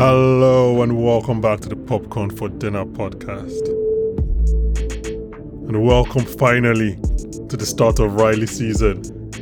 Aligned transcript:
Hello 0.00 0.80
and 0.80 1.04
welcome 1.04 1.42
back 1.42 1.60
to 1.60 1.68
the 1.68 1.76
Popcorn 1.76 2.30
for 2.30 2.48
Dinner 2.48 2.86
podcast. 2.86 3.68
And 5.68 5.84
welcome 5.84 6.24
finally 6.24 6.96
to 7.50 7.54
the 7.58 7.66
start 7.66 7.98
of 7.98 8.14
Riley 8.14 8.46
season. 8.46 8.96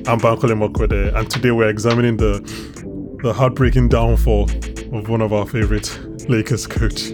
I'm 0.09 0.19
Bankole 0.19 0.51
Imoukhuede, 0.51 1.15
and 1.15 1.31
today 1.31 1.53
we're 1.53 1.69
examining 1.69 2.17
the 2.17 2.41
the 3.23 3.33
heartbreaking 3.33 3.89
downfall 3.89 4.51
of 4.93 5.09
one 5.09 5.21
of 5.21 5.33
our 5.33 5.47
favorite 5.47 5.97
Lakers 6.29 6.67
coach. 6.67 7.13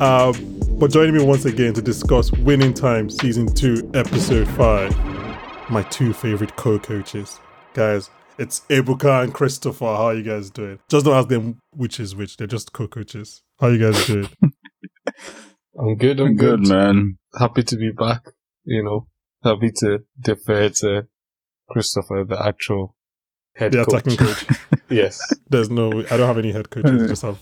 Uh, 0.00 0.32
but 0.78 0.90
joining 0.90 1.14
me 1.14 1.22
once 1.22 1.44
again 1.44 1.74
to 1.74 1.82
discuss 1.82 2.32
Winning 2.32 2.72
Time 2.72 3.10
Season 3.10 3.54
2, 3.54 3.90
Episode 3.92 4.48
5, 4.48 5.70
my 5.70 5.82
two 5.90 6.14
favorite 6.14 6.56
co-coaches. 6.56 7.38
Guys, 7.74 8.08
it's 8.38 8.60
Ebuka 8.68 9.22
and 9.24 9.32
Christopher. 9.34 9.84
How 9.86 10.06
are 10.06 10.14
you 10.14 10.22
guys 10.22 10.50
doing? 10.50 10.78
Just 10.88 11.04
don't 11.06 11.14
ask 11.16 11.28
them 11.28 11.58
which 11.74 12.00
is 12.00 12.14
which. 12.14 12.36
They're 12.36 12.46
just 12.46 12.72
co-coaches. 12.72 13.42
How 13.60 13.68
you 13.68 13.78
guys 13.78 14.06
doing? 14.06 14.28
I'm 15.78 15.96
good. 15.96 16.20
I'm 16.20 16.36
Good, 16.36 16.64
good. 16.64 16.68
man. 16.68 17.18
Happy 17.38 17.62
to 17.62 17.76
be 17.76 17.90
back. 17.92 18.26
You 18.64 18.84
know, 18.84 19.06
happy 19.42 19.70
to 19.76 20.00
defer 20.20 20.68
to 20.68 21.06
Christopher, 21.70 22.24
the 22.24 22.40
actual 22.44 22.94
head 23.56 23.72
the 23.72 23.84
coach. 23.84 23.94
attacking 24.06 24.16
coach. 24.16 24.46
yes. 24.90 25.20
There's 25.48 25.70
no. 25.70 25.90
I 25.90 26.16
don't 26.16 26.26
have 26.26 26.38
any 26.38 26.52
head 26.52 26.70
coaches. 26.70 27.02
I 27.02 27.06
just 27.06 27.22
have 27.22 27.38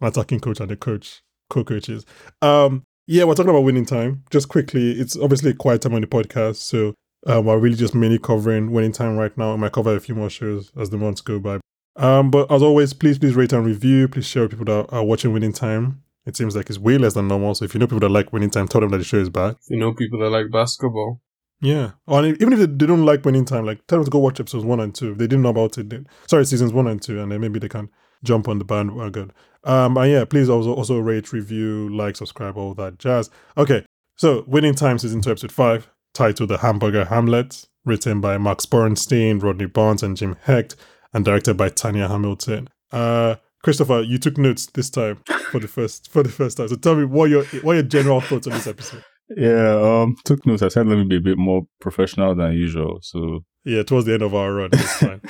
an 0.00 0.08
attacking 0.08 0.40
coach 0.40 0.60
and 0.60 0.70
a 0.70 0.76
coach, 0.76 1.22
co-coaches. 1.50 2.04
Um, 2.42 2.84
yeah, 3.06 3.24
we're 3.24 3.34
talking 3.34 3.50
about 3.50 3.64
winning 3.64 3.86
time. 3.86 4.24
Just 4.30 4.48
quickly, 4.48 4.92
it's 4.92 5.16
obviously 5.16 5.50
a 5.50 5.54
quiet 5.54 5.82
time 5.82 5.94
on 5.94 6.02
the 6.02 6.06
podcast, 6.06 6.56
so 6.56 6.94
um, 7.26 7.44
we're 7.44 7.58
really 7.58 7.76
just 7.76 7.94
mainly 7.94 8.18
covering 8.18 8.72
winning 8.72 8.92
time 8.92 9.16
right 9.16 9.36
now. 9.36 9.52
I 9.52 9.56
might 9.56 9.72
cover 9.72 9.94
a 9.94 10.00
few 10.00 10.14
more 10.14 10.30
shows 10.30 10.72
as 10.76 10.90
the 10.90 10.96
months 10.96 11.20
go 11.20 11.38
by. 11.38 11.60
Um, 11.96 12.30
but 12.30 12.50
as 12.50 12.62
always, 12.62 12.92
please, 12.92 13.18
please 13.18 13.34
rate 13.34 13.52
and 13.52 13.64
review. 13.64 14.08
Please 14.08 14.26
share 14.26 14.42
with 14.42 14.52
people 14.52 14.64
that 14.66 14.92
are 14.92 15.04
watching 15.04 15.32
Winning 15.32 15.52
Time. 15.52 16.02
It 16.24 16.36
seems 16.36 16.54
like 16.54 16.70
it's 16.70 16.78
way 16.78 16.98
less 16.98 17.14
than 17.14 17.28
normal. 17.28 17.54
So 17.54 17.64
if 17.64 17.74
you 17.74 17.80
know 17.80 17.86
people 17.86 18.00
that 18.00 18.08
like 18.08 18.32
Winning 18.32 18.50
Time, 18.50 18.68
tell 18.68 18.80
them 18.80 18.90
that 18.90 18.98
the 18.98 19.04
show 19.04 19.18
is 19.18 19.28
back. 19.28 19.56
You 19.68 19.78
know, 19.78 19.92
people 19.92 20.20
that 20.20 20.30
like 20.30 20.50
basketball. 20.50 21.20
Yeah. 21.60 21.92
Or 22.06 22.24
even 22.24 22.52
if 22.52 22.58
they, 22.58 22.66
they 22.66 22.86
don't 22.86 23.04
like 23.04 23.24
Winning 23.24 23.44
Time, 23.44 23.64
like 23.64 23.86
tell 23.86 23.98
them 23.98 24.04
to 24.04 24.10
go 24.10 24.18
watch 24.18 24.40
episodes 24.40 24.64
one 24.64 24.80
and 24.80 24.94
two. 24.94 25.12
If 25.12 25.18
they 25.18 25.26
didn't 25.26 25.42
know 25.42 25.50
about 25.50 25.78
it, 25.78 25.90
then, 25.90 26.08
sorry, 26.26 26.44
seasons 26.44 26.72
one 26.72 26.88
and 26.88 27.00
two, 27.00 27.20
and 27.20 27.30
then 27.30 27.40
maybe 27.40 27.60
they 27.60 27.68
can 27.68 27.88
jump 28.24 28.48
on 28.48 28.58
the 28.58 28.64
bandwagon. 28.64 29.32
Um, 29.64 29.96
and 29.96 30.10
yeah, 30.10 30.24
please 30.24 30.48
also 30.48 30.74
also 30.74 30.98
rate, 30.98 31.32
review, 31.32 31.88
like, 31.94 32.16
subscribe, 32.16 32.56
all 32.56 32.74
that 32.74 32.98
jazz. 32.98 33.30
Okay, 33.56 33.84
so 34.16 34.44
Winning 34.48 34.74
Time 34.74 34.98
season 34.98 35.20
two, 35.20 35.30
episode 35.30 35.52
five, 35.52 35.88
titled 36.14 36.50
"The 36.50 36.58
Hamburger 36.58 37.04
Hamlet," 37.06 37.66
written 37.84 38.20
by 38.20 38.38
Max 38.38 38.66
Borenstein, 38.66 39.42
Rodney 39.42 39.66
Barnes, 39.66 40.02
and 40.02 40.16
Jim 40.16 40.36
Hecht, 40.42 40.76
and 41.12 41.24
directed 41.24 41.56
by 41.56 41.68
Tanya 41.68 42.08
Hamilton. 42.08 42.68
Uh, 42.90 43.36
Christopher, 43.62 44.02
you 44.02 44.18
took 44.18 44.38
notes 44.38 44.66
this 44.66 44.90
time 44.90 45.20
for 45.50 45.60
the 45.60 45.68
first 45.68 46.10
for 46.12 46.22
the 46.22 46.28
first 46.28 46.56
time. 46.56 46.68
So 46.68 46.76
tell 46.76 46.94
me 46.94 47.04
what 47.04 47.30
your 47.30 47.44
what 47.62 47.74
your 47.74 47.82
general 47.82 48.20
thoughts 48.20 48.46
on 48.46 48.54
this 48.54 48.66
episode. 48.66 49.04
Yeah, 49.36 49.80
um, 49.80 50.16
took 50.24 50.44
notes. 50.46 50.62
I 50.62 50.68
said 50.68 50.86
let 50.86 50.98
me 50.98 51.04
be 51.04 51.16
a 51.16 51.20
bit 51.20 51.38
more 51.38 51.62
professional 51.80 52.34
than 52.34 52.52
usual. 52.52 52.98
So 53.02 53.40
Yeah, 53.64 53.82
towards 53.82 54.06
the 54.06 54.14
end 54.14 54.22
of 54.22 54.34
our 54.34 54.52
run, 54.52 54.70
it's 54.72 54.96
fine. 54.98 55.22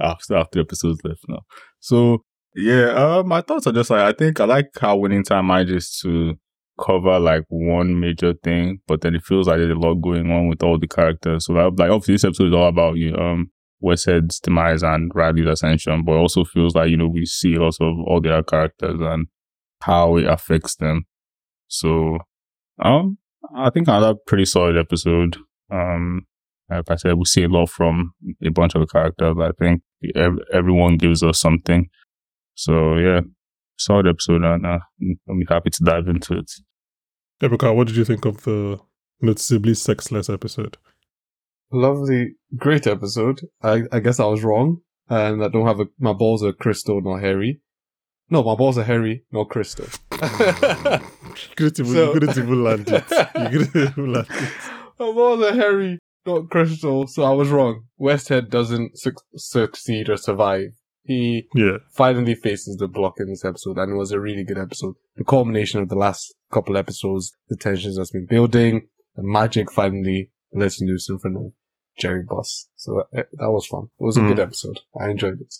Have 0.00 0.18
three 0.52 0.62
episodes 0.62 1.00
left 1.04 1.24
now. 1.28 1.40
So 1.80 2.24
yeah, 2.54 2.86
uh, 2.86 3.22
my 3.24 3.40
thoughts 3.40 3.66
are 3.66 3.72
just 3.72 3.90
like 3.90 4.00
I 4.00 4.12
think 4.12 4.40
I 4.40 4.44
like 4.44 4.70
how 4.80 4.96
winning 4.96 5.22
time 5.22 5.46
manages 5.46 5.98
to 6.02 6.34
cover 6.80 7.18
like 7.18 7.44
one 7.48 7.98
major 8.00 8.34
thing, 8.42 8.80
but 8.86 9.00
then 9.00 9.14
it 9.14 9.24
feels 9.24 9.46
like 9.48 9.58
there's 9.58 9.70
a 9.70 9.74
lot 9.74 9.94
going 9.94 10.30
on 10.30 10.48
with 10.48 10.62
all 10.62 10.78
the 10.78 10.88
characters. 10.88 11.46
So 11.46 11.54
like, 11.54 11.72
like 11.78 11.90
obviously 11.90 12.14
this 12.14 12.24
episode 12.24 12.48
is 12.48 12.54
all 12.54 12.68
about 12.68 12.96
you 12.96 13.14
um 13.16 13.50
Westhead's 13.82 14.40
demise 14.40 14.82
and 14.82 15.10
Riley's 15.14 15.46
ascension, 15.46 16.02
but 16.04 16.12
also 16.12 16.44
feels 16.44 16.74
like, 16.74 16.88
you 16.88 16.96
know, 16.96 17.08
we 17.08 17.26
see 17.26 17.56
lots 17.56 17.78
of 17.80 17.94
all 18.06 18.20
the 18.20 18.32
other 18.32 18.42
characters 18.42 19.00
and 19.00 19.26
how 19.82 20.16
it 20.16 20.26
affects 20.26 20.76
them. 20.76 21.06
So 21.68 22.18
um 22.82 23.18
I 23.54 23.70
think 23.70 23.88
another 23.88 24.14
pretty 24.26 24.44
solid 24.44 24.76
episode. 24.76 25.36
Um 25.70 26.26
like 26.68 26.90
I 26.90 26.96
said, 26.96 27.14
we 27.14 27.24
see 27.26 27.44
a 27.44 27.48
lot 27.48 27.70
from 27.70 28.12
a 28.44 28.48
bunch 28.50 28.74
of 28.74 28.80
the 28.80 28.86
characters. 28.86 29.36
I 29.40 29.50
think 29.58 29.82
ev- 30.14 30.40
everyone 30.52 30.96
gives 30.96 31.22
us 31.22 31.38
something. 31.38 31.88
So 32.54 32.96
yeah, 32.96 33.20
solid 33.78 34.08
episode, 34.08 34.42
and 34.42 34.66
uh, 34.66 34.78
I'm 35.28 35.42
happy 35.48 35.70
to 35.70 35.84
dive 35.84 36.08
into 36.08 36.38
it. 36.38 36.50
Ebuka, 37.42 37.74
what 37.74 37.86
did 37.86 37.96
you 37.96 38.04
think 38.04 38.24
of 38.24 38.42
the 38.44 38.78
noticeably 39.20 39.74
sexless 39.74 40.28
episode? 40.30 40.78
Lovely, 41.70 42.34
great 42.56 42.86
episode. 42.86 43.40
I, 43.62 43.82
I 43.92 44.00
guess 44.00 44.20
I 44.20 44.26
was 44.26 44.42
wrong, 44.44 44.78
and 45.08 45.44
I 45.44 45.48
don't 45.48 45.66
have 45.66 45.80
a, 45.80 45.86
my 45.98 46.12
balls 46.12 46.42
are 46.42 46.52
crystal, 46.52 47.00
not 47.02 47.20
hairy. 47.20 47.60
No, 48.30 48.42
my 48.42 48.54
balls 48.54 48.78
are 48.78 48.84
hairy, 48.84 49.24
not 49.32 49.48
crystal. 49.50 49.86
You 51.36 51.54
couldn't 51.54 51.80
even, 51.80 51.92
So- 51.92 52.06
you 52.06 52.12
couldn't 52.20 52.38
even 52.38 52.64
land 52.64 52.88
it. 52.88 53.04
You 53.10 53.58
couldn't 53.66 53.90
even 53.92 54.12
land 54.14 54.26
it. 54.30 54.52
my 54.98 55.12
balls 55.12 55.42
are 55.42 55.54
hairy, 55.54 55.98
not 56.24 56.48
crystal, 56.48 57.06
so 57.06 57.24
I 57.24 57.30
was 57.32 57.50
wrong. 57.50 57.82
Westhead 58.00 58.48
doesn't 58.48 58.96
suc 58.96 59.14
succeed 59.36 60.08
or 60.08 60.16
survive. 60.16 60.70
He 61.04 61.46
Yeah. 61.54 61.76
finally 61.92 62.34
faces 62.34 62.76
the 62.78 62.88
block 62.88 63.16
in 63.20 63.28
this 63.28 63.44
episode, 63.44 63.76
and 63.76 63.92
it 63.92 63.96
was 63.96 64.12
a 64.12 64.18
really 64.20 64.44
good 64.44 64.56
episode. 64.56 64.94
The 65.16 65.24
culmination 65.24 65.80
of 65.82 65.90
the 65.90 65.94
last 65.96 66.34
couple 66.52 66.76
episodes, 66.76 67.32
the 67.48 67.56
tensions 67.56 67.96
that's 67.96 68.10
been 68.10 68.26
building, 68.26 68.88
the 69.16 69.22
magic 69.22 69.70
finally 69.72 70.30
lets 70.52 70.80
loose 70.80 71.08
in 71.08 71.18
front 71.18 71.36
of 71.36 71.52
Jerry 71.98 72.22
Buss. 72.22 72.68
So 72.76 73.04
that, 73.12 73.28
that 73.32 73.50
was 73.50 73.66
fun. 73.66 73.84
It 73.98 74.04
was 74.04 74.16
a 74.16 74.20
Mm. 74.20 74.28
good 74.28 74.40
episode. 74.40 74.80
I 75.00 75.10
enjoyed 75.10 75.40
it. 75.40 75.54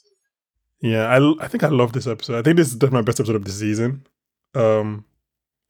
Yeah, 0.81 1.07
I, 1.07 1.45
I 1.45 1.49
think 1.49 1.65
I 1.65 1.69
love 1.69 1.93
this 1.93 2.07
episode. 2.07 2.39
I 2.39 2.43
think 2.43 2.57
this 2.57 2.69
is 2.69 2.75
definitely 2.75 2.99
my 2.99 3.03
best 3.07 3.19
episode 3.21 3.37
of 3.37 3.45
the 3.45 3.51
season. 3.51 4.07
Um, 4.55 5.05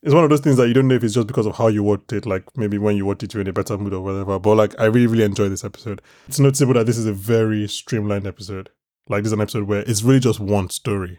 it's 0.03 0.15
one 0.15 0.25
of 0.25 0.31
those 0.31 0.41
things 0.41 0.57
that 0.57 0.69
you 0.69 0.75
don't 0.75 0.89
know 0.89 0.95
if 0.95 1.03
it's 1.05 1.15
just 1.15 1.27
because 1.27 1.47
of 1.47 1.57
how 1.57 1.69
you 1.69 1.83
watched 1.83 2.13
it, 2.13 2.27
like 2.27 2.45
maybe 2.57 2.79
when 2.79 2.97
you 2.97 3.07
watched 3.07 3.23
it, 3.23 3.33
you're 3.35 3.41
in 3.41 3.49
a 3.49 3.53
better 3.53 3.79
mood 3.79 3.95
or 3.95 4.01
whatever. 4.03 4.39
But 4.39 4.57
like, 4.57 4.79
I 4.79 4.85
really, 4.87 5.07
really 5.07 5.25
enjoy 5.25 5.49
this 5.49 5.65
episode. 5.65 6.03
It's 6.29 6.39
noticeable 6.41 6.75
that 6.75 6.87
this 6.87 6.99
is 6.99 7.07
a 7.07 7.13
very 7.13 7.67
streamlined 7.69 8.27
episode. 8.27 8.71
Like, 9.09 9.23
this 9.23 9.29
is 9.29 9.33
an 9.35 9.41
episode 9.41 9.65
where 9.69 9.81
it's 9.87 10.03
really 10.03 10.21
just 10.21 10.41
one 10.41 10.69
story. 10.71 11.19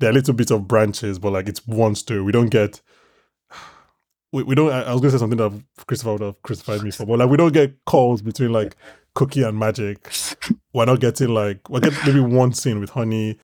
There 0.00 0.10
are 0.10 0.12
little 0.12 0.34
bits 0.34 0.50
of 0.50 0.68
branches, 0.68 1.18
but 1.18 1.32
like, 1.32 1.48
it's 1.48 1.66
one 1.66 1.94
story. 1.94 2.22
We 2.22 2.32
don't 2.32 2.50
get. 2.50 2.80
We, 4.32 4.42
we 4.42 4.54
don't. 4.54 4.70
I, 4.70 4.82
I 4.82 4.92
was 4.92 5.00
gonna 5.00 5.12
say 5.12 5.18
something 5.18 5.38
that 5.38 5.62
Christopher 5.86 6.12
would 6.12 6.20
have 6.22 6.42
crucified 6.42 6.82
me 6.82 6.90
for, 6.90 7.06
but 7.06 7.18
like, 7.18 7.30
we 7.30 7.36
don't 7.36 7.52
get 7.52 7.84
calls 7.86 8.20
between 8.22 8.52
like 8.52 8.76
Cookie 9.14 9.42
and 9.42 9.58
Magic. 9.58 10.10
We're 10.72 10.84
not 10.84 11.00
getting 11.00 11.28
like 11.28 11.68
we're 11.68 11.80
getting 11.80 11.98
maybe 12.06 12.20
one 12.20 12.52
scene 12.52 12.80
with 12.80 12.90
Honey. 12.90 13.38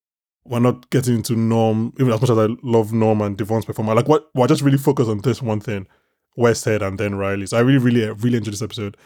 We're 0.45 0.61
not 0.61 0.91
getting 0.91 1.17
into 1.17 1.37
Norm, 1.37 1.95
even 1.99 2.13
as 2.13 2.21
much 2.21 2.31
as 2.31 2.39
I 2.39 2.49
love 2.63 2.93
Norm 2.93 3.23
and 3.23 3.37
DeVaughn's 3.37 3.65
performance. 3.65 3.97
Like 3.97 4.09
what 4.09 4.29
we're 4.35 4.47
just 4.47 4.63
really 4.63 4.77
focused 4.77 5.09
on 5.09 5.21
this 5.23 5.41
one 5.41 5.61
thing, 5.61 5.87
Westhead 6.39 6.83
and 6.83 6.99
then 6.99 7.15
Riley. 7.15 7.47
So 7.47 7.57
I 7.57 7.61
really, 7.61 7.79
really, 7.79 8.11
really 8.11 8.37
enjoyed 8.37 8.53
this 8.53 8.61
episode. 8.61 8.99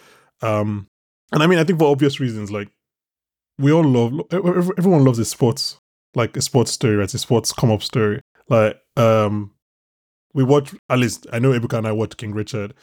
Um, 0.42 0.88
and 1.32 1.42
I 1.42 1.46
mean, 1.46 1.60
I 1.60 1.64
think 1.64 1.78
for 1.78 1.92
obvious 1.92 2.18
reasons, 2.18 2.50
like 2.50 2.68
we 3.58 3.72
all 3.72 3.84
love, 3.84 4.20
everyone 4.32 5.04
loves 5.04 5.18
a 5.18 5.24
sports, 5.24 5.78
like 6.14 6.36
a 6.36 6.42
sports 6.42 6.72
story, 6.72 6.96
right? 6.96 7.12
A 7.12 7.18
sports 7.18 7.52
come 7.52 7.70
up 7.70 7.82
story. 7.82 8.20
Like, 8.48 8.80
um, 8.96 9.52
we 10.34 10.44
watch 10.44 10.74
at 10.88 10.98
least 10.98 11.26
I 11.32 11.38
know 11.38 11.58
Ebuka 11.58 11.78
and 11.78 11.86
I 11.86 11.92
watched 11.92 12.16
King 12.16 12.32
Richard, 12.34 12.74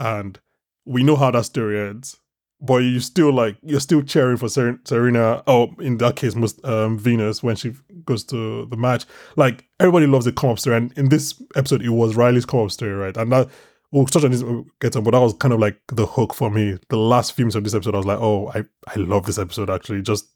and 0.00 0.38
we 0.84 1.02
know 1.02 1.16
how 1.16 1.30
that 1.30 1.44
story 1.44 1.80
ends. 1.80 2.18
But 2.60 2.76
you 2.78 3.00
still 3.00 3.32
like 3.32 3.56
you're 3.62 3.80
still 3.80 4.02
cheering 4.02 4.36
for 4.36 4.48
Ser- 4.48 4.80
Serena. 4.84 5.42
Oh, 5.46 5.74
in 5.80 5.98
that 5.98 6.16
case, 6.16 6.34
most 6.34 6.64
um, 6.64 6.98
Venus 6.98 7.42
when 7.42 7.56
she 7.56 7.74
goes 8.04 8.24
to 8.24 8.66
the 8.66 8.76
match. 8.76 9.04
Like 9.36 9.66
everybody 9.80 10.06
loves 10.06 10.24
the 10.24 10.32
come 10.32 10.50
up 10.50 10.58
story, 10.58 10.76
and 10.76 10.92
in 10.96 11.08
this 11.08 11.42
episode, 11.56 11.82
it 11.82 11.90
was 11.90 12.16
Riley's 12.16 12.46
come 12.46 12.60
up 12.60 12.70
story, 12.70 12.92
right? 12.92 13.16
And 13.16 13.32
that 13.32 13.48
we'll 13.94 14.06
touch 14.06 14.24
on 14.24 14.30
this 14.32 14.42
get 14.80 14.96
on, 14.96 15.04
but 15.04 15.12
that 15.12 15.20
was 15.20 15.34
kind 15.34 15.54
of 15.54 15.60
like 15.60 15.78
the 15.88 16.06
hook 16.06 16.34
for 16.34 16.50
me. 16.50 16.78
The 16.88 16.96
last 16.96 17.32
few 17.32 17.44
minutes 17.44 17.56
of 17.56 17.64
this 17.64 17.74
episode, 17.74 17.94
I 17.94 17.98
was 17.98 18.06
like, 18.06 18.18
oh, 18.20 18.50
I 18.54 18.64
I 18.88 18.96
love 18.96 19.26
this 19.26 19.38
episode 19.38 19.70
actually. 19.70 20.02
Just 20.02 20.28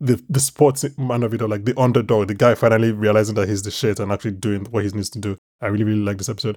the 0.00 0.22
the 0.28 0.40
sports 0.40 0.84
man 0.98 1.22
of 1.22 1.32
it 1.32 1.40
all, 1.40 1.48
like 1.48 1.64
the 1.64 1.78
underdog, 1.78 2.28
the 2.28 2.34
guy 2.34 2.54
finally 2.54 2.92
realizing 2.92 3.34
that 3.36 3.48
he's 3.48 3.62
the 3.62 3.70
shit 3.70 4.00
and 4.00 4.10
actually 4.10 4.32
doing 4.32 4.64
what 4.66 4.84
he 4.84 4.90
needs 4.90 5.10
to 5.10 5.20
do. 5.20 5.36
I 5.60 5.68
really 5.68 5.84
really 5.84 6.00
like 6.00 6.18
this 6.18 6.28
episode. 6.28 6.56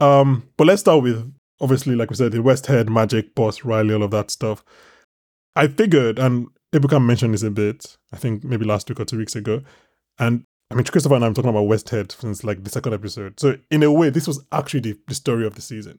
Um, 0.00 0.48
but 0.56 0.66
let's 0.66 0.80
start 0.80 1.02
with 1.02 1.32
obviously, 1.60 1.94
like 1.94 2.10
we 2.10 2.16
said, 2.16 2.32
the 2.32 2.38
Westhead, 2.38 2.88
Magic, 2.88 3.34
Buss, 3.34 3.64
Riley, 3.64 3.94
all 3.94 4.02
of 4.02 4.10
that 4.12 4.30
stuff. 4.30 4.64
I 5.54 5.68
figured, 5.68 6.18
and 6.18 6.48
Ibuka 6.72 7.04
mentioned 7.04 7.34
this 7.34 7.42
a 7.42 7.50
bit, 7.50 7.96
I 8.12 8.16
think 8.16 8.44
maybe 8.44 8.64
last 8.64 8.88
week 8.88 9.00
or 9.00 9.04
two 9.04 9.18
weeks 9.18 9.36
ago. 9.36 9.62
And 10.18 10.44
I 10.70 10.76
mean, 10.76 10.84
Christopher 10.84 11.16
and 11.16 11.24
I 11.24 11.26
am 11.26 11.34
talking 11.34 11.50
about 11.50 11.64
Westhead 11.64 12.12
since 12.12 12.44
like 12.44 12.62
the 12.62 12.70
second 12.70 12.94
episode. 12.94 13.38
So, 13.40 13.58
in 13.70 13.82
a 13.82 13.92
way, 13.92 14.10
this 14.10 14.28
was 14.28 14.44
actually 14.52 14.80
the, 14.80 14.98
the 15.08 15.14
story 15.14 15.46
of 15.46 15.54
the 15.56 15.62
season. 15.62 15.98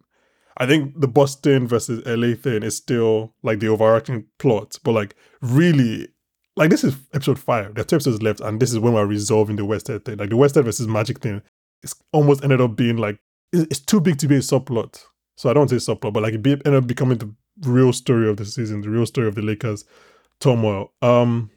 I 0.58 0.66
think 0.66 1.00
the 1.00 1.08
Boston 1.08 1.68
versus 1.68 2.06
LA 2.06 2.36
thing 2.36 2.64
is 2.64 2.78
still 2.78 3.34
like 3.44 3.60
the 3.60 3.68
overarching 3.68 4.26
plot, 4.38 4.78
but 4.84 4.94
like 4.94 5.16
really, 5.42 6.08
like 6.56 6.70
this 6.70 6.84
is 6.84 6.96
episode 7.14 7.40
five. 7.40 7.74
There 7.74 7.82
are 7.82 7.86
two 7.86 7.98
episodes 7.98 8.22
left, 8.22 8.40
and 8.40 8.60
this 8.62 8.72
is 8.72 8.80
when 8.80 8.94
we're 8.94 9.06
resolving 9.06 9.58
the 9.58 9.66
Westhead 9.66 10.06
thing. 10.06 10.18
Like 10.18 10.30
the 10.30 10.36
Westhead 10.36 10.64
versus 10.64 10.88
Magic 10.88 11.20
thing, 11.20 11.42
it's 11.84 11.96
almost 12.12 12.44
ended 12.44 12.62
up 12.62 12.76
being 12.76 12.98
like 12.98 13.20
it's 13.54 13.80
too 13.80 14.00
big 14.00 14.18
to 14.20 14.28
be 14.28 14.36
a 14.36 14.40
subplot. 14.40 15.04
So 15.38 15.50
I 15.50 15.54
don't 15.54 15.70
say 15.70 15.78
subplot, 15.78 16.14
but 16.14 16.24
like 16.24 16.34
it 16.34 16.44
be, 16.44 16.52
ended 16.52 16.76
up 16.76 16.88
becoming 16.88 17.18
the 17.18 17.34
real 17.64 17.94
story 17.94 18.30
of 18.30 18.38
the 18.38 18.46
season, 18.46 18.82
the 18.82 18.90
real 18.90 19.06
story 19.06 19.28
of 19.28 19.36
the 19.36 19.42
Lakers 19.42 19.86
turmoil. 20.40 20.92
Um, 21.02 21.52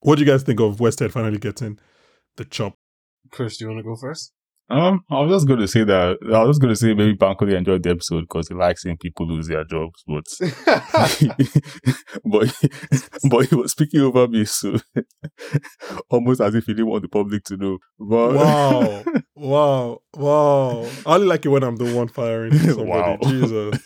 what 0.00 0.16
do 0.16 0.24
you 0.24 0.30
guys 0.30 0.42
think 0.42 0.60
of 0.60 0.76
Westhead 0.76 1.12
finally 1.12 1.38
getting 1.38 1.78
the 2.36 2.44
chop? 2.44 2.74
Chris, 3.30 3.56
do 3.56 3.64
you 3.64 3.70
want 3.70 3.80
to 3.80 3.84
go 3.84 3.96
first? 3.96 4.32
Um, 4.68 5.02
I 5.10 5.20
was 5.20 5.30
just 5.30 5.46
going 5.46 5.60
to 5.60 5.68
say 5.68 5.84
that 5.84 6.16
I 6.34 6.42
was 6.42 6.56
just 6.56 6.60
going 6.60 6.72
to 6.74 6.76
say 6.80 6.92
maybe 6.92 7.16
Bankole 7.16 7.54
enjoyed 7.56 7.82
the 7.84 7.90
episode 7.90 8.22
because 8.22 8.48
he 8.48 8.54
likes 8.54 8.82
seeing 8.82 8.96
people 8.96 9.26
lose 9.28 9.46
their 9.46 9.64
jobs, 9.64 10.02
but 10.06 10.24
but 12.24 12.48
he, 12.48 12.68
but 13.30 13.46
he 13.46 13.54
was 13.54 13.72
speaking 13.72 14.00
over 14.00 14.26
me, 14.26 14.44
so 14.44 14.76
almost 16.10 16.40
as 16.40 16.54
if 16.54 16.64
he 16.66 16.72
didn't 16.74 16.88
want 16.88 17.02
the 17.02 17.08
public 17.08 17.44
to 17.44 17.56
know. 17.56 17.78
But 17.98 18.34
Wow. 18.34 19.04
wow. 19.36 19.98
Wow. 20.14 20.82
I 21.06 21.14
only 21.14 21.26
like 21.28 21.44
it 21.46 21.48
when 21.48 21.62
I'm 21.62 21.76
the 21.76 21.94
one 21.94 22.08
firing 22.08 22.58
somebody. 22.58 22.90
Wow. 22.90 23.18
Jesus. 23.22 23.80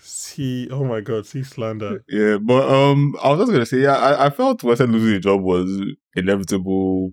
See, 0.00 0.68
oh 0.70 0.84
my 0.84 1.00
God, 1.00 1.26
see 1.26 1.42
slander. 1.42 2.02
yeah, 2.08 2.38
but 2.38 2.68
um, 2.68 3.14
I 3.22 3.30
was 3.30 3.40
just 3.40 3.52
gonna 3.52 3.66
say, 3.66 3.78
yeah, 3.78 3.96
I, 3.96 4.26
I 4.26 4.30
felt 4.30 4.60
Westhead 4.62 4.90
losing 4.90 5.12
the 5.14 5.20
job 5.20 5.42
was 5.42 5.70
inevitable, 6.16 7.10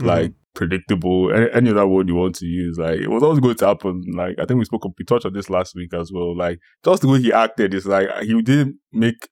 Mhm. 0.00 0.06
like 0.06 0.32
predictable. 0.54 1.32
Any, 1.32 1.50
any 1.52 1.70
other 1.70 1.86
word 1.86 2.08
you 2.08 2.14
want 2.14 2.36
to 2.36 2.46
use, 2.46 2.78
like 2.78 3.00
it 3.00 3.10
was 3.10 3.22
always 3.22 3.40
going 3.40 3.56
to 3.56 3.66
happen. 3.66 4.02
Like 4.14 4.36
I 4.38 4.44
think 4.44 4.58
we 4.58 4.64
spoke, 4.64 4.84
we 4.98 5.04
touched 5.04 5.26
on 5.26 5.32
this 5.32 5.50
last 5.50 5.74
week 5.74 5.92
as 5.94 6.12
well. 6.12 6.36
Like 6.36 6.58
just 6.84 7.02
the 7.02 7.08
way 7.08 7.20
he 7.20 7.32
acted 7.32 7.74
is 7.74 7.86
like 7.86 8.08
he 8.22 8.40
didn't 8.42 8.76
make 8.92 9.28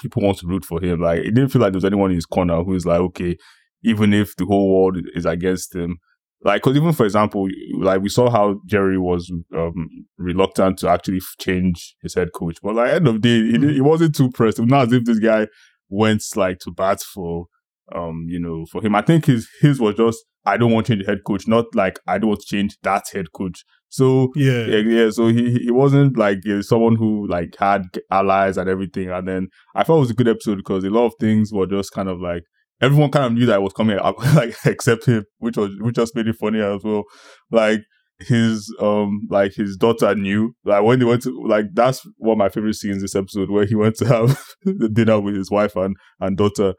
people 0.00 0.22
want 0.22 0.38
to 0.38 0.46
root 0.46 0.64
for 0.64 0.82
him. 0.82 1.00
Like 1.00 1.20
it 1.20 1.34
didn't 1.34 1.48
feel 1.48 1.62
like 1.62 1.72
there 1.72 1.78
was 1.78 1.84
anyone 1.84 2.10
in 2.10 2.16
his 2.16 2.26
corner 2.26 2.62
who 2.62 2.74
is 2.74 2.86
like, 2.86 3.00
okay, 3.00 3.36
even 3.82 4.12
if 4.12 4.36
the 4.36 4.44
whole 4.44 4.74
world 4.74 4.98
is 5.14 5.26
against 5.26 5.74
him. 5.74 5.98
Like, 6.44 6.62
cause 6.62 6.76
even 6.76 6.92
for 6.92 7.04
example, 7.04 7.48
like 7.78 8.02
we 8.02 8.08
saw 8.08 8.30
how 8.30 8.60
Jerry 8.66 8.98
was 8.98 9.32
um, 9.56 9.88
reluctant 10.18 10.78
to 10.78 10.88
actually 10.88 11.20
change 11.40 11.96
his 12.02 12.14
head 12.14 12.28
coach, 12.34 12.58
but 12.62 12.74
like 12.74 12.92
end 12.92 13.08
of 13.08 13.20
the 13.20 13.50
day, 13.50 13.58
he, 13.58 13.74
he 13.74 13.80
wasn't 13.80 14.14
too 14.14 14.30
pressed. 14.30 14.60
Not 14.60 14.88
as 14.88 14.92
if 14.92 15.04
this 15.04 15.18
guy 15.18 15.48
went 15.88 16.22
like 16.36 16.58
to 16.60 16.70
bat 16.70 17.00
for, 17.00 17.46
um, 17.94 18.26
you 18.28 18.38
know, 18.38 18.66
for 18.70 18.84
him. 18.84 18.94
I 18.94 19.02
think 19.02 19.24
his 19.24 19.48
his 19.60 19.80
was 19.80 19.96
just 19.96 20.24
I 20.46 20.56
don't 20.56 20.72
want 20.72 20.86
to 20.86 20.92
change 20.92 21.04
the 21.04 21.10
head 21.12 21.24
coach, 21.26 21.46
not 21.46 21.66
like 21.74 21.98
I 22.06 22.18
don't 22.18 22.28
want 22.28 22.40
to 22.40 22.46
change 22.46 22.76
that 22.82 23.04
head 23.12 23.32
coach. 23.32 23.64
So 23.88 24.30
Yeah. 24.34 24.66
yeah, 24.66 24.78
yeah. 24.78 25.10
So 25.10 25.28
he 25.28 25.58
he 25.64 25.70
wasn't 25.70 26.16
like 26.16 26.38
uh, 26.48 26.62
someone 26.62 26.96
who 26.96 27.26
like 27.28 27.56
had 27.58 27.82
allies 28.10 28.56
and 28.56 28.68
everything. 28.68 29.10
And 29.10 29.26
then 29.28 29.48
I 29.74 29.82
thought 29.84 29.98
it 29.98 30.00
was 30.00 30.10
a 30.10 30.14
good 30.14 30.28
episode 30.28 30.56
because 30.56 30.84
a 30.84 30.90
lot 30.90 31.06
of 31.06 31.12
things 31.20 31.52
were 31.52 31.66
just 31.66 31.92
kind 31.92 32.08
of 32.08 32.20
like 32.20 32.42
everyone 32.80 33.10
kind 33.10 33.26
of 33.26 33.32
knew 33.32 33.46
that 33.46 33.56
it 33.56 33.62
was 33.62 33.72
coming 33.72 33.98
up, 33.98 34.18
like 34.34 34.54
except 34.64 35.06
him, 35.06 35.24
which 35.38 35.56
was 35.56 35.70
which 35.80 35.96
just 35.96 36.14
made 36.14 36.28
it 36.28 36.36
funny 36.36 36.60
as 36.60 36.80
well. 36.84 37.04
Like 37.50 37.80
his 38.20 38.74
um 38.80 39.20
like 39.28 39.52
his 39.54 39.76
daughter 39.76 40.14
knew 40.14 40.54
like 40.64 40.82
when 40.82 40.98
they 40.98 41.04
went 41.04 41.22
to 41.22 41.38
like 41.46 41.66
that's 41.74 42.00
one 42.16 42.32
of 42.32 42.38
my 42.38 42.48
favorite 42.48 42.74
scenes 42.74 43.02
this 43.02 43.14
episode 43.14 43.50
where 43.50 43.66
he 43.66 43.74
went 43.74 43.94
to 43.94 44.06
have 44.06 44.40
the 44.62 44.88
dinner 44.88 45.20
with 45.20 45.36
his 45.36 45.50
wife 45.50 45.76
and 45.76 45.94
and 46.20 46.38
daughter 46.38 46.72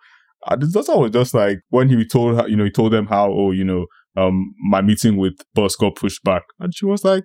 and 0.45 0.61
his 0.61 0.71
daughter 0.73 0.97
was 0.97 1.11
just 1.11 1.33
like 1.33 1.59
when 1.69 1.89
he 1.89 2.05
told 2.05 2.39
her 2.39 2.47
you 2.47 2.55
know 2.55 2.63
he 2.65 2.71
told 2.71 2.93
them 2.93 3.07
how 3.07 3.31
oh 3.31 3.51
you 3.51 3.63
know 3.63 3.85
um 4.15 4.53
my 4.69 4.81
meeting 4.81 5.17
with 5.17 5.33
Buss 5.53 5.75
got 5.75 5.95
pushed 5.95 6.23
back 6.23 6.43
and 6.59 6.73
she 6.73 6.85
was 6.85 7.03
like 7.03 7.23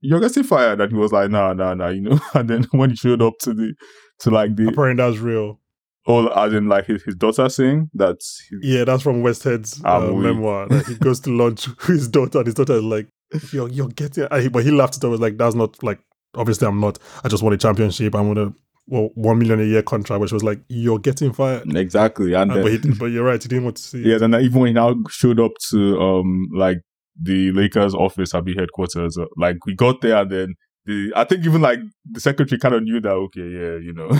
you're 0.00 0.20
getting 0.20 0.42
fired 0.44 0.80
and 0.80 0.92
he 0.92 0.98
was 0.98 1.12
like 1.12 1.30
nah 1.30 1.52
nah 1.52 1.74
nah 1.74 1.88
you 1.88 2.00
know 2.02 2.20
and 2.34 2.48
then 2.50 2.64
when 2.72 2.90
he 2.90 2.96
showed 2.96 3.22
up 3.22 3.34
to 3.40 3.52
the 3.54 3.74
to 4.20 4.30
like 4.30 4.54
the 4.56 4.68
Apparently 4.68 5.02
that's 5.04 5.18
real. 5.20 5.60
all 6.06 6.32
as 6.32 6.52
in 6.52 6.68
like 6.68 6.86
his, 6.86 7.02
his 7.02 7.14
daughter 7.16 7.48
saying 7.48 7.90
that 7.94 8.16
Yeah, 8.62 8.84
that's 8.84 9.02
from 9.02 9.22
Westhead's 9.22 9.80
Ah, 9.84 9.98
uh, 9.98 10.12
memoir. 10.12 10.68
That 10.68 10.86
he 10.86 10.94
goes 10.94 11.20
to 11.20 11.30
lunch 11.30 11.66
with 11.68 11.86
his 11.88 12.08
daughter, 12.08 12.38
and 12.38 12.46
his 12.46 12.54
daughter 12.54 12.74
is 12.74 12.82
like, 12.84 13.08
"You're, 13.52 13.68
you're 13.68 13.88
getting," 13.88 14.24
and 14.30 14.42
he, 14.42 14.48
but 14.48 14.64
he 14.64 14.70
laughed 14.70 14.96
at 14.96 15.02
her. 15.02 15.08
Was 15.08 15.20
like, 15.20 15.36
"That's 15.36 15.54
not 15.56 15.82
like 15.82 15.98
obviously 16.34 16.66
I'm 16.68 16.80
not. 16.80 16.98
I 17.24 17.28
just 17.28 17.42
won 17.42 17.52
a 17.52 17.56
championship. 17.56 18.14
I'm 18.14 18.30
on 18.30 18.38
a 18.38 18.54
well 18.86 19.10
one 19.14 19.38
million 19.38 19.60
a 19.60 19.64
year 19.64 19.82
contract." 19.82 20.20
Which 20.20 20.32
was 20.32 20.44
like, 20.44 20.60
"You're 20.68 20.98
getting 20.98 21.32
fired." 21.32 21.74
exactly 21.76 22.34
and 22.34 22.50
Uh, 22.50 22.54
then, 22.54 22.62
but 22.62 22.72
he, 22.72 22.78
but 22.98 23.06
you're 23.06 23.24
right. 23.24 23.42
He 23.42 23.48
didn't 23.48 23.64
want 23.64 23.76
to 23.76 23.82
see. 23.82 24.00
it. 24.00 24.06
Yeah, 24.06 24.18
then 24.18 24.34
even 24.34 24.60
when 24.60 24.68
he 24.68 24.72
now 24.74 24.94
showed 25.08 25.40
up 25.40 25.52
to 25.70 26.00
um 26.00 26.48
like 26.54 26.78
the 27.20 27.50
Lakers 27.52 27.94
office 27.94 28.34
at 28.34 28.44
the 28.44 28.54
headquarters, 28.54 29.16
uh, 29.18 29.24
like 29.36 29.56
we 29.66 29.74
got 29.74 30.00
there 30.02 30.16
and 30.16 30.30
then 30.30 30.54
the 30.84 31.12
I 31.16 31.24
think 31.24 31.44
even 31.44 31.60
like 31.62 31.80
the 32.10 32.20
secretary 32.20 32.58
kind 32.58 32.74
of 32.74 32.82
knew 32.82 33.00
that 33.00 33.10
okay, 33.10 33.40
yeah, 33.40 33.76
you 33.78 33.92
know, 33.92 34.10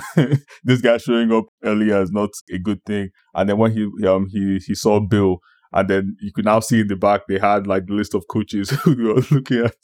this 0.64 0.80
guy 0.80 0.96
showing 0.96 1.32
up 1.32 1.44
earlier 1.62 2.00
is 2.02 2.10
not 2.10 2.30
a 2.52 2.58
good 2.58 2.82
thing. 2.84 3.10
And 3.34 3.48
then 3.48 3.58
when 3.58 3.72
he 3.72 3.82
um 4.06 4.26
he 4.30 4.58
he 4.66 4.74
saw 4.74 5.00
Bill. 5.00 5.38
And 5.72 5.88
then 5.90 6.16
you 6.20 6.32
could 6.32 6.44
now 6.44 6.60
see 6.60 6.80
in 6.80 6.88
the 6.88 6.96
back 6.96 7.22
they 7.28 7.38
had 7.38 7.66
like 7.66 7.86
the 7.86 7.92
list 7.94 8.14
of 8.14 8.26
coaches 8.28 8.70
who 8.82 8.94
they 8.94 9.02
were 9.02 9.22
looking 9.30 9.64
at, 9.64 9.74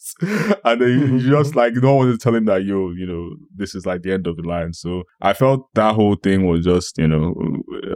and 0.64 0.80
then 0.80 0.88
you- 0.88 1.16
you 1.18 1.30
just 1.30 1.54
like 1.56 1.74
no 1.74 1.94
one 1.96 2.08
was 2.08 2.18
telling 2.18 2.44
that 2.46 2.64
yo, 2.64 2.90
you 2.92 3.06
know, 3.06 3.30
this 3.54 3.74
is 3.74 3.84
like 3.86 4.02
the 4.02 4.12
end 4.12 4.26
of 4.26 4.36
the 4.36 4.42
line. 4.42 4.72
So 4.72 5.02
I 5.20 5.32
felt 5.32 5.68
that 5.74 5.94
whole 5.94 6.16
thing 6.16 6.46
was 6.46 6.64
just 6.64 6.98
you 6.98 7.08
know, 7.08 7.34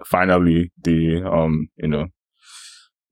finally 0.04 0.72
the 0.82 1.22
um 1.24 1.68
you 1.76 1.88
know 1.88 2.06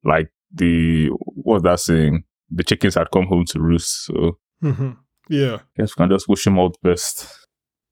like 0.05 0.29
the 0.53 1.09
what 1.09 1.55
was 1.55 1.62
that 1.62 1.81
saying? 1.81 2.25
The 2.50 2.62
chickens 2.65 2.94
had 2.97 3.11
come 3.11 3.26
home 3.26 3.44
to 3.47 3.61
roost. 3.61 4.05
So 4.06 4.38
Mhm. 4.62 4.97
yeah. 5.29 5.59
guess 5.76 5.91
we 5.97 6.03
can 6.03 6.11
just 6.11 6.29
wish 6.29 6.47
him 6.47 6.59
all 6.59 6.71
the 6.71 6.79
best. 6.91 7.29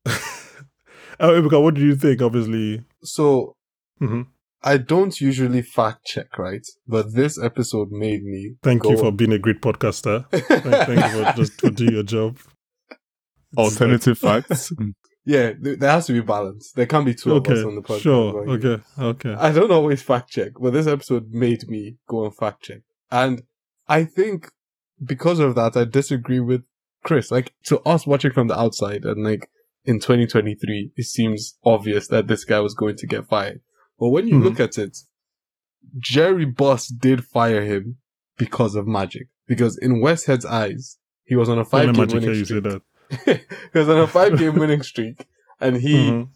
Uh, 1.21 1.29
Ebuka, 1.29 1.63
what 1.63 1.75
do 1.75 1.81
you 1.87 1.95
think? 1.95 2.21
Obviously, 2.21 2.83
So 3.05 3.55
Mhm. 4.01 4.27
I 4.65 4.77
don't 4.77 5.21
usually 5.21 5.63
fact 5.63 6.05
check, 6.07 6.39
right? 6.39 6.65
But 6.87 7.15
this 7.15 7.43
episode 7.43 7.89
made 7.91 8.23
me. 8.23 8.55
thank 8.63 8.83
go 8.83 8.91
you 8.91 8.97
for 8.99 9.11
being 9.13 9.33
a 9.33 9.39
great 9.39 9.61
podcaster. 9.61 10.25
Thank, 10.31 10.63
thank 10.63 11.15
you 11.15 11.25
for 11.25 11.33
just 11.37 11.61
for 11.61 11.71
doing 11.71 11.93
your 11.93 12.03
job. 12.05 12.39
Alternative 13.57 14.17
facts. 14.27 14.73
yeah, 15.25 15.53
there 15.61 15.91
has 15.91 16.07
to 16.07 16.13
be 16.13 16.21
balance. 16.21 16.73
There 16.75 16.87
can't 16.87 17.05
be 17.05 17.15
two 17.15 17.35
like- 17.35 17.47
of 17.49 17.53
us 17.59 17.65
on 17.65 17.75
the 17.75 17.81
okay, 17.81 17.95
podcast. 17.95 18.01
sure, 18.01 18.45
right? 18.45 18.65
okay, 18.65 18.83
okay. 18.99 19.35
I 19.35 19.53
don't 19.53 19.73
always 19.73 20.01
fact 20.03 20.31
check, 20.31 20.53
but 20.61 20.73
this 20.73 20.87
episode 20.87 21.31
made 21.31 21.69
me 21.69 21.97
go 22.09 22.25
and 22.25 22.35
fact 22.37 22.63
check. 22.63 22.83
And 23.11 23.43
I 23.89 24.05
think 24.05 24.49
because 25.05 25.39
of 25.39 25.55
that, 25.57 25.77
I 25.77 25.85
disagree 25.85 26.41
with 26.41 26.63
Chris. 27.05 27.31
Like, 27.31 27.53
to 27.67 27.81
us 27.81 28.07
watching 28.07 28.33
from 28.33 28.49
the 28.49 28.59
outside 28.59 29.05
and 29.05 29.25
like 29.25 29.49
in 29.85 29.99
2023, 29.99 30.93
it 30.97 31.05
seems 31.05 31.59
obvious 31.65 32.07
that 32.09 32.29
this 32.29 32.45
guy 32.45 32.61
was 32.61 32.75
going 32.75 32.97
to 32.97 33.07
get 33.07 33.27
fired. 33.29 33.61
But 34.03 34.09
when 34.09 34.27
you 34.27 34.35
Mhm. 34.41 34.43
look 34.45 34.59
at 34.59 34.79
it, 34.79 34.99
Jerry 35.99 36.45
Buss 36.45 36.89
did 36.89 37.25
fire 37.25 37.63
him 37.63 37.99
because 38.37 38.75
of 38.75 38.85
magic. 38.89 39.29
Because 39.47 39.79
in 39.79 40.03
Westhead's 40.03 40.45
eyes, 40.45 40.99
he 41.25 41.37
was 41.37 41.49
on 41.49 41.61
a 41.61 41.65
five 41.65 41.95
game 41.95 42.09
winning 42.09 42.29
you 42.31 42.45
say 42.45 42.45
streak. 42.45 42.65
that. 42.65 42.83
he 43.73 43.79
was 43.79 43.89
on 43.89 43.99
a 43.99 44.09
five 44.09 44.37
game 44.37 44.57
winning 44.59 44.83
streak 44.83 45.27
and 45.61 45.77
he 45.77 45.95
Mhm. 45.95 46.29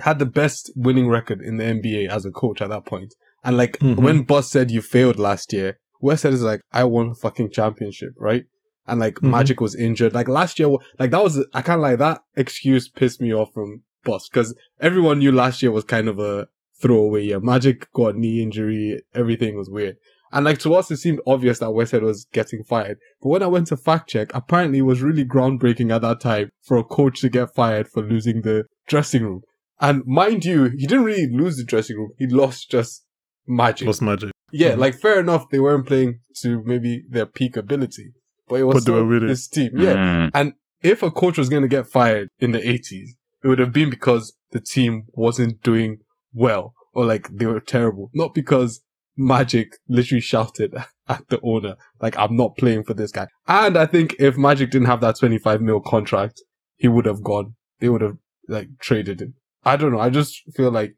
had 0.00 0.18
the 0.18 0.26
best 0.26 0.70
winning 0.76 1.08
record 1.08 1.40
in 1.40 1.56
the 1.56 1.64
NBA 1.64 2.06
as 2.06 2.26
a 2.26 2.30
coach 2.30 2.60
at 2.60 2.68
that 2.68 2.84
point. 2.84 3.14
And 3.42 3.56
like 3.56 3.78
Mhm. 3.78 3.96
when 3.96 4.22
Buss 4.24 4.50
said 4.50 4.70
you 4.70 4.82
failed 4.82 5.18
last 5.18 5.54
year, 5.54 5.78
Westhead 6.02 6.32
is 6.34 6.42
like, 6.42 6.60
I 6.70 6.84
won 6.84 7.10
a 7.10 7.14
fucking 7.14 7.50
championship, 7.50 8.10
right? 8.18 8.44
And 8.86 9.00
like 9.00 9.14
Mhm. 9.20 9.30
Magic 9.30 9.58
was 9.62 9.74
injured. 9.74 10.12
Like 10.12 10.28
last 10.28 10.58
year, 10.58 10.68
like 10.98 11.12
that 11.12 11.24
was, 11.24 11.42
I 11.54 11.62
can't 11.62 11.80
like 11.80 11.98
that 12.00 12.22
excuse 12.36 12.90
pissed 12.90 13.22
me 13.22 13.32
off 13.32 13.54
from 13.54 13.84
Buss 14.04 14.28
because 14.28 14.54
everyone 14.80 15.20
knew 15.20 15.32
last 15.32 15.62
year 15.62 15.72
was 15.72 15.84
kind 15.84 16.08
of 16.08 16.18
a 16.18 16.46
throwaway 16.80 17.24
year. 17.24 17.40
Magic 17.40 17.90
got 17.92 18.16
knee 18.16 18.42
injury. 18.42 19.00
Everything 19.14 19.56
was 19.56 19.70
weird. 19.70 19.96
And 20.32 20.44
like 20.44 20.58
to 20.60 20.74
us, 20.74 20.90
it 20.90 20.96
seemed 20.96 21.20
obvious 21.26 21.60
that 21.60 21.66
Westhead 21.70 22.02
was 22.02 22.26
getting 22.32 22.64
fired. 22.64 22.98
But 23.22 23.28
when 23.28 23.42
I 23.42 23.46
went 23.46 23.68
to 23.68 23.76
fact 23.76 24.08
check, 24.10 24.30
apparently 24.34 24.78
it 24.80 24.82
was 24.82 25.00
really 25.00 25.24
groundbreaking 25.24 25.94
at 25.94 26.02
that 26.02 26.20
time 26.20 26.50
for 26.62 26.76
a 26.76 26.82
coach 26.84 27.20
to 27.20 27.28
get 27.28 27.54
fired 27.54 27.86
for 27.88 28.02
losing 28.02 28.42
the 28.42 28.64
dressing 28.88 29.22
room. 29.22 29.42
And 29.80 30.02
mind 30.06 30.44
you, 30.44 30.64
he 30.76 30.86
didn't 30.86 31.04
really 31.04 31.28
lose 31.30 31.56
the 31.56 31.64
dressing 31.64 31.96
room. 31.96 32.10
He 32.18 32.26
lost 32.26 32.68
just 32.70 33.04
magic. 33.46 33.86
Lost 33.86 34.02
magic. 34.02 34.32
yeah, 34.50 34.72
Mhm. 34.72 34.78
like 34.78 34.94
fair 34.94 35.20
enough, 35.20 35.48
they 35.50 35.60
weren't 35.60 35.86
playing 35.86 36.20
to 36.42 36.62
maybe 36.64 37.04
their 37.08 37.26
peak 37.26 37.56
ability, 37.56 38.12
but 38.48 38.56
it 38.60 38.64
was 38.64 38.84
But 38.84 38.84
they 38.86 38.92
were 38.92 38.98
still 38.98 39.08
winning. 39.08 39.28
his 39.28 39.46
team. 39.48 39.70
Yeah, 39.76 39.94
Mm. 39.94 40.30
and 40.34 40.52
if 40.82 41.02
a 41.02 41.10
coach 41.12 41.38
was 41.38 41.48
going 41.48 41.62
to 41.62 41.68
get 41.68 41.86
fired 41.86 42.28
in 42.40 42.50
the 42.52 42.66
80s, 42.68 43.14
it 43.42 43.48
would 43.48 43.58
have 43.60 43.72
been 43.72 43.90
because 43.90 44.34
the 44.50 44.60
team 44.60 45.04
wasn't 45.12 45.62
doing 45.62 45.98
well 46.34 46.74
or 46.92 47.04
like 47.06 47.28
they 47.28 47.46
were 47.46 47.60
terrible, 47.60 48.10
not 48.14 48.34
because 48.34 48.82
Magic 49.16 49.76
literally 49.88 50.20
shouted 50.20 50.74
at 51.08 51.28
the 51.28 51.40
owner, 51.42 51.76
like, 52.00 52.16
I'm 52.18 52.36
not 52.36 52.56
playing 52.56 52.84
for 52.84 52.94
this 52.94 53.12
guy. 53.12 53.28
And 53.46 53.76
I 53.76 53.86
think 53.86 54.16
if 54.18 54.36
Magic 54.36 54.70
didn't 54.70 54.88
have 54.88 55.00
that 55.02 55.18
25 55.18 55.60
mil 55.60 55.80
contract, 55.80 56.42
he 56.76 56.88
would 56.88 57.06
have 57.06 57.22
gone. 57.22 57.54
They 57.80 57.88
would 57.88 58.00
have 58.00 58.16
like 58.48 58.68
traded 58.80 59.20
him. 59.20 59.34
I 59.64 59.76
don't 59.76 59.92
know. 59.92 60.00
I 60.00 60.10
just 60.10 60.42
feel 60.54 60.70
like 60.70 60.94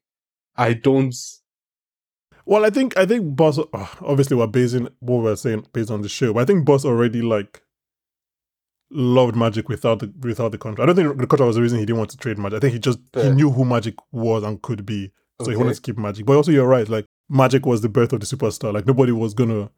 I 0.56 0.72
don't. 0.72 1.14
Well, 2.44 2.64
I 2.64 2.70
think 2.70 2.96
I 2.96 3.06
think 3.06 3.36
Buss. 3.36 3.58
Uh, 3.58 3.86
obviously, 4.00 4.36
we're 4.36 4.46
basing 4.46 4.88
what 5.00 5.22
we're 5.22 5.36
saying 5.36 5.66
based 5.72 5.90
on 5.90 6.02
the 6.02 6.08
show, 6.08 6.32
but 6.32 6.40
I 6.40 6.44
think 6.44 6.64
Buss 6.64 6.84
already 6.84 7.22
like 7.22 7.62
loved 8.90 9.36
Magic 9.36 9.68
without 9.68 10.00
the 10.00 10.12
without 10.20 10.52
the 10.52 10.58
contract. 10.58 10.82
I 10.82 10.86
don't 10.86 10.96
think 10.96 11.20
the 11.20 11.26
contract 11.26 11.48
was 11.48 11.56
the 11.56 11.62
reason 11.62 11.78
he 11.78 11.86
didn't 11.86 11.98
want 11.98 12.10
to 12.10 12.16
trade 12.16 12.38
Magic. 12.38 12.56
I 12.56 12.60
think 12.60 12.72
he 12.74 12.78
just 12.78 12.98
he 13.14 13.30
knew 13.30 13.50
who 13.50 13.64
Magic 13.64 13.94
was 14.12 14.42
and 14.42 14.62
could 14.62 14.86
be, 14.86 15.12
so 15.40 15.46
he 15.46 15.50
Okay. 15.56 15.56
wanted 15.62 15.74
to 15.74 15.80
keep 15.82 15.98
Magic. 15.98 16.26
But 16.26 16.36
also, 16.36 16.50
you're 16.52 16.66
right. 16.66 16.88
Like 16.88 17.04
Magic 17.28 17.66
was 17.66 17.80
the 17.82 17.88
birth 17.88 18.12
of 18.12 18.20
the 18.20 18.26
superstar. 18.26 18.72
Like 18.72 18.86
nobody 18.86 19.12
was 19.12 19.34
gonna 19.34 19.70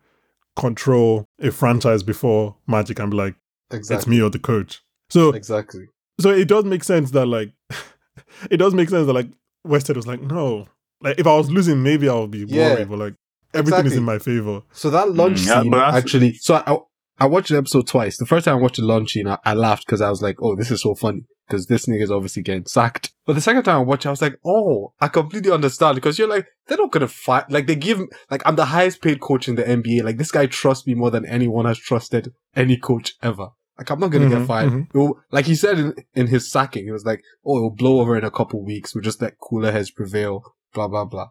control 0.57 1.25
a 1.41 1.51
franchise 1.51 2.03
before 2.03 2.57
Magic 2.67 2.99
and 2.99 3.11
be 3.11 3.17
like, 3.17 3.35
Exactly. 3.71 3.97
it's 3.97 4.07
me 4.07 4.23
or 4.23 4.31
the 4.31 4.39
coach. 4.39 4.81
So 5.11 5.31
Exactly. 5.31 5.87
so 6.21 6.31
it 6.31 6.49
does 6.49 6.65
make 6.65 6.85
sense 6.85 7.11
that 7.13 7.27
like 7.27 7.53
it 8.51 8.57
does 8.59 8.75
make 8.75 8.89
sense 8.89 9.07
that 9.07 9.13
like 9.13 9.29
Westhead 9.67 9.97
was 9.97 10.07
like, 10.07 10.21
no. 10.23 10.67
Like 11.01 11.19
if 11.19 11.27
I 11.27 11.37
was 11.37 11.51
losing, 11.51 11.83
maybe 11.83 12.09
I 12.09 12.15
would 12.15 12.31
be 12.31 12.45
Yeah. 12.49 12.75
worried, 12.75 12.89
but 12.89 12.99
like 12.99 13.15
everything 13.55 13.87
is 13.87 13.97
in 13.97 14.03
my 14.05 14.19
favor. 14.19 14.63
So 14.73 14.91
that 14.91 15.13
lunch 15.13 15.41
Mm, 15.43 15.63
scene 15.63 15.71
but 15.71 15.79
that's- 15.79 16.03
actually. 16.03 16.35
So 16.35 16.55
I 16.57 16.79
I 17.21 17.27
watched 17.27 17.49
the 17.51 17.57
episode 17.59 17.87
twice. 17.87 18.17
The 18.17 18.27
first 18.27 18.45
time 18.45 18.57
I 18.59 18.61
watched 18.61 18.77
the 18.77 18.85
lunch 18.85 19.13
scene, 19.13 19.27
I, 19.29 19.39
I 19.45 19.55
laughed 19.55 19.85
because 19.87 20.01
I 20.01 20.09
was 20.11 20.23
like, 20.23 20.37
"Oh, 20.41 20.55
this 20.55 20.71
is 20.71 20.83
so 20.83 20.95
funny." 20.95 21.23
Because 21.49 21.67
this 21.67 21.87
nigga's 21.87 22.11
obviously 22.11 22.43
getting 22.43 22.67
sacked. 22.67 23.13
But 23.25 23.33
the 23.35 23.41
second 23.41 23.63
time 23.63 23.77
I 23.77 23.83
watched, 23.83 24.05
I 24.07 24.11
was 24.11 24.21
like, 24.23 24.39
"Oh, 24.45 24.93
I 25.01 25.09
completely 25.09 25.51
understand." 25.51 25.95
Because 25.95 26.19
you're 26.19 26.29
like, 26.29 26.47
they're 26.67 26.77
not 26.79 26.93
gonna 26.93 27.09
fight. 27.09 27.51
Like 27.51 27.67
they 27.67 27.75
give 27.77 28.01
like 28.31 28.43
I'm 28.47 28.57
the 28.57 28.67
highest 28.67 29.01
paid 29.01 29.21
coach 29.21 29.49
in 29.49 29.55
the 29.55 29.65
NBA. 29.65 30.03
Like 30.05 30.19
this 30.19 30.31
guy 30.31 30.47
trusts 30.47 30.87
me 30.87 30.95
more 30.95 31.11
than 31.11 31.25
anyone 31.25 31.65
has 31.65 31.79
trusted 31.79 32.33
any 32.55 32.77
coach 32.77 33.15
ever. 33.23 33.49
Like 33.79 33.91
I'm 33.91 34.01
not 34.01 34.11
gonna 34.11 34.27
Mhm, 34.27 34.39
get 34.39 34.47
fired. 34.47 34.73
mhm. 34.73 34.87
It 34.93 34.99
will- 34.99 35.21
like 35.31 35.47
he 35.47 35.55
said 35.55 35.79
in, 35.79 35.95
in 36.15 36.27
his 36.27 36.51
sacking, 36.51 36.85
he 36.85 36.91
was 36.91 37.05
like, 37.07 37.23
"Oh, 37.47 37.57
it'll 37.57 37.75
blow 37.75 38.01
over 38.01 38.17
in 38.19 38.25
a 38.25 38.31
couple 38.31 38.65
weeks. 38.65 38.95
We'll 38.95 39.03
just 39.03 39.23
let 39.23 39.39
cooler 39.41 39.73
heads 39.73 39.91
prevail." 39.91 40.43
Blah 40.75 40.89
blah 40.89 41.05
blah. 41.07 41.29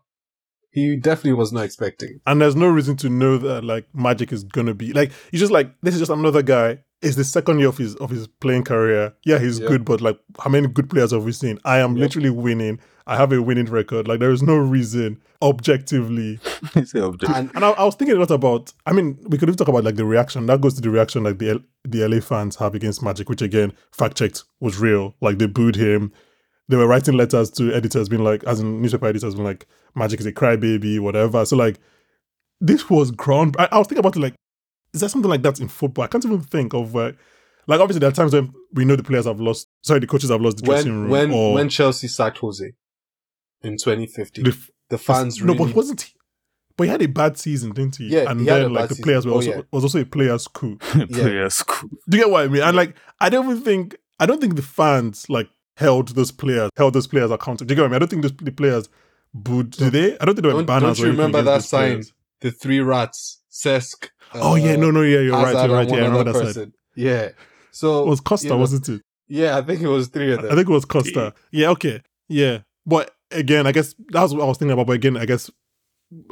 He 0.72 0.96
definitely 0.98 1.34
was 1.34 1.52
not 1.52 1.64
expecting. 1.66 2.20
And 2.26 2.42
there's 2.42 2.56
no 2.56 2.68
reason 2.68 2.98
to 2.98 3.10
know 3.10 3.38
that 3.38 3.64
like 3.64 3.88
Magic 3.94 4.32
is 4.32 4.44
gonna 4.44 4.74
be 4.74 4.94
like 4.94 5.12
he's 5.32 5.40
just 5.42 5.52
like 5.52 5.72
this 5.82 5.94
is 5.96 6.00
just 6.02 6.12
another 6.12 6.42
guy. 6.42 6.80
It's 7.02 7.16
the 7.16 7.24
second 7.24 7.60
year 7.60 7.68
of 7.70 7.78
his 7.78 7.96
of 7.96 8.10
his 8.10 8.28
playing 8.28 8.64
career. 8.64 9.14
Yeah, 9.24 9.38
he's 9.40 9.60
Yeah. 9.60 9.68
good, 9.68 9.86
but 9.86 10.02
like 10.02 10.18
how 10.40 10.50
many 10.50 10.68
good 10.68 10.90
players 10.90 11.12
have 11.12 11.24
we 11.24 11.32
seen? 11.32 11.60
I 11.64 11.78
am 11.80 11.96
Yep. 11.96 12.02
literally 12.02 12.30
winning. 12.32 12.80
I 13.06 13.16
have 13.16 13.32
a 13.32 13.42
winning 13.42 13.68
record. 13.68 14.08
Like 14.08 14.20
there 14.20 14.32
is 14.32 14.42
no 14.44 14.56
reason 14.58 15.22
objectively. 15.42 16.40
Say 16.86 17.00
object- 17.00 17.32
And 17.36 17.52
And 17.56 17.64
I, 17.64 17.70
I 17.70 17.84
was 17.86 17.96
thinking 17.96 18.18
a 18.18 18.20
lot 18.20 18.32
about. 18.32 18.74
I 18.86 18.94
mean, 18.94 19.18
we 19.30 19.38
could 19.38 19.48
even 19.50 19.58
talk 19.58 19.68
about 19.68 19.84
like 19.84 19.96
the 19.96 20.06
reaction. 20.06 20.46
That 20.48 20.62
goes 20.62 20.74
to 20.76 20.82
the 20.82 20.90
reaction 20.90 21.24
like 21.24 21.38
the 21.40 21.50
L- 21.52 21.60
the 21.86 22.08
LA 22.08 22.20
fans 22.20 22.56
have 22.58 22.74
against 22.76 23.04
Magic, 23.04 23.30
which 23.30 23.42
again 23.42 23.74
fact 23.92 24.18
checked 24.18 24.44
was 24.60 24.80
real. 24.80 25.16
Like 25.22 25.38
they 25.38 25.46
booed 25.48 25.76
him. 25.76 26.12
They 26.70 26.76
were 26.76 26.88
writing 26.88 27.16
letters 27.16 27.50
to 27.52 27.74
editors, 27.74 28.10
being 28.10 28.24
like, 28.26 28.44
as 28.44 28.60
in 28.60 28.82
newspaper 28.82 29.06
editors, 29.06 29.36
being 29.36 29.46
like, 29.46 29.68
Magic 29.96 30.20
is 30.20 30.26
a 30.26 30.34
crybaby, 30.34 31.00
whatever. 31.00 31.46
So 31.46 31.56
like, 31.56 31.80
this 32.60 32.90
was 32.90 33.12
ground. 33.12 33.56
I, 33.58 33.70
I 33.72 33.78
was 33.78 33.88
thinking 33.88 34.00
about 34.00 34.18
it 34.18 34.20
like, 34.20 34.34
is 34.98 35.02
there 35.02 35.10
something 35.10 35.30
like 35.30 35.42
that 35.44 35.60
in 35.60 35.68
football? 35.68 36.06
I 36.06 36.08
can't 36.08 36.26
even 36.26 36.42
think 36.42 36.74
of 36.74 36.96
uh, 36.96 37.12
like 37.68 37.80
obviously 37.80 38.00
there 38.00 38.10
are 38.10 38.14
times 38.14 38.34
when 38.34 38.54
we 38.74 38.86
know 38.86 38.96
the 38.96 39.04
players 39.04 39.26
have 39.26 39.40
lost. 39.40 39.68
Sorry, 39.84 40.00
the 40.00 40.08
coaches 40.08 40.30
have 40.30 40.42
lost 40.42 40.58
the 40.58 40.64
dressing 40.64 41.10
when 41.10 41.30
room. 41.30 41.32
when 41.32 41.32
or 41.32 41.54
when 41.54 41.70
Chelsea 41.70 42.08
sacked 42.08 42.40
Jose 42.40 42.72
in 43.62 43.74
2015, 43.78 44.44
the, 44.44 44.52
the, 44.90 44.96
f- 44.96 45.02
fans 45.02 45.42
no, 45.42 45.54
but 45.56 45.74
wasn't 45.74 46.02
he? 46.02 46.14
But 46.78 46.84
he 46.86 46.90
had 46.92 47.02
a 47.02 47.08
bad 47.08 47.38
season, 47.38 47.72
didn't 47.72 47.96
he? 47.96 48.08
Yeah, 48.10 48.30
and 48.30 48.40
he 48.40 48.46
had 48.46 48.60
a 48.60 48.64
then 48.66 48.74
like 48.74 48.82
bad 48.84 48.90
the 48.90 48.96
season. 48.96 49.04
players 49.04 49.26
were 49.26 49.32
Oh, 49.32 49.36
also 49.36 49.50
yeah. 49.50 49.62
was 49.72 49.84
also 49.84 50.00
a 50.02 50.06
players 50.06 50.48
coup. 50.48 50.78
Players 51.12 51.64
cool. 51.64 51.90
Do 52.08 52.18
you 52.18 52.24
get 52.24 52.32
what 52.32 52.44
I 52.44 52.48
mean? 52.48 52.62
And 52.62 52.78
like, 52.78 52.96
I 53.20 53.30
don't 53.30 53.46
even 53.50 53.62
think 53.64 53.98
I 54.20 54.26
don't 54.28 54.40
think 54.40 54.56
the 54.56 54.62
fans 54.62 55.28
like 55.30 55.50
held 55.76 56.10
those 56.10 56.32
players 56.32 56.70
held 56.78 56.94
those 56.94 57.08
players 57.08 57.32
accountable. 57.32 57.68
Do 57.68 57.72
you 57.74 57.76
get 57.78 57.82
what 57.82 57.88
I 57.88 57.90
mean? 57.90 57.96
I 57.96 58.00
don't 58.00 58.10
think 58.10 58.22
those, 58.22 58.34
the 58.38 58.52
players 58.52 58.90
booed. 59.34 59.72
Did 59.72 59.94
they? 59.94 60.14
I 60.20 60.26
don't 60.26 60.36
think 60.36 60.44
there 60.44 60.54
were 60.54 60.64
Don't- 60.64 60.66
banners. 60.68 60.98
don't 61.00 61.06
you 61.08 61.12
remember 61.12 61.42
that 61.42 61.64
sign? 61.64 61.92
players. 61.94 62.14
the 62.42 62.52
three 62.52 62.80
rats, 62.80 63.42
Cesc. 63.52 64.10
Oh 64.34 64.56
yeah, 64.56 64.76
no, 64.76 64.92
no, 64.92 65.02
yeah, 65.02 65.20
you're 65.20 65.34
right, 65.34 65.54
you're 65.68 65.76
right. 65.76 65.88
Yeah, 65.90 65.96
I 65.96 65.98
remember 66.08 66.20
other 66.20 66.32
that 66.34 66.34
side. 66.36 66.46
person. 66.46 66.74
Yeah. 66.96 67.30
So 67.72 68.04
It 68.04 68.10
was 68.10 68.20
Costa, 68.22 68.48
you 68.48 68.54
know, 68.54 68.58
wasn't 68.60 68.90
it? 68.90 69.02
Yeah, 69.28 69.58
I 69.58 69.62
think 69.62 69.82
it 69.82 69.88
was 69.88 70.08
three 70.08 70.34
of 70.34 70.42
them. 70.42 70.52
I 70.52 70.56
think 70.56 70.70
it 70.70 70.72
was 70.74 70.86
Costa. 70.86 71.34
Yeah, 71.52 71.70
okay, 71.70 72.02
yeah. 72.28 72.60
But 72.86 73.12
again, 73.32 73.68
I 73.68 73.72
guess 73.72 73.94
that's 74.10 74.34
what 74.34 74.42
I 74.42 74.46
was 74.46 74.58
thinking 74.58 74.72
about. 74.74 74.88
But 74.88 74.94
again, 74.94 75.18
I 75.18 75.26
guess 75.26 75.50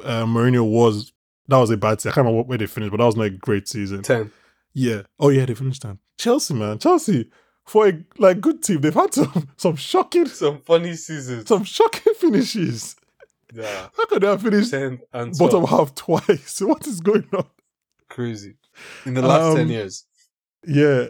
uh, 0.04 0.24
Mourinho 0.26 0.68
was 0.70 1.12
that 1.48 1.58
was 1.58 1.70
a 1.70 1.78
bad 1.78 2.00
season. 2.02 2.12
I 2.12 2.16
can't 2.16 2.26
remember 2.28 2.48
where 2.48 2.58
they 2.58 2.66
finished, 2.68 2.92
but 2.92 2.98
that 2.98 3.06
was 3.06 3.16
not 3.18 3.26
a 3.28 3.30
great 3.32 3.68
season. 3.68 4.02
ten. 4.02 4.32
Yeah. 4.74 5.04
Oh 5.20 5.30
yeah, 5.30 5.46
they 5.46 5.54
finished 5.54 5.84
that. 5.84 5.98
Chelsea, 6.18 6.54
man, 6.54 6.80
Chelsea 6.80 7.30
for 7.66 7.88
a 7.90 7.94
like 8.18 8.40
good 8.42 8.64
team. 8.64 8.82
They've 8.82 8.94
had 8.94 9.14
some 9.14 9.50
some 9.58 9.76
shocking 9.76 10.28
Some 10.28 10.62
funny 10.62 10.96
seasons. 10.96 11.48
some 11.48 11.64
shocking 11.64 12.14
finishes. 12.18 12.96
Yeah. 13.54 13.88
How 13.96 14.06
could 14.08 14.22
they 14.24 14.28
have 14.28 14.42
finished 14.42 14.72
Ten 14.72 15.00
and 15.14 15.38
bottom 15.38 15.66
half 15.66 15.94
twice? 15.96 16.62
What 16.66 16.88
is 16.88 17.00
going 17.02 17.28
on? 17.34 17.46
Crazy. 18.16 18.56
In 19.06 19.14
the 19.14 19.22
last 19.22 19.52
Um, 19.52 19.56
ten 19.58 19.70
years. 19.70 20.06
Yeah, 20.66 21.08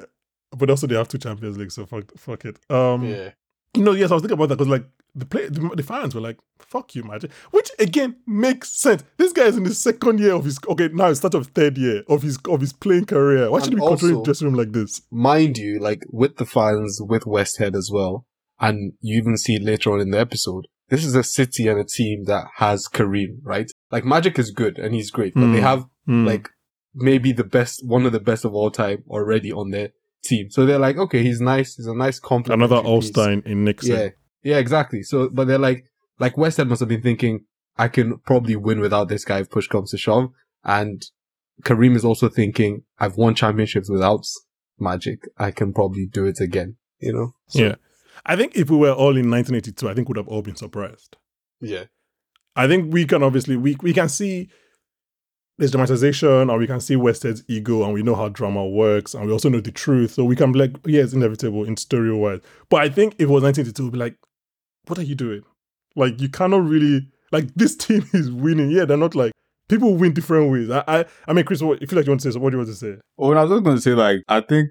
but 0.57 0.69
also 0.69 0.87
they 0.87 0.95
have 0.95 1.07
two 1.07 1.17
Champions 1.19 1.57
League, 1.57 1.71
so 1.71 1.85
fuck, 1.85 2.05
fuck 2.17 2.45
it. 2.45 2.57
Um, 2.69 3.03
Yeah. 3.05 3.29
you 3.75 3.83
know, 3.83 3.91
yes, 3.93 4.11
I 4.11 4.15
was 4.15 4.21
thinking 4.23 4.37
about 4.37 4.49
that 4.49 4.57
because 4.57 4.69
like 4.69 4.85
the 5.13 5.25
play, 5.25 5.47
the, 5.47 5.61
the 5.75 5.83
fans 5.83 6.13
were 6.15 6.19
like, 6.21 6.37
"Fuck 6.59 6.95
you, 6.95 7.03
Magic," 7.03 7.31
which 7.51 7.69
again 7.79 8.15
makes 8.27 8.69
sense. 8.81 9.03
This 9.17 9.31
guy 9.33 9.43
is 9.45 9.55
in 9.55 9.63
the 9.63 9.73
second 9.73 10.19
year 10.19 10.33
of 10.33 10.43
his 10.45 10.59
okay 10.67 10.89
now 10.91 11.07
it's 11.07 11.19
start 11.19 11.35
of 11.35 11.47
third 11.47 11.77
year 11.77 12.03
of 12.09 12.21
his 12.23 12.37
of 12.49 12.59
his 12.59 12.73
playing 12.73 13.05
career. 13.05 13.49
Why 13.51 13.59
should 13.59 13.69
he 13.73 13.73
And 13.75 13.81
be 13.81 13.87
controlling 13.87 14.15
also- 14.15 14.21
the 14.21 14.25
dressing 14.25 14.47
room 14.47 14.55
like 14.55 14.71
this? 14.73 15.01
Mind 15.11 15.57
you, 15.57 15.79
like 15.79 16.01
with 16.11 16.35
the 16.37 16.45
fans, 16.45 16.99
with 17.01 17.23
Westhead 17.23 17.75
as 17.75 17.89
well, 17.93 18.25
and 18.59 18.93
you 18.99 19.17
even 19.21 19.37
see 19.37 19.55
it 19.55 19.63
later 19.63 19.91
on 19.93 20.01
in 20.01 20.09
the 20.11 20.19
episode. 20.19 20.65
This 20.89 21.05
is 21.05 21.15
a 21.15 21.23
city 21.23 21.67
and 21.67 21.79
a 21.79 21.85
team 21.85 22.25
that 22.25 22.45
has 22.57 22.87
Kareem, 22.87 23.37
right? 23.43 23.71
Like 23.91 24.05
Magic 24.05 24.37
is 24.37 24.51
good 24.51 24.77
and 24.77 24.93
he's 24.93 25.11
great, 25.11 25.33
but 25.33 25.47
they 25.51 25.59
Hmm. 25.59 25.69
have 25.71 25.85
Hmm. 26.07 26.25
like 26.25 26.49
maybe 26.95 27.31
the 27.31 27.43
best, 27.43 27.85
one 27.85 28.05
of 28.05 28.11
the 28.11 28.19
best 28.19 28.45
of 28.45 28.53
all 28.53 28.71
time 28.71 29.03
already 29.09 29.51
on 29.51 29.71
their 29.71 29.89
team. 30.23 30.49
So 30.49 30.65
they're 30.65 30.79
like, 30.79 30.97
okay, 30.97 31.21
he's 31.21 31.41
nice. 31.41 31.75
He's 31.75 31.87
a 31.87 31.95
nice 31.95 32.19
compliment. 32.19 32.63
another 32.63 32.87
All 32.87 33.01
Star 33.01 33.31
in, 33.31 33.41
in 33.43 33.63
Nixon. 33.63 33.95
Yeah. 33.95 34.09
Yeah, 34.43 34.57
exactly. 34.57 35.01
So, 35.01 35.29
but 35.29 35.47
they're 35.47 35.57
like, 35.57 35.85
like 36.19 36.35
Westhead 36.35 36.67
must 36.67 36.79
have 36.79 36.89
been 36.89 37.01
thinking, 37.01 37.45
I 37.77 37.87
can 37.87 38.19
probably 38.19 38.55
win 38.55 38.79
without 38.79 39.09
this 39.09 39.25
guy 39.25 39.39
if 39.39 39.49
push 39.49 39.67
comes 39.67 39.91
to 39.91 39.97
shove. 39.97 40.29
And 40.63 41.03
Kareem 41.63 41.95
is 41.95 42.05
also 42.05 42.29
thinking, 42.29 42.83
I've 42.99 43.17
won 43.17 43.35
championships 43.35 43.89
without 43.89 44.25
Magic. 44.79 45.27
I 45.37 45.51
can 45.51 45.73
probably 45.73 46.05
do 46.05 46.25
it 46.25 46.39
again. 46.39 46.77
You 46.99 47.13
know? 47.13 47.35
So, 47.47 47.59
yeah. 47.59 47.75
I 48.25 48.35
think 48.35 48.55
if 48.55 48.69
we 48.69 48.77
were 48.77 48.91
all 48.91 49.17
in 49.17 49.29
1982, 49.29 49.89
I 49.89 49.93
think 49.93 50.09
we'd 50.09 50.17
have 50.17 50.27
all 50.27 50.41
been 50.41 50.55
surprised. 50.55 51.17
Yeah. 51.59 51.85
I 52.55 52.67
think 52.67 52.93
we 52.93 53.05
can 53.05 53.21
obviously 53.21 53.57
we 53.57 53.75
we 53.81 53.93
can 53.93 54.07
see 54.07 54.49
there's 55.57 55.71
dramatization, 55.71 56.49
or 56.49 56.57
we 56.57 56.67
can 56.67 56.81
see 56.81 56.95
Westhead's 56.95 57.43
ego, 57.47 57.83
and 57.83 57.93
we 57.93 58.03
know 58.03 58.15
how 58.15 58.29
drama 58.29 58.67
works, 58.67 59.13
and 59.13 59.25
we 59.25 59.31
also 59.31 59.49
know 59.49 59.61
the 59.61 59.71
truth. 59.71 60.11
So 60.11 60.25
we 60.25 60.35
can 60.35 60.51
be 60.51 60.59
like, 60.59 60.75
yeah, 60.85 61.01
it's 61.01 61.13
inevitable 61.13 61.63
in 61.63 61.77
story 61.77 62.13
wise. 62.13 62.41
But 62.69 62.81
I 62.81 62.89
think 62.89 63.13
if 63.15 63.21
it 63.21 63.29
was 63.29 63.43
1982, 63.43 63.83
we'd 63.83 63.91
be 63.93 63.97
like, 63.97 64.17
what 64.87 64.99
are 64.99 65.03
you 65.03 65.15
doing? 65.15 65.43
Like 65.95 66.19
you 66.19 66.29
cannot 66.29 66.67
really 66.67 67.07
like 67.31 67.53
this 67.55 67.75
team 67.77 68.05
is 68.13 68.31
winning. 68.31 68.71
Yeah, 68.71 68.85
they're 68.85 68.97
not 68.97 69.15
like 69.15 69.31
people 69.69 69.95
win 69.95 70.13
different 70.13 70.51
ways. 70.51 70.69
I 70.69 70.83
I, 70.87 71.05
I 71.27 71.33
mean, 71.33 71.45
Chris, 71.45 71.61
what, 71.61 71.81
if 71.81 71.91
you 71.91 71.97
like 71.97 72.05
you 72.05 72.11
want 72.11 72.21
to 72.21 72.31
say, 72.31 72.33
so 72.33 72.39
what 72.39 72.51
do 72.51 72.55
you 72.55 72.59
want 72.59 72.69
to 72.69 72.75
say? 72.75 72.95
Well, 73.17 73.37
I 73.37 73.43
was 73.43 73.51
just 73.51 73.63
going 73.63 73.77
to 73.77 73.81
say, 73.81 73.91
like, 73.91 74.21
I 74.27 74.41
think 74.41 74.69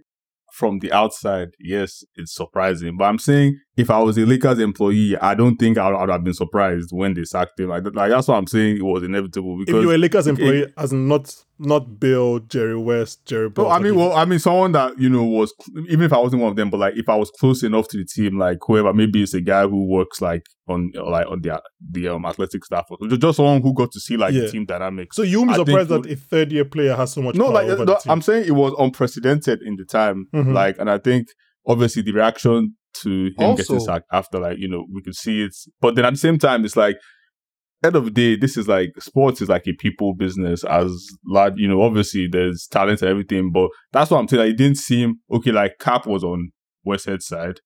from 0.52 0.78
the 0.78 0.92
outside, 0.92 1.48
yes, 1.58 2.04
it's 2.14 2.34
surprising. 2.34 2.96
But 2.96 3.06
I'm 3.06 3.18
saying 3.18 3.58
if 3.76 3.90
I 3.90 4.00
was 4.00 4.16
a 4.18 4.24
Lakers 4.24 4.60
employee, 4.60 5.16
I 5.20 5.34
don't 5.34 5.56
think 5.56 5.78
I 5.78 5.90
would, 5.90 6.08
have 6.08 6.22
been 6.22 6.32
surprised 6.34 6.90
when 6.92 7.14
they 7.14 7.24
sacked 7.24 7.58
him. 7.58 7.70
Like, 7.70 7.82
like 7.92 8.10
that's 8.10 8.28
what 8.28 8.36
I'm 8.36 8.46
saying. 8.46 8.76
It 8.76 8.84
was 8.84 9.02
inevitable 9.02 9.58
If 9.60 9.66
because. 9.66 9.82
you 9.82 9.88
were 9.88 9.94
a 9.94 9.98
Lakers 9.98 10.26
it- 10.28 10.30
employee, 10.30 10.72
as 10.76 10.92
not 10.92 11.34
not 11.58 12.00
Bill, 12.00 12.40
Jerry 12.40 12.76
West, 12.76 13.24
Jerry. 13.26 13.48
no, 13.56 13.68
I 13.68 13.78
mean, 13.78 13.94
well, 13.94 14.12
I 14.12 14.24
mean, 14.24 14.38
someone 14.40 14.72
that 14.72 14.98
you 14.98 15.08
know 15.08 15.22
was 15.24 15.52
even 15.88 16.02
if 16.04 16.12
I 16.12 16.18
wasn't 16.18 16.42
one 16.42 16.50
of 16.50 16.56
them, 16.56 16.70
but 16.70 16.78
like 16.80 16.96
if 16.96 17.08
I 17.08 17.14
was 17.16 17.30
close 17.32 17.62
enough 17.62 17.88
to 17.88 17.96
the 17.98 18.04
team, 18.04 18.38
like 18.38 18.58
whoever, 18.66 18.92
maybe 18.92 19.22
it's 19.22 19.34
a 19.34 19.40
guy 19.40 19.66
who 19.66 19.86
works 19.88 20.20
like 20.20 20.46
on 20.68 20.90
like 20.94 21.26
on 21.28 21.40
the 21.42 21.60
the 21.90 22.08
um 22.08 22.26
athletic 22.26 22.64
staff, 22.64 22.86
or 22.90 22.98
just, 23.08 23.36
someone 23.36 23.60
who 23.62 23.72
got 23.74 23.90
to 23.92 24.00
see 24.00 24.16
like 24.16 24.34
Yeah. 24.34 24.42
the 24.42 24.50
team 24.52 24.66
dynamics. 24.66 25.16
So 25.16 25.22
you 25.22 25.40
will 25.40 25.48
be 25.48 25.54
surprised 25.54 25.90
would- 25.90 26.04
that 26.04 26.12
a 26.12 26.16
third 26.16 26.52
year 26.52 26.64
player 26.64 26.94
has 26.96 27.12
so 27.12 27.22
much 27.22 27.34
No, 27.36 27.46
power 27.52 27.76
like 27.76 27.86
no. 27.86 27.98
I'm 28.06 28.22
saying 28.22 28.46
it 28.46 28.52
was 28.52 28.72
unprecedented 28.78 29.62
in 29.62 29.76
the 29.76 29.84
time. 29.84 30.26
Mhm. 30.34 30.52
Like, 30.52 30.78
and 30.78 30.88
I 30.90 30.98
think 30.98 31.28
obviously 31.66 32.02
the 32.02 32.12
reaction 32.12 32.74
to 33.02 33.26
him 33.26 33.32
Also- 33.38 33.62
getting 33.62 33.80
sacked 33.80 34.06
after, 34.12 34.38
like, 34.38 34.58
you 34.58 34.68
know, 34.68 34.84
we 34.92 35.02
could 35.02 35.14
see 35.14 35.42
it. 35.42 35.54
But 35.80 35.94
then 35.94 36.04
at 36.04 36.14
the 36.14 36.18
same 36.18 36.38
time, 36.38 36.64
it's 36.64 36.76
like, 36.76 36.96
end 37.84 37.96
of 37.96 38.04
the 38.06 38.10
day, 38.10 38.36
this 38.36 38.56
is 38.56 38.66
like 38.66 38.90
sports 38.98 39.42
is 39.42 39.48
like 39.48 39.66
a 39.66 39.72
people 39.74 40.14
business. 40.14 40.64
As 40.64 41.06
large, 41.26 41.54
you 41.56 41.68
know, 41.68 41.82
obviously 41.82 42.26
there's 42.26 42.66
talent 42.70 43.02
and 43.02 43.10
everything, 43.10 43.50
but 43.52 43.68
that's 43.92 44.10
what 44.10 44.18
I'm 44.18 44.28
saying. 44.28 44.42
Like, 44.42 44.50
it 44.52 44.56
didn't 44.58 44.78
seem 44.78 45.16
okay. 45.30 45.52
Like 45.52 45.72
Cap 45.78 46.06
was 46.06 46.24
on 46.24 46.50
Westhead 46.86 47.20
side. 47.22 47.60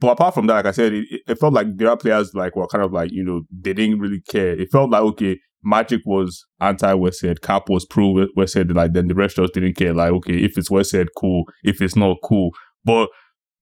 But 0.00 0.12
apart 0.12 0.34
from 0.34 0.46
that, 0.48 0.54
like 0.56 0.66
I 0.66 0.70
said, 0.72 0.92
it, 0.92 1.06
it 1.26 1.38
felt 1.38 1.54
like 1.54 1.68
there 1.76 1.88
are 1.88 1.96
players 1.96 2.32
like 2.34 2.54
were 2.54 2.66
kind 2.66 2.84
of 2.84 2.92
like, 2.92 3.10
you 3.12 3.24
know, 3.24 3.42
they 3.50 3.72
didn't 3.72 3.98
really 3.98 4.20
care. 4.28 4.58
It 4.58 4.68
felt 4.70 4.90
like, 4.90 5.02
okay, 5.02 5.38
Magic 5.64 6.02
was 6.04 6.44
anti 6.60 6.92
Westhead, 6.92 7.40
Cap 7.40 7.68
was 7.68 7.86
pro 7.86 8.26
Westhead, 8.36 8.74
like 8.74 8.92
then 8.92 9.08
the 9.08 9.14
rest 9.14 9.36
just 9.36 9.54
didn't 9.54 9.76
care. 9.76 9.94
Like, 9.94 10.12
okay, 10.12 10.34
if 10.34 10.58
it's 10.58 10.68
Westhead, 10.68 11.06
cool. 11.16 11.44
If 11.64 11.80
it's 11.80 11.96
not, 11.96 12.18
cool. 12.22 12.50
But 12.84 13.08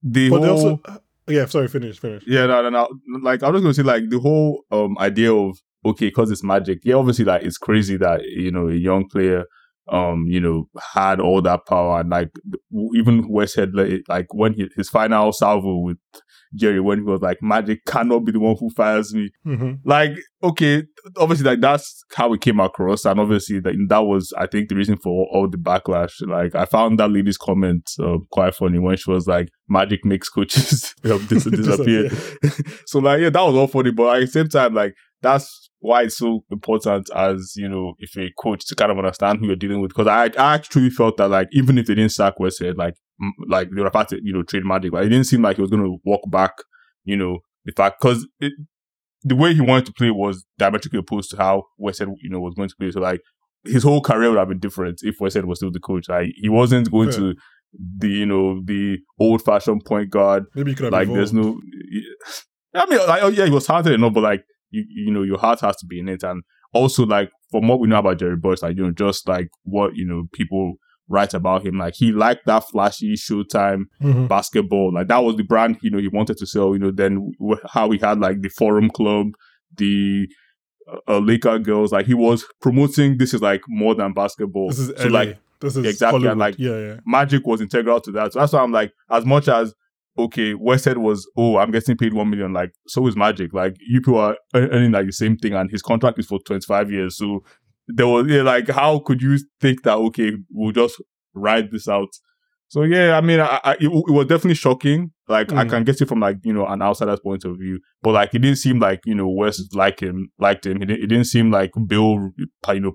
the 0.05 0.29
but 0.29 0.43
whole 0.43 0.51
also, 0.51 0.83
yeah, 1.27 1.47
sorry, 1.47 1.69
finish, 1.69 1.99
finish. 1.99 2.23
yeah, 2.27 2.47
no, 2.47 2.63
no, 2.63 2.69
no. 2.69 2.89
Like 3.23 3.43
I'm 3.43 3.53
just 3.55 3.63
gonna 3.63 3.75
say, 3.75 3.83
like 3.83 4.11
the 4.11 4.21
whole 4.21 4.65
um 4.71 4.97
idea 4.99 5.33
of 5.33 5.59
okay, 5.85 6.07
because 6.07 6.31
it's 6.31 6.45
magic. 6.45 6.81
Yeah, 6.85 6.97
obviously, 6.97 7.25
like 7.25 7.43
it's 7.43 7.59
crazy 7.59 7.97
that 7.97 8.23
you 8.25 8.53
know 8.53 8.69
a 8.69 8.75
young 8.75 9.09
player, 9.09 9.47
um, 9.89 10.27
you 10.29 10.41
know, 10.41 10.69
had 10.95 11.21
all 11.21 11.41
that 11.43 11.67
power 11.67 12.01
and 12.01 12.11
like 12.11 12.31
even 12.95 13.29
West 13.29 13.59
like, 13.73 14.03
like 14.09 14.33
when 14.35 14.53
he, 14.53 14.69
his 14.77 14.91
final 14.91 15.33
salvo 15.33 15.79
with 15.79 15.99
Jerry 16.55 16.81
when 16.81 16.99
he 16.99 17.05
was 17.05 17.21
like, 17.21 17.39
"Magic 17.43 17.85
cannot 17.87 18.25
be 18.25 18.33
the 18.33 18.41
one 18.41 18.57
who 18.59 18.71
fires 18.71 19.15
me." 19.15 19.31
hmm 19.45 19.73
Like, 19.85 20.13
okay, 20.43 20.85
obviously, 21.17 21.47
like 21.47 21.61
that's 21.61 22.05
how 22.15 22.33
it 22.33 22.41
came 22.41 22.61
across, 22.61 23.05
and 23.05 23.21
obviously, 23.21 23.61
that 23.61 23.75
that 23.89 24.01
was, 24.01 24.33
I 24.37 24.47
think, 24.47 24.69
the 24.69 24.77
reason 24.77 24.97
for 24.97 25.27
all 25.33 25.49
the 25.49 25.59
backlash. 25.59 26.13
Like, 26.27 26.55
I 26.55 26.65
found 26.65 26.99
that 26.99 27.11
lady's 27.11 27.39
comment 27.39 27.91
uh, 28.01 28.19
quite 28.31 28.55
funny 28.55 28.79
when 28.79 28.97
she 28.97 29.11
was 29.11 29.27
like, 29.27 29.49
"Magic 29.69 30.05
makes 30.05 30.29
coaches 30.29 30.95
um, 31.05 31.25
dis- 31.27 31.45
disappear." 31.45 32.11
so, 32.87 32.99
like, 32.99 33.21
yeah, 33.21 33.31
that 33.31 33.43
was 33.43 33.55
all 33.55 33.67
funny, 33.67 33.91
but 33.91 34.17
at 34.17 34.21
the 34.21 34.27
same 34.27 34.49
time, 34.49 34.75
like, 34.75 34.95
that's 35.23 35.71
why 35.81 36.03
it's 36.03 36.17
so 36.17 36.45
important 36.51 37.11
as, 37.15 37.55
you 37.57 37.69
know, 37.69 37.95
if 37.99 38.17
a 38.17 38.31
coach 38.39 38.67
to 38.67 38.75
kind 38.75 38.93
of 38.93 38.99
understand 38.99 39.39
who 39.39 39.47
you're 39.47 39.57
dealing 39.57 39.81
with. 39.81 39.93
Cause 39.93 40.07
I, 40.07 40.27
I 40.39 40.55
actually 40.55 40.91
felt 40.91 41.17
that 41.19 41.29
like, 41.29 41.49
even 41.53 41.77
if 41.77 41.87
they 41.87 41.95
didn't 41.95 42.13
sack 42.13 42.35
Westhead, 42.41 42.77
like, 42.77 42.95
like 43.49 43.69
they 43.75 43.81
were 43.81 43.89
about 43.89 44.09
to, 44.11 44.21
you 44.23 44.33
know, 44.33 44.43
trade 44.43 44.65
Magic, 44.65 44.93
but 44.93 45.05
it 45.05 45.09
didn't 45.09 45.25
seem 45.25 45.43
like 45.43 45.57
he 45.57 45.63
was 45.63 45.71
going 45.71 45.83
to 45.83 45.99
walk 46.05 46.23
back, 46.31 46.53
you 47.05 47.17
know, 47.17 47.39
the 47.65 47.73
fact, 47.73 48.01
cause 48.01 48.27
the 49.23 49.37
way 49.37 49.55
he 49.55 49.61
wanted 49.61 49.87
to 49.87 49.93
play 49.93 50.11
was 50.11 50.45
diametrically 50.59 50.99
opposed 50.99 51.31
to 51.31 51.37
how 51.37 51.65
Westhead, 51.81 52.13
you 52.23 52.31
know, 52.31 52.41
was 52.41 52.55
going 52.55 52.69
to 52.69 52.75
play. 52.79 52.91
So 52.91 53.01
like, 53.01 53.21
his 53.65 53.83
whole 53.83 54.03
career 54.03 54.29
would 54.29 54.39
have 54.39 54.49
been 54.49 54.59
different 54.59 55.01
if 55.03 55.19
Westhead 55.19 55.45
was 55.45 55.59
still 55.59 55.73
the 55.73 55.81
coach. 55.81 56.09
Like, 56.09 56.29
he 56.37 56.51
wasn't 56.51 56.91
going 56.91 57.11
Fair. 57.11 57.21
to 57.21 57.35
the, 57.99 58.09
you 58.09 58.27
know, 58.27 58.61
the 58.65 58.99
old 59.19 59.43
fashioned 59.43 59.85
point 59.85 60.11
guard 60.11 60.45
Maybe 60.55 60.73
you 60.73 60.77
could 60.77 60.85
have 60.85 60.93
like 60.93 61.09
there's 61.09 61.33
evolved. 61.33 61.63
no 62.75 62.81
I 62.81 62.87
mean 62.87 62.99
like 63.07 63.23
oh 63.23 63.29
yeah 63.29 63.45
he 63.45 63.51
was 63.51 63.67
talented 63.67 63.95
enough 63.95 64.13
but 64.13 64.23
like 64.23 64.45
you 64.71 64.85
you 64.89 65.13
know 65.13 65.23
your 65.23 65.39
heart 65.39 65.61
has 65.61 65.77
to 65.77 65.87
be 65.87 65.99
in 66.01 66.09
it 66.09 66.23
and 66.23 66.43
also 66.73 67.05
like 67.07 67.31
from 67.51 67.67
what 67.69 67.81
we 67.81 67.89
know 67.89 67.99
about 67.99 68.19
Jerry 68.19 68.37
Buss 68.37 68.63
like 68.63 68.77
you 68.77 68.85
know 68.85 68.93
just 68.93 69.29
like 69.29 69.49
what 69.63 69.97
you 69.97 70.07
know 70.07 70.25
people 70.33 70.75
write 71.09 71.35
about 71.35 71.67
him 71.67 71.77
like 71.79 71.95
he 71.97 72.13
liked 72.13 72.47
that 72.47 72.61
flashy 72.65 73.15
showtime 73.15 73.83
Mhm. 74.03 74.27
basketball 74.29 74.93
like 74.95 75.09
that 75.09 75.19
was 75.19 75.37
the 75.37 75.43
brand 75.45 75.77
you 75.83 75.91
know 75.91 75.99
he 75.99 76.09
wanted 76.09 76.37
to 76.39 76.47
sell 76.47 76.73
you 76.73 76.79
know 76.79 76.91
then 76.91 77.33
w- 77.39 77.61
how 77.71 77.91
he 77.91 77.99
had 77.99 78.19
like 78.21 78.41
the 78.41 78.49
forum 78.49 78.89
club 78.89 79.27
the 79.77 80.27
uh, 81.09 81.19
Laker 81.19 81.59
girls 81.59 81.93
like 81.93 82.07
he 82.07 82.15
was 82.15 82.45
promoting 82.61 83.19
this 83.19 83.33
is 83.35 83.41
like 83.43 83.63
more 83.69 83.95
than 83.95 84.13
basketball 84.13 84.69
This 84.69 84.79
is 84.79 84.93
so 84.97 85.09
LA. 85.09 85.19
like 85.21 85.39
this 85.61 85.77
is 85.77 85.87
exactly, 85.87 86.27
and, 86.29 86.39
like, 86.39 86.57
yeah, 86.59 86.77
yeah. 86.79 86.97
Magic 87.07 87.47
was 87.47 87.63
integral 87.63 87.99
to 88.03 88.11
that. 88.13 88.35
So 88.35 88.41
that's 88.41 88.53
why 88.53 88.61
I'm 88.61 88.73
like, 88.73 88.93
as 89.11 89.25
much 89.25 89.49
as 89.49 89.73
okay, 90.19 90.53
Westhead 90.53 90.99
was, 90.99 91.27
oh, 91.39 91.57
I'm 91.57 91.71
getting 91.71 91.97
paid 91.97 92.13
one 92.13 92.29
million. 92.29 92.53
Like, 92.53 92.73
so 92.87 93.07
is 93.07 93.17
Magic. 93.17 93.55
Like, 93.55 93.75
you 93.89 94.01
people 94.03 94.19
are 94.19 94.37
earning 94.55 94.93
like 94.93 95.07
the 95.07 95.13
same 95.13 95.39
thing, 95.39 95.55
and 95.55 95.71
his 95.71 95.81
contract 95.81 96.19
is 96.19 96.27
for 96.27 96.39
25 96.41 96.91
years. 96.91 97.17
So 97.17 97.45
there 97.89 98.07
was 98.07 98.27
yeah, 98.29 98.43
like, 98.43 98.69
how 98.69 98.99
could 99.01 99.21
you 99.23 99.39
think 99.61 99.83
that 99.83 99.97
okay, 99.97 100.33
we'll 100.51 100.73
just 100.73 101.01
ride 101.35 101.71
this 101.71 101.89
out? 101.89 102.09
So 102.69 102.83
yeah, 102.83 103.17
I 103.17 103.21
mean, 103.21 103.41
I, 103.41 103.61
I, 103.63 103.73
it, 103.75 103.85
it 103.85 104.11
was 104.11 104.27
definitely 104.27 104.55
shocking. 104.55 105.13
Like, 105.29 105.53
I 105.53 105.65
Mm. 105.65 105.71
can 105.71 105.85
get 105.85 106.01
it 106.01 106.09
from 106.09 106.21
like 106.21 106.39
you 106.45 106.53
know 106.53 106.67
an 106.67 106.83
outsider's 106.83 107.21
point 107.21 107.45
of 107.45 107.59
view, 107.59 107.79
but 108.03 108.13
like 108.13 108.35
it 108.35 108.41
didn't 108.41 108.59
seem 108.59 108.81
like 108.81 109.01
you 109.05 109.15
know 109.15 109.29
West 109.29 109.75
like 109.77 110.01
him, 110.01 110.31
liked 110.39 110.67
him. 110.67 110.83
It 110.83 110.87
didn't, 110.87 111.05
it 111.05 111.07
didn't 111.07 111.27
seem 111.27 111.51
like 111.51 111.71
Bill, 111.87 112.31
you 112.39 112.81
know, 112.81 112.93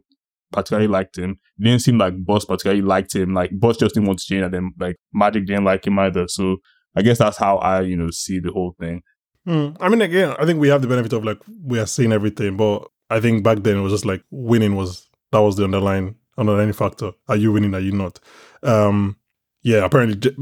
particularly 0.51 0.88
liked 0.88 1.17
him. 1.17 1.39
It 1.60 1.63
didn't 1.63 1.81
seem 1.81 1.98
like 1.98 2.13
Buss 2.25 2.46
particularly 2.46 2.81
liked 2.81 3.15
him. 3.15 3.34
Like 3.34 3.51
Buss 3.58 3.77
just 3.77 3.93
didn't 3.96 4.08
want 4.08 4.19
to 4.19 4.25
change, 4.25 4.43
and 4.43 4.53
then 4.53 4.72
like 4.79 4.98
Magic 5.13 5.46
didn't 5.46 5.65
like 5.65 5.86
him 5.88 5.98
either. 6.00 6.27
So 6.27 6.58
I 6.96 7.01
guess 7.01 7.19
that's 7.19 7.38
how 7.38 7.58
I 7.58 7.81
you 7.81 7.96
know 7.96 8.10
see 8.12 8.39
the 8.39 8.51
whole 8.51 8.75
thing. 8.79 9.01
Hmm. 9.46 9.69
I 9.79 9.88
mean, 9.89 10.01
again, 10.01 10.36
I 10.38 10.46
think 10.46 10.60
we 10.60 10.67
have 10.67 10.81
the 10.81 10.88
benefit 10.88 11.13
of 11.13 11.24
like 11.24 11.38
we 11.63 11.79
are 11.79 11.86
seeing 11.88 12.12
everything, 12.12 12.58
but 12.58 12.86
I 13.10 13.20
think 13.20 13.44
back 13.44 13.60
then 13.63 13.78
it 13.78 13.82
was 13.82 13.94
just 13.94 14.06
like 14.06 14.24
winning 14.32 14.75
was 14.75 15.10
that 15.32 15.39
was 15.39 15.56
the 15.56 15.63
underlying 15.63 16.16
underlying 16.38 16.74
factor. 16.74 17.12
Are 17.28 17.36
you 17.36 17.51
winning? 17.51 17.74
Are 17.74 17.80
you 17.80 17.92
not? 17.92 18.20
Um, 18.63 19.18
yeah. 19.63 19.86
Apparently, 19.86 20.36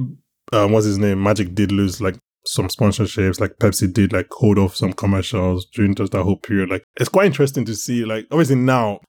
um, 0.54 0.72
what's 0.72 0.86
his 0.86 0.98
name? 0.98 1.22
Magic 1.22 1.56
did 1.56 1.72
lose 1.72 2.02
like 2.02 2.18
some 2.46 2.68
sponsorships. 2.68 3.40
Like 3.40 3.58
Pepsi 3.60 3.92
did 3.92 4.14
like 4.14 4.28
hold 4.32 4.58
off 4.58 4.76
some 4.76 4.94
commercials 4.94 5.66
during 5.66 5.96
just 5.96 6.12
that 6.12 6.24
whole 6.24 6.38
period. 6.38 6.70
Like 6.70 6.84
it's 7.00 7.10
quite 7.10 7.26
interesting 7.26 7.66
to 7.66 7.76
see. 7.76 8.06
Like 8.06 8.28
obviously 8.32 8.56
now, 8.56 9.00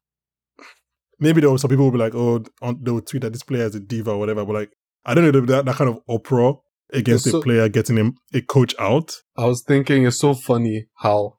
maybe 1.21 1.41
there 1.41 1.51
were 1.51 1.59
some 1.59 1.71
people 1.71 1.85
will 1.85 1.93
be 1.93 1.99
like, 1.99 2.15
oh, 2.15 2.45
on, 2.63 2.79
they 2.83 2.91
would 2.91 3.07
tweet 3.07 3.23
that 3.23 3.33
this 3.33 3.43
player 3.43 3.65
is 3.65 3.75
a 3.75 3.81
diva 3.81 4.13
or 4.13 4.19
whatever. 4.19 4.45
But 4.45 4.55
like, 4.55 4.73
I 5.05 5.15
don't 5.15 5.25
know 5.25 5.41
that 5.41 5.65
that 5.65 5.77
kind 5.77 5.91
of 5.91 6.01
uproar 6.09 6.61
against 6.93 7.27
It's 7.27 7.35
a 7.35 7.41
player 7.41 7.69
getting 7.69 7.97
him 7.97 8.17
a 8.33 8.41
coach 8.41 8.75
out. 8.79 9.15
I 9.37 9.47
was 9.47 9.63
thinking 9.63 10.07
it's 10.07 10.19
so 10.19 10.35
funny 10.35 10.87
how 10.97 11.38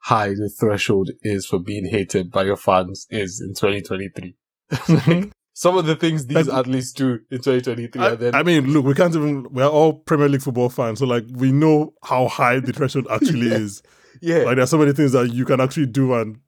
high 0.00 0.28
the 0.30 0.48
threshold 0.48 1.10
is 1.22 1.46
for 1.46 1.58
being 1.58 1.86
hated 1.86 2.30
by 2.30 2.44
your 2.44 2.56
fans 2.56 3.06
is 3.10 3.40
in 3.40 3.54
2023. 3.54 4.34
Mm-hmm. 4.72 5.28
Some 5.54 5.76
of 5.76 5.86
the 5.86 5.96
things 5.96 6.26
these 6.26 6.46
Like- 6.46 6.56
athletes 6.60 6.92
do 6.92 7.14
in 7.32 7.38
2023 7.38 8.00
I, 8.00 8.14
then 8.14 8.34
I 8.34 8.42
mean, 8.44 8.72
look, 8.72 8.84
we 8.84 8.94
can't 8.94 9.14
even. 9.14 9.52
We're 9.52 9.66
all 9.66 9.92
Premier 9.92 10.28
League 10.28 10.42
football 10.42 10.68
fans, 10.68 11.00
so 11.00 11.06
like 11.06 11.24
we 11.32 11.50
know 11.50 11.94
how 12.04 12.28
high 12.28 12.60
the 12.60 12.72
threshold 12.72 13.08
actually 13.10 13.48
Yeah. 13.48 13.54
is. 13.56 13.82
yeah, 14.22 14.36
Like 14.44 14.56
there's 14.56 14.70
so 14.70 14.78
many 14.78 14.92
things 14.92 15.12
that 15.12 15.32
you 15.32 15.44
can 15.44 15.60
actually 15.60 15.86
do, 15.86 16.14
and 16.14 16.38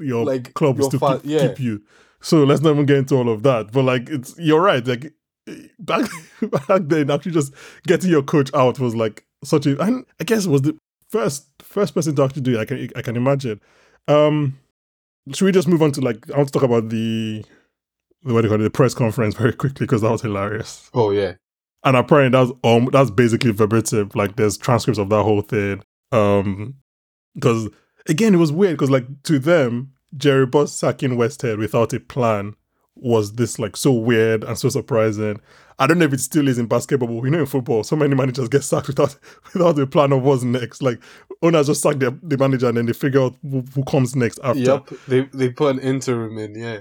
your 0.00 0.24
Like, 0.26 0.52
club 0.54 0.76
your 0.76 0.86
is 0.86 0.90
to 0.92 0.98
fan- 0.98 1.20
keep, 1.20 1.30
yeah. 1.30 1.48
keep 1.48 1.60
you. 1.60 1.82
So 2.20 2.44
let's 2.44 2.60
not 2.60 2.72
even 2.72 2.84
get 2.84 2.98
into 2.98 3.14
all 3.16 3.28
of 3.30 3.42
that. 3.44 3.72
But 3.72 3.84
like, 3.84 4.10
it's 4.10 4.34
you're 4.38 4.60
right. 4.60 4.86
Like 4.86 5.14
back 5.78 6.06
back 6.68 6.82
then, 6.84 7.10
actually 7.10 7.32
just 7.32 7.54
getting 7.86 8.10
your 8.10 8.22
coach 8.22 8.50
out 8.52 8.78
was 8.78 8.94
like 8.94 9.24
such 9.44 9.64
a. 9.66 9.80
And 9.82 10.04
I 10.20 10.24
guess 10.24 10.44
it 10.44 10.50
was 10.50 10.60
the 10.62 10.76
first 11.08 11.46
first 11.68 11.94
person 11.94 12.14
to 12.16 12.24
actually 12.24 12.42
do 12.42 12.58
it. 12.58 12.60
I 12.60 12.64
can 12.64 12.88
I 12.96 13.02
can 13.02 13.16
imagine. 13.16 13.60
Um, 14.08 14.58
should 15.32 15.44
we 15.44 15.52
just 15.52 15.68
move 15.68 15.82
on 15.82 15.92
to 15.92 16.00
like 16.00 16.30
I 16.30 16.36
want 16.36 16.48
to 16.48 16.52
talk 16.52 16.62
about 16.62 16.88
the 16.88 17.44
the 18.22 18.34
what 18.34 18.40
do 18.42 18.46
you 18.48 18.50
call 18.50 18.60
it 18.60 18.64
the 18.64 18.70
press 18.70 18.94
conference 18.94 19.34
very 19.38 19.52
quickly 19.52 19.86
because 19.86 20.02
that 20.02 20.10
was 20.10 20.22
hilarious. 20.22 20.90
oh 20.94 21.10
yeah, 21.10 21.34
And 21.84 21.96
apparently 21.96 22.36
that's 22.38 22.50
um 22.64 22.88
that's 22.92 23.10
basically 23.10 23.52
verbatim. 23.52 24.10
Like 24.14 24.36
there's 24.36 24.56
transcripts 24.56 24.98
of 24.98 25.10
that 25.10 25.22
whole 25.22 25.42
thing. 25.42 25.82
Um 26.12 26.74
because 27.34 27.68
again 28.08 28.34
it 28.34 28.38
was 28.38 28.50
weird 28.52 28.76
because 28.76 28.90
like 28.90 29.06
to 29.24 29.38
them, 29.38 29.92
Jerry 30.16 30.46
Buss 30.46 30.72
sacking 30.72 31.12
Westhead 31.12 31.58
without 31.58 31.92
a 31.92 32.00
plan 32.00 32.54
was 33.00 33.32
this 33.34 33.58
like 33.58 33.76
so 33.76 33.92
weird 33.92 34.44
and 34.44 34.58
so 34.58 34.68
surprising. 34.68 35.40
I 35.78 35.86
don't 35.86 35.98
know 35.98 36.06
if 36.06 36.12
it 36.12 36.20
still 36.20 36.48
is 36.48 36.58
in 36.58 36.66
basketball, 36.66 37.08
but 37.08 37.22
we 37.22 37.30
know 37.30 37.38
in 37.38 37.46
football, 37.46 37.84
so 37.84 37.94
many 37.94 38.14
managers 38.14 38.48
get 38.48 38.64
sacked 38.64 38.88
without 38.88 39.16
without 39.52 39.78
a 39.78 39.86
plan 39.86 40.12
of 40.12 40.22
what's 40.22 40.42
next. 40.42 40.82
Like 40.82 41.00
owners 41.42 41.68
just 41.68 41.82
sack 41.82 41.98
the, 41.98 42.18
the 42.22 42.36
manager 42.36 42.68
and 42.68 42.76
then 42.76 42.86
they 42.86 42.92
figure 42.92 43.22
out 43.22 43.36
who, 43.42 43.62
who 43.74 43.84
comes 43.84 44.16
next 44.16 44.40
after. 44.42 44.60
yep. 44.60 44.88
They 45.06 45.22
they 45.32 45.50
put 45.50 45.76
an 45.76 45.80
interim 45.80 46.36
in. 46.38 46.54
Yeah, 46.54 46.80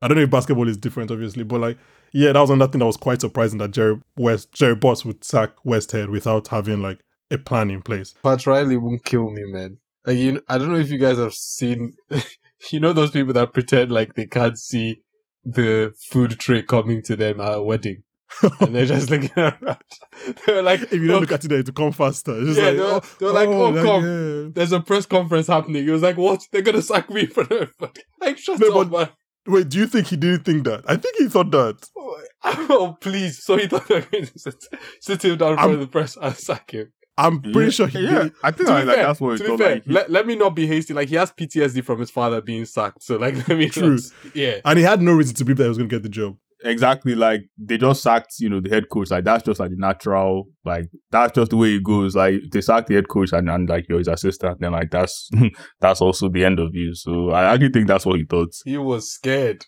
I 0.00 0.08
don't 0.08 0.16
know 0.16 0.24
if 0.24 0.30
basketball 0.30 0.68
is 0.68 0.76
different, 0.76 1.12
obviously, 1.12 1.44
but 1.44 1.60
like, 1.60 1.78
yeah, 2.12 2.32
that 2.32 2.40
was 2.40 2.50
another 2.50 2.72
thing 2.72 2.80
that 2.80 2.86
was 2.86 2.96
quite 2.96 3.20
surprising 3.20 3.58
that 3.58 3.70
Jerry 3.70 4.00
West, 4.16 4.52
Jerry 4.52 4.74
Buss 4.74 5.04
would 5.04 5.24
sack 5.24 5.50
Westhead 5.64 6.10
without 6.10 6.48
having 6.48 6.82
like 6.82 6.98
a 7.30 7.38
plan 7.38 7.70
in 7.70 7.82
place. 7.82 8.14
Pat 8.22 8.46
Riley 8.46 8.76
won't 8.76 9.04
kill 9.04 9.30
me, 9.30 9.44
man. 9.44 9.78
Like 10.04 10.16
you, 10.16 10.42
I 10.48 10.58
don't 10.58 10.72
know 10.72 10.78
if 10.78 10.90
you 10.90 10.98
guys 10.98 11.18
have 11.18 11.34
seen. 11.34 11.94
you 12.70 12.80
know 12.80 12.92
those 12.92 13.12
people 13.12 13.32
that 13.34 13.52
pretend 13.52 13.92
like 13.92 14.14
they 14.14 14.26
can't 14.26 14.58
see 14.58 15.00
the 15.44 15.92
food 16.10 16.32
tray 16.38 16.62
coming 16.62 17.02
to 17.02 17.16
them 17.16 17.40
at 17.40 17.54
a 17.54 17.62
wedding. 17.62 18.02
and 18.60 18.74
they're 18.74 18.86
just 18.86 19.10
looking 19.10 19.30
around. 19.36 19.76
They're 20.46 20.62
like, 20.62 20.80
If 20.82 20.92
you 20.94 21.06
don't 21.08 21.16
"Oh, 21.16 21.20
look 21.20 21.32
at 21.32 21.44
it, 21.44 21.66
to 21.66 21.72
come 21.72 21.92
faster. 21.92 22.42
Just 22.44 22.58
Yeah, 22.58 22.66
like, 22.70 22.74
they 22.76 22.80
were- 22.80 22.90
oh, 22.90 23.00
they 23.20 23.26
were 23.26 23.32
like, 23.32 23.48
"Oh, 23.48 23.76
oh 23.78 23.82
come." 23.84 24.04
yeah. 24.04 24.50
there's 24.54 24.72
a 24.72 24.80
press 24.80 25.04
conference 25.04 25.48
happening. 25.48 25.84
He 25.84 25.90
was 25.90 26.02
like, 26.02 26.16
"What? 26.16 26.40
They're 26.50 26.62
gonna 26.62 26.80
sack 26.82 27.10
me 27.10 27.26
for 27.26 27.44
the 27.44 27.68
like 28.20 28.38
shut 28.38 28.58
No, 28.60 28.80
up, 28.80 28.90
man." 28.90 29.08
Wait, 29.46 29.68
do 29.68 29.78
you 29.78 29.86
think 29.86 30.06
he 30.06 30.16
didn't 30.16 30.44
think 30.44 30.64
that? 30.64 30.82
I 30.86 30.96
think 30.96 31.16
he 31.18 31.28
thought 31.28 31.50
that. 31.50 31.86
Oh, 31.96 32.22
oh 32.44 32.96
please! 33.00 33.44
So 33.44 33.56
he 33.58 33.66
thought 33.66 33.86
they 33.88 33.96
were 33.96 34.00
going 34.10 34.26
to 34.26 34.38
sit, 34.38 34.54
sit 35.00 35.24
him 35.24 35.36
down 35.36 35.50
in 35.52 35.56
front 35.56 35.70
I'm- 35.72 35.74
of 35.74 35.80
the 35.80 35.86
press 35.88 36.16
and 36.16 36.34
sack 36.36 36.70
him. 36.70 36.92
I'm 37.18 37.40
pretty 37.42 37.70
sure 37.72 37.86
he 37.86 38.00
yeah, 38.00 38.22
did. 38.24 38.32
I 38.42 38.50
think 38.52 38.68
To 38.68 38.74
like, 38.74 38.84
fair, 38.86 38.96
that's 39.06 39.20
what 39.20 39.38
to 39.38 39.44
it 39.44 39.50
be 39.50 39.56
fair, 39.58 39.74
like. 39.74 39.84
He- 39.84 39.92
let, 39.92 40.10
let 40.10 40.26
me 40.26 40.34
not 40.36 40.50
be 40.56 40.66
hasty. 40.66 40.94
Like 40.94 41.08
he 41.08 41.16
has 41.16 41.30
PTSD 41.32 41.84
from 41.84 42.00
his 42.00 42.10
father 42.10 42.40
being 42.40 42.64
sacked. 42.64 43.02
So 43.02 43.16
like 43.16 43.34
let 43.48 43.58
me 43.58 43.68
True. 43.68 43.98
yeah. 44.34 44.60
And 44.64 44.78
he 44.78 44.84
had 44.84 45.02
no 45.02 45.12
reason 45.12 45.34
to 45.36 45.44
believe 45.44 45.58
that 45.58 45.64
he 45.64 45.68
was 45.68 45.78
going 45.78 45.90
to 45.90 45.96
get 45.96 46.02
the 46.02 46.08
job. 46.08 46.36
exactly 46.64 47.14
like 47.16 47.42
they 47.58 47.76
just 47.76 48.02
sacked 48.04 48.34
you 48.38 48.48
know 48.48 48.60
the 48.60 48.68
head 48.70 48.88
coach 48.88 49.10
like 49.10 49.24
that's 49.24 49.42
just 49.42 49.58
like 49.58 49.70
the 49.70 49.76
natural 49.76 50.44
like 50.64 50.88
that's 51.10 51.32
just 51.34 51.50
the 51.50 51.56
way 51.56 51.74
it 51.74 51.82
goes 51.82 52.14
like 52.14 52.36
they 52.52 52.60
sack 52.60 52.86
the 52.86 52.94
head 52.94 53.08
coach 53.08 53.32
and, 53.32 53.50
and 53.50 53.68
like 53.68 53.84
you're 53.88 53.98
his 53.98 54.06
assistant 54.06 54.60
then 54.60 54.70
like 54.70 54.88
that's 54.92 55.28
that's 55.80 56.00
also 56.00 56.28
the 56.28 56.44
end 56.44 56.60
of 56.60 56.72
you 56.72 56.94
so 56.94 57.30
i 57.30 57.52
actually 57.52 57.68
think 57.70 57.88
that's 57.88 58.06
what 58.06 58.16
he 58.16 58.24
thought 58.24 58.54
He 58.64 58.78
was 58.78 59.10
scared. 59.12 59.66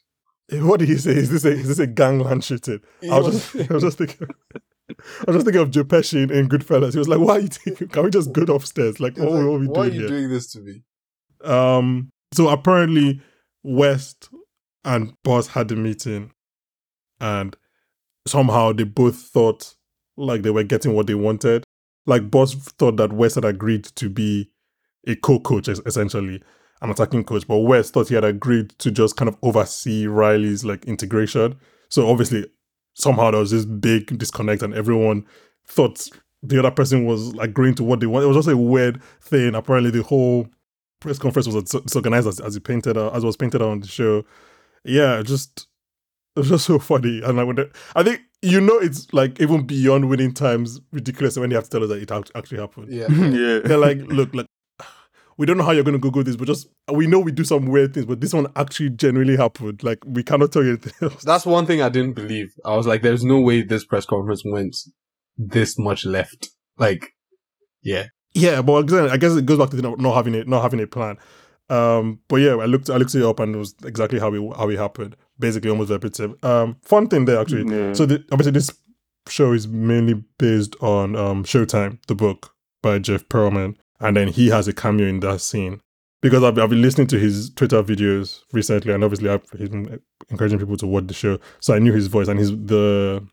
What 0.53 0.79
did 0.79 0.89
he 0.91 0.97
say? 0.99 1.13
Is 1.13 1.31
this 1.31 1.45
a 1.47 1.53
is 1.53 1.67
this 1.69 1.79
a 1.81 1.87
gangland 1.89 2.45
shooting? 2.45 2.81
I 3.11 3.19
was- 3.19 3.51
just 3.53 3.71
I 3.71 3.75
was 3.75 3.83
just 3.83 3.99
thinking 3.99 4.29
I 4.90 4.94
was 5.27 5.37
just 5.37 5.47
thinking 5.47 5.62
of 5.62 5.70
Joe 5.70 5.85
Pesci 5.85 6.31
in, 6.31 6.49
Goodfellas. 6.49 6.92
He 6.92 6.99
was 6.99 7.09
like, 7.09 7.20
"Why 7.20 7.37
are 7.37 7.40
you 7.40 7.49
taking? 7.64 7.88
Can 7.88 8.05
we 8.05 8.11
just 8.11 8.33
go 8.33 8.42
upstairs? 8.55 9.01
Like, 9.01 9.16
like, 9.18 9.29
what 9.29 9.40
are 9.40 9.59
we 9.59 9.66
Why 9.66 9.87
are 9.87 9.90
doing 9.90 9.94
you 9.94 10.01
here?" 10.01 10.09
doing 10.09 10.29
this 10.29 10.53
to 10.53 10.61
me? 10.61 10.83
Um, 11.42 12.11
so 12.33 12.49
apparently 12.49 13.20
West 13.62 14.29
and 14.85 15.14
Buss 15.23 15.49
had 15.49 15.70
a 15.73 15.77
meeting 15.77 16.31
and 17.20 17.57
somehow 18.27 18.73
they 18.73 18.85
both 18.85 19.16
thought 19.16 19.75
like 20.16 20.42
they 20.42 20.51
were 20.51 20.62
getting 20.62 20.94
what 20.94 21.07
they 21.07 21.14
wanted. 21.14 21.64
Like 22.07 22.31
Buss 22.31 22.55
thought 22.55 22.97
that 22.99 23.12
West 23.12 23.37
had 23.37 23.44
agreed 23.44 23.85
to 23.85 24.09
be 24.09 24.51
a 25.07 25.16
co-coach 25.16 25.68
essentially, 25.68 26.42
an 26.83 26.90
attacking 26.90 27.25
coach, 27.25 27.47
but 27.47 27.59
West 27.59 27.94
thought 27.94 28.09
he 28.09 28.14
had 28.14 28.25
agreed 28.25 28.70
to 28.79 28.90
just 28.90 29.16
kind 29.16 29.29
of 29.29 29.37
oversee 29.42 30.07
Riley's 30.07 30.64
like 30.64 30.85
integration. 30.85 31.57
So 31.88 32.09
obviously 32.09 32.47
somehow 32.95 33.31
there 33.31 33.41
was 33.41 33.51
this 33.51 33.65
big 33.65 34.17
disconnect 34.19 34.63
and 34.63 34.75
everyone 34.75 35.27
thought 35.67 36.09
the 36.43 36.59
other 36.59 36.71
person 36.71 37.05
was 37.05 37.35
agreeing 37.39 37.75
to 37.75 37.85
what 37.85 38.01
they 38.01 38.07
want. 38.07 38.25
It 38.25 38.29
was 38.29 38.37
just 38.37 38.49
a 38.49 38.57
weird 38.57 39.03
thing. 39.21 39.55
Apparently 39.55 39.91
the 39.91 40.03
whole 40.03 40.47
press 41.01 41.19
conference 41.19 41.47
was 41.47 41.65
dis- 41.65 41.83
disorganized 41.83 42.27
as, 42.27 42.41
as 42.41 42.57
it 42.57 42.65
painted 42.65 42.97
out, 42.97 43.15
as 43.15 43.25
was 43.25 43.37
painted 43.37 43.63
out 43.63 43.69
on 43.69 43.81
the 43.81 43.87
show. 43.89 44.25
Yeah, 44.85 45.23
just 45.23 45.67
it 46.37 46.41
was 46.41 46.49
just 46.49 46.67
so 46.67 46.79
funny. 46.79 47.23
And 47.23 47.41
I 47.41 47.45
wonder, 47.45 47.71
I 47.95 48.03
think 48.03 48.23
you 48.43 48.61
know 48.61 48.79
it's 48.79 49.13
like 49.13 49.41
even 49.41 49.67
beyond 49.67 50.09
winning 50.09 50.33
times 50.33 50.81
ridiculous 50.93 51.39
when 51.39 51.51
you 51.51 51.57
have 51.57 51.65
to 51.65 51.71
tell 51.71 51.83
us 51.83 51.89
that 51.89 52.03
it 52.03 52.31
actually 52.35 52.61
happened. 52.61 52.93
Yeah. 52.93 53.07
yeah 53.09 53.61
They're 53.61 53.79
like, 53.79 53.99
look, 54.03 54.35
like 54.35 54.47
we 55.37 55.47
don't 55.47 55.57
know 55.57 55.64
how 55.64 55.73
you're 55.73 55.85
going 55.85 55.94
to 55.94 55.99
Google 55.99 56.23
this, 56.23 56.37
but 56.37 56.47
just 56.47 56.68
we 56.92 57.07
know 57.07 57.18
we 57.20 57.33
do 57.33 57.44
some 57.44 57.66
weird 57.66 57.94
things, 57.94 58.07
but 58.07 58.20
this 58.20 58.33
one 58.33 58.47
actually 58.57 58.90
genuinely 58.90 59.37
happened. 59.37 59.83
Like 59.83 59.99
we 60.07 60.23
cannot 60.23 60.53
tell 60.53 60.62
you 60.62 60.70
anything 60.70 60.92
else. 61.03 61.23
That's 61.23 61.47
one 61.47 61.66
thing 61.66 61.83
I 61.83 61.88
didn't 61.88 62.14
believe. 62.14 62.53
I 62.64 62.77
was 62.77 62.87
like, 62.87 63.03
there's 63.03 63.25
no 63.25 63.40
way 63.40 63.62
this 63.62 63.85
press 63.85 64.07
conference 64.07 64.42
went 64.44 64.77
this 65.37 65.79
much 65.79 66.05
left. 66.05 66.51
Like, 66.79 67.11
yeah. 67.83 68.07
Yeah, 68.35 68.62
but 68.62 68.77
again, 68.77 69.11
I 69.11 69.16
guess 69.16 69.35
it 69.35 69.47
goes 69.47 69.59
back 69.59 69.70
to 69.70 69.77
not 69.77 69.99
not 69.99 70.14
having 70.14 70.35
it, 70.35 70.49
not 70.49 70.62
having 70.62 70.81
a 70.81 70.87
plan. 70.87 71.18
Um, 71.70 72.20
but 72.29 72.37
yeah, 72.37 72.57
I 72.57 72.66
looked, 72.66 72.90
I 72.90 72.97
looked 72.97 73.14
it 73.14 73.23
up, 73.23 73.40
and 73.40 73.55
it 73.55 73.59
was 73.59 73.75
exactly 73.85 74.18
how 74.18 74.35
it 74.35 74.57
how 74.57 74.68
it 74.68 74.79
happened. 74.79 75.16
Basically, 75.38 75.70
almost 75.70 75.90
repetitive. 75.90 76.35
Um, 76.44 76.77
fun 76.83 77.09
thing 77.09 77.25
there 77.25 77.40
actually. 77.40 77.73
Yeah. 77.73 77.92
So 77.92 78.07
the, 78.07 78.25
obviously, 78.33 78.53
this 78.53 78.70
show 79.29 79.53
is 79.53 79.68
mainly 79.68 80.23
based 80.38 80.77
on 80.81 81.16
um 81.16 81.44
Showtime, 81.44 81.99
the 82.09 82.14
book 82.14 82.55
by 82.83 82.99
Jeff 82.99 83.29
Pearlman, 83.29 83.77
and 84.01 84.17
then 84.17 84.29
he 84.29 84.49
has 84.49 84.69
a 84.69 84.73
cameo 84.73 85.07
in 85.07 85.21
that 85.21 85.41
scene. 85.41 85.81
Because 86.21 86.43
I've, 86.43 86.59
I've 86.59 86.71
been 86.71 86.81
listening 86.81 87.07
to 87.09 87.19
his 87.19 87.51
Twitter 87.51 87.83
videos 87.83 88.41
recently, 88.53 88.95
and 88.95 89.05
obviously 89.05 89.29
I've 89.29 89.45
he's 89.59 89.69
been 89.69 90.01
encouraging 90.31 90.59
people 90.59 90.79
to 90.79 90.87
watch 90.87 91.07
the 91.07 91.15
show, 91.15 91.39
so 91.61 91.75
I 91.75 91.79
knew 91.79 91.93
his 91.93 92.07
voice, 92.07 92.29
and 92.29 92.39
he's 92.39 92.51
the 92.51 93.27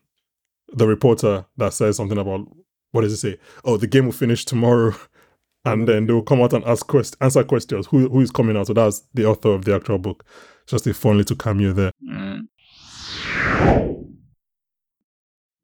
the 0.74 0.86
reporter 0.86 1.46
that 1.56 1.72
says 1.72 1.96
something 1.96 2.18
about 2.18 2.46
what 2.92 3.02
does 3.02 3.12
it 3.12 3.16
say? 3.16 3.38
Oh, 3.64 3.76
the 3.76 3.86
game 3.86 4.04
will 4.04 4.12
finish 4.12 4.44
tomorrow, 4.44 4.94
and 5.64 5.88
then 5.88 6.06
they 6.06 6.12
will 6.12 6.22
come 6.22 6.42
out 6.42 6.52
and 6.52 6.64
ask 6.64 6.86
quest 6.86 7.16
answer 7.20 7.42
questions. 7.44 7.86
Who 7.86 8.08
who 8.08 8.20
is 8.20 8.30
coming 8.30 8.56
out? 8.56 8.66
So 8.66 8.74
that's 8.74 9.02
the 9.14 9.24
author 9.24 9.50
of 9.50 9.64
the 9.64 9.74
actual 9.74 9.98
book. 9.98 10.24
Just 10.66 10.86
a 10.86 10.94
fun 10.94 11.18
little 11.18 11.36
cameo 11.36 11.72
there. 11.72 11.92
Mm. 12.08 12.42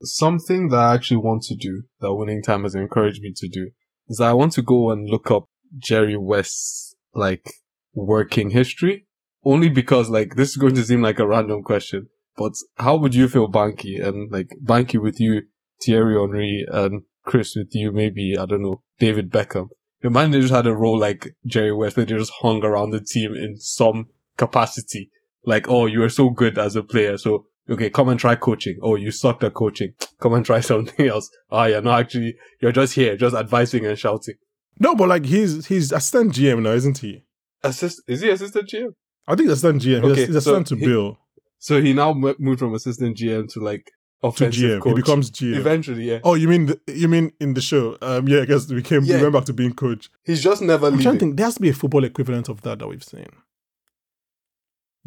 Something 0.02 0.68
that 0.68 0.78
I 0.78 0.94
actually 0.94 1.18
want 1.18 1.42
to 1.42 1.56
do, 1.56 1.82
that 2.00 2.14
Winning 2.14 2.42
Time 2.42 2.62
has 2.62 2.74
encouraged 2.74 3.20
me 3.20 3.32
to 3.36 3.48
do, 3.48 3.70
is 4.08 4.20
I 4.20 4.32
want 4.32 4.52
to 4.52 4.62
go 4.62 4.90
and 4.90 5.08
look 5.08 5.30
up 5.30 5.44
Jerry 5.76 6.16
West's, 6.16 6.94
like, 7.14 7.50
working 7.94 8.50
history. 8.50 9.06
Only 9.44 9.68
because, 9.68 10.10
like, 10.10 10.34
this 10.34 10.50
is 10.50 10.56
going 10.56 10.74
to 10.74 10.84
seem 10.84 11.00
like 11.00 11.18
a 11.18 11.26
random 11.26 11.62
question, 11.62 12.08
but 12.36 12.52
how 12.76 12.96
would 12.96 13.14
you 13.14 13.28
feel 13.28 13.50
Banky 13.50 14.04
and, 14.04 14.30
like, 14.32 14.48
Banky 14.62 15.00
with 15.00 15.20
you, 15.20 15.42
Thierry 15.82 16.18
Henry, 16.18 16.66
and 16.70 17.02
Chris 17.24 17.54
with 17.54 17.68
you, 17.72 17.92
maybe, 17.92 18.36
I 18.36 18.46
don't 18.46 18.62
know, 18.62 18.82
David 18.98 19.30
Beckham? 19.30 19.68
Imagine 20.02 20.32
they 20.32 20.40
just 20.40 20.52
had 20.52 20.66
a 20.66 20.74
role 20.74 20.98
like 20.98 21.34
Jerry 21.46 21.72
West, 21.72 21.96
where 21.96 22.04
they 22.04 22.16
just 22.16 22.32
hung 22.40 22.64
around 22.64 22.90
the 22.90 23.00
team 23.00 23.34
in 23.34 23.56
some 23.58 24.06
capacity. 24.36 25.10
Like, 25.44 25.68
oh, 25.68 25.86
you 25.86 26.00
were 26.00 26.08
so 26.08 26.30
good 26.30 26.58
as 26.58 26.76
a 26.76 26.82
player, 26.82 27.16
so 27.16 27.46
okay, 27.70 27.90
come 27.90 28.08
and 28.08 28.18
try 28.18 28.34
coaching. 28.34 28.78
Oh, 28.82 28.94
you 28.96 29.10
sucked 29.10 29.44
at 29.44 29.54
coaching. 29.54 29.94
Come 30.20 30.34
and 30.34 30.44
try 30.44 30.58
something 30.60 31.06
else. 31.14 31.30
Ah, 31.50 31.66
yeah, 31.66 31.78
no, 31.80 31.92
actually, 31.92 32.34
you're 32.60 32.72
just 32.72 32.94
here, 32.94 33.16
just 33.16 33.36
advising 33.36 33.86
and 33.86 33.96
shouting. 33.96 34.34
No, 34.80 34.94
but 34.96 35.08
like 35.08 35.24
he's 35.26 35.66
he's 35.66 35.92
assistant 35.92 36.32
GM 36.34 36.62
now, 36.62 36.70
isn't 36.72 36.98
he? 36.98 37.24
Assist, 37.62 38.02
is 38.08 38.20
he 38.22 38.30
assistant 38.30 38.68
GM? 38.68 38.90
I 39.28 39.34
think 39.36 39.48
he's 39.48 39.58
assistant 39.62 39.82
GM. 39.82 40.02
Okay, 40.04 40.08
he's, 40.08 40.18
he's 40.18 40.44
so 40.44 40.56
assistant 40.56 40.66
to 40.68 40.76
he- 40.76 40.86
Bill 40.86 41.18
So 41.58 41.80
he 41.80 41.92
now 41.92 42.12
mo- 42.14 42.34
moved 42.38 42.58
from 42.60 42.74
assistant 42.74 43.16
GM 43.16 43.48
to 43.52 43.60
like 43.60 43.84
to 44.22 44.26
offensive 44.28 44.60
GM. 44.80 44.80
coach. 44.80 44.96
He 44.96 45.02
becomes 45.02 45.30
GM. 45.30 45.56
Eventually, 45.56 46.04
yeah. 46.10 46.18
Oh, 46.24 46.34
you 46.34 46.48
mean 46.48 46.66
the, 46.66 46.80
you 46.88 47.06
mean 47.06 47.30
in 47.40 47.54
the 47.54 47.60
show? 47.60 47.96
Um, 48.02 48.26
yeah, 48.26 48.40
I 48.40 48.44
guess 48.46 48.68
we 48.68 48.82
came. 48.82 49.04
Yeah. 49.04 49.16
We 49.18 49.22
went 49.22 49.34
back 49.34 49.44
to 49.44 49.52
being 49.52 49.74
coach. 49.74 50.10
He's 50.24 50.42
just 50.42 50.62
never 50.62 50.86
I'm 50.88 50.98
trying 50.98 51.14
to 51.14 51.20
think. 51.20 51.36
There 51.36 51.46
has 51.46 51.54
to 51.56 51.60
be 51.60 51.68
a 51.68 51.74
football 51.74 52.02
equivalent 52.04 52.48
of 52.48 52.62
that 52.62 52.80
that 52.80 52.88
we've 52.88 53.04
seen. 53.04 53.26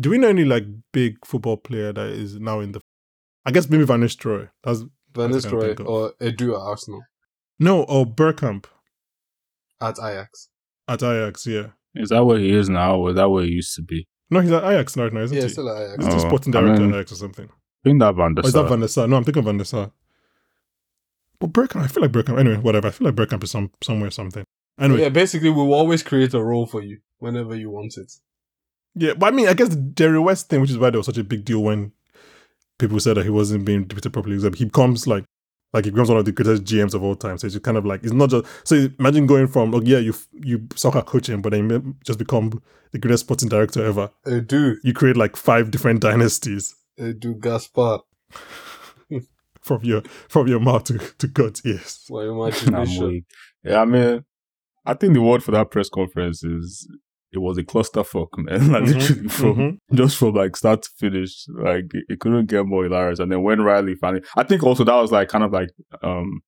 Do 0.02 0.10
we 0.10 0.18
know 0.18 0.30
any 0.30 0.44
like 0.46 0.64
big 0.92 1.24
football 1.26 1.58
player 1.58 1.94
that 1.94 2.08
is 2.08 2.40
now 2.40 2.60
in 2.60 2.72
the? 2.74 2.82
I 3.46 3.52
guess 3.52 3.70
maybe 3.70 3.86
Van 3.86 4.02
Nistelrooy. 4.02 4.50
That's 4.64 4.80
Van 5.16 5.32
That's 5.32 5.46
what 5.46 5.64
I 5.64 5.68
Nistelrooy 5.74 5.88
or 5.88 6.14
Edu 6.22 6.54
at 6.56 6.62
Arsenal 6.62 7.02
no, 7.60 7.84
or 7.84 8.06
Bergkamp 8.08 8.66
at 9.80 9.98
Ajax. 10.00 10.50
at 10.88 11.04
Ajax. 11.04 11.46
Yeah, 11.46 11.68
Is 11.96 12.10
that 12.10 12.24
where 12.26 12.40
he 12.40 12.52
is 12.52 12.70
now, 12.70 12.96
or 12.98 13.10
is 13.12 13.16
that 13.18 13.30
where 13.30 13.44
he 13.44 13.52
used 13.52 13.76
to 13.76 13.84
be? 13.84 14.08
no, 14.32 14.40
he's 14.40 14.52
at 14.52 14.64
Ajax 14.64 14.98
right 14.98 15.14
now, 15.14 15.22
isn't 15.22 15.36
he? 15.38 15.44
Yeah, 15.44 15.50
still 15.50 15.70
at 15.70 15.82
Ajax. 15.84 16.06
He's 16.06 16.14
the 16.16 16.22
Oh, 16.26 16.28
sporting 16.30 16.56
I 16.56 16.62
director 16.62 16.82
mean- 16.82 16.92
at 16.94 16.96
Ajax 16.98 17.12
or 17.12 17.16
something. 17.16 17.50
I 17.50 17.90
think 17.90 18.00
that 18.00 18.16
Van 18.16 18.34
der 18.36 18.42
Or 18.42 18.46
is 18.48 18.54
that 18.54 18.60
Sar. 18.62 18.70
Van 18.70 18.80
der 18.80 18.88
Sar? 18.88 19.08
No, 19.08 19.18
I'm 19.18 19.24
thinking 19.24 19.44
Van 19.44 19.58
der 19.58 19.64
Sar. 19.64 19.92
But 21.40 21.52
Bergkamp, 21.54 21.82
I 21.84 21.88
feel 21.88 22.04
like 22.04 22.12
Bergkamp. 22.12 22.40
Anyway, 22.40 22.58
whatever. 22.58 22.88
I 22.88 22.92
feel 22.92 23.06
like 23.08 23.16
Bergkamp 23.16 23.44
is 23.44 23.52
some 23.52 23.72
somewhere 23.84 24.12
something. 24.12 24.44
Anyway, 24.80 25.02
Yeah, 25.02 25.10
basically, 25.10 25.50
we 25.50 25.56
will 25.58 25.74
always 25.74 26.02
create 26.04 26.34
a 26.34 26.44
role 26.44 26.66
for 26.68 26.82
you 26.82 27.00
whenever 27.20 27.56
you 27.56 27.70
want 27.72 27.98
it. 27.98 28.12
Yeah, 28.96 29.14
but 29.14 29.34
I 29.34 29.36
mean, 29.36 29.48
I 29.48 29.54
guess 29.54 29.70
the 29.70 29.76
Jerry 29.76 30.20
West 30.20 30.50
thing, 30.50 30.62
which 30.62 30.70
is 30.70 30.78
why 30.78 30.90
there 30.90 31.00
was 31.00 31.06
such 31.06 31.18
a 31.18 31.24
big 31.24 31.46
deal 31.46 31.64
when 31.64 31.92
people 32.78 33.00
said 33.00 33.18
that 33.18 33.24
he 33.24 33.30
wasn't 33.30 33.66
being 33.66 33.86
depicted 33.86 34.14
properly, 34.14 34.36
is 34.36 34.44
that 34.44 34.56
he 34.56 34.66
becomes 34.66 35.08
like, 35.08 35.24
like 35.74 35.86
he 35.86 35.92
becomes 35.92 36.10
one 36.10 36.18
of 36.18 36.26
the 36.26 36.32
greatest 36.32 36.64
GMs 36.64 36.94
of 36.94 37.04
all 37.04 37.16
time. 37.16 37.38
So 37.38 37.48
it's 37.48 37.58
kind 37.60 37.78
of 37.78 37.86
like 37.86 38.04
it's 38.04 38.12
not 38.12 38.30
just. 38.30 38.46
So 38.66 38.90
imagine 39.00 39.28
going 39.28 39.48
from, 39.48 39.74
oh 39.74 39.82
yeah, 39.82 40.00
you 40.00 40.14
you 40.34 40.68
soccer 40.76 41.02
coaching, 41.02 41.42
but 41.42 41.52
then 41.52 41.70
you 41.70 41.96
just 42.06 42.20
become 42.20 42.62
the 42.92 43.00
greatest 43.00 43.26
sporting 43.26 43.50
director 43.50 43.86
ever. 43.86 44.12
I 44.26 44.40
do. 44.40 44.78
You 44.84 44.94
create 44.94 45.16
like 45.16 45.36
five 45.36 45.72
different 45.72 46.02
dynasties 46.02 46.76
I 47.00 47.14
do 47.14 47.36
Gaspar. 47.36 48.00
from 49.62 49.84
your 49.84 50.02
from 50.28 50.48
your 50.48 50.60
mouth 50.60 50.84
to, 50.86 50.98
to 50.98 51.28
God's 51.28 51.66
ears. 51.66 52.06
My 52.10 52.22
I'm 52.24 52.30
imagination. 52.30 53.26
Yeah, 53.64 53.82
I 53.82 53.86
mean, 53.86 54.26
I 54.86 54.94
think 54.94 55.14
the 55.14 55.22
word 55.22 55.44
for 55.44 55.52
that 55.52 55.72
press 55.72 55.90
conference 55.90 56.44
is 56.44 56.88
it 57.34 57.40
was 57.40 57.58
a 57.58 57.64
clusterfuck, 57.64 58.28
man. 58.38 58.72
like 58.72 58.84
Mhm, 58.84 58.94
literally 58.94 59.28
from 59.30 59.56
mhm. 59.56 59.78
just 59.94 60.18
from 60.18 60.34
like 60.36 60.56
start 60.58 60.82
to 60.84 60.90
finish, 60.98 61.46
like 61.50 61.86
it, 61.94 62.04
it 62.10 62.20
couldn't 62.20 62.48
get 62.48 62.66
more 62.66 62.84
hilarious. 62.84 63.20
And 63.20 63.32
then 63.32 63.42
when 63.44 63.62
Riley 63.62 63.96
finally, 63.96 64.24
I 64.36 64.44
think 64.44 64.64
also 64.64 64.84
that 64.84 64.96
was 64.96 65.12
like 65.12 65.30
kind 65.30 65.44
of 65.44 65.52
like 65.52 65.70
um, 66.04 66.42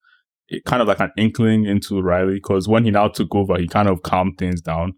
it 0.50 0.66
kind 0.66 0.82
of 0.82 0.88
like 0.88 1.00
an 1.00 1.12
inkling 1.18 1.66
into 1.66 2.02
Riley 2.02 2.36
because 2.36 2.68
when 2.68 2.84
he 2.84 2.92
now 2.92 3.08
took 3.08 3.34
over, 3.34 3.58
he 3.58 3.68
kind 3.68 3.88
of 3.88 4.04
calmed 4.04 4.38
things 4.38 4.62
down. 4.62 4.94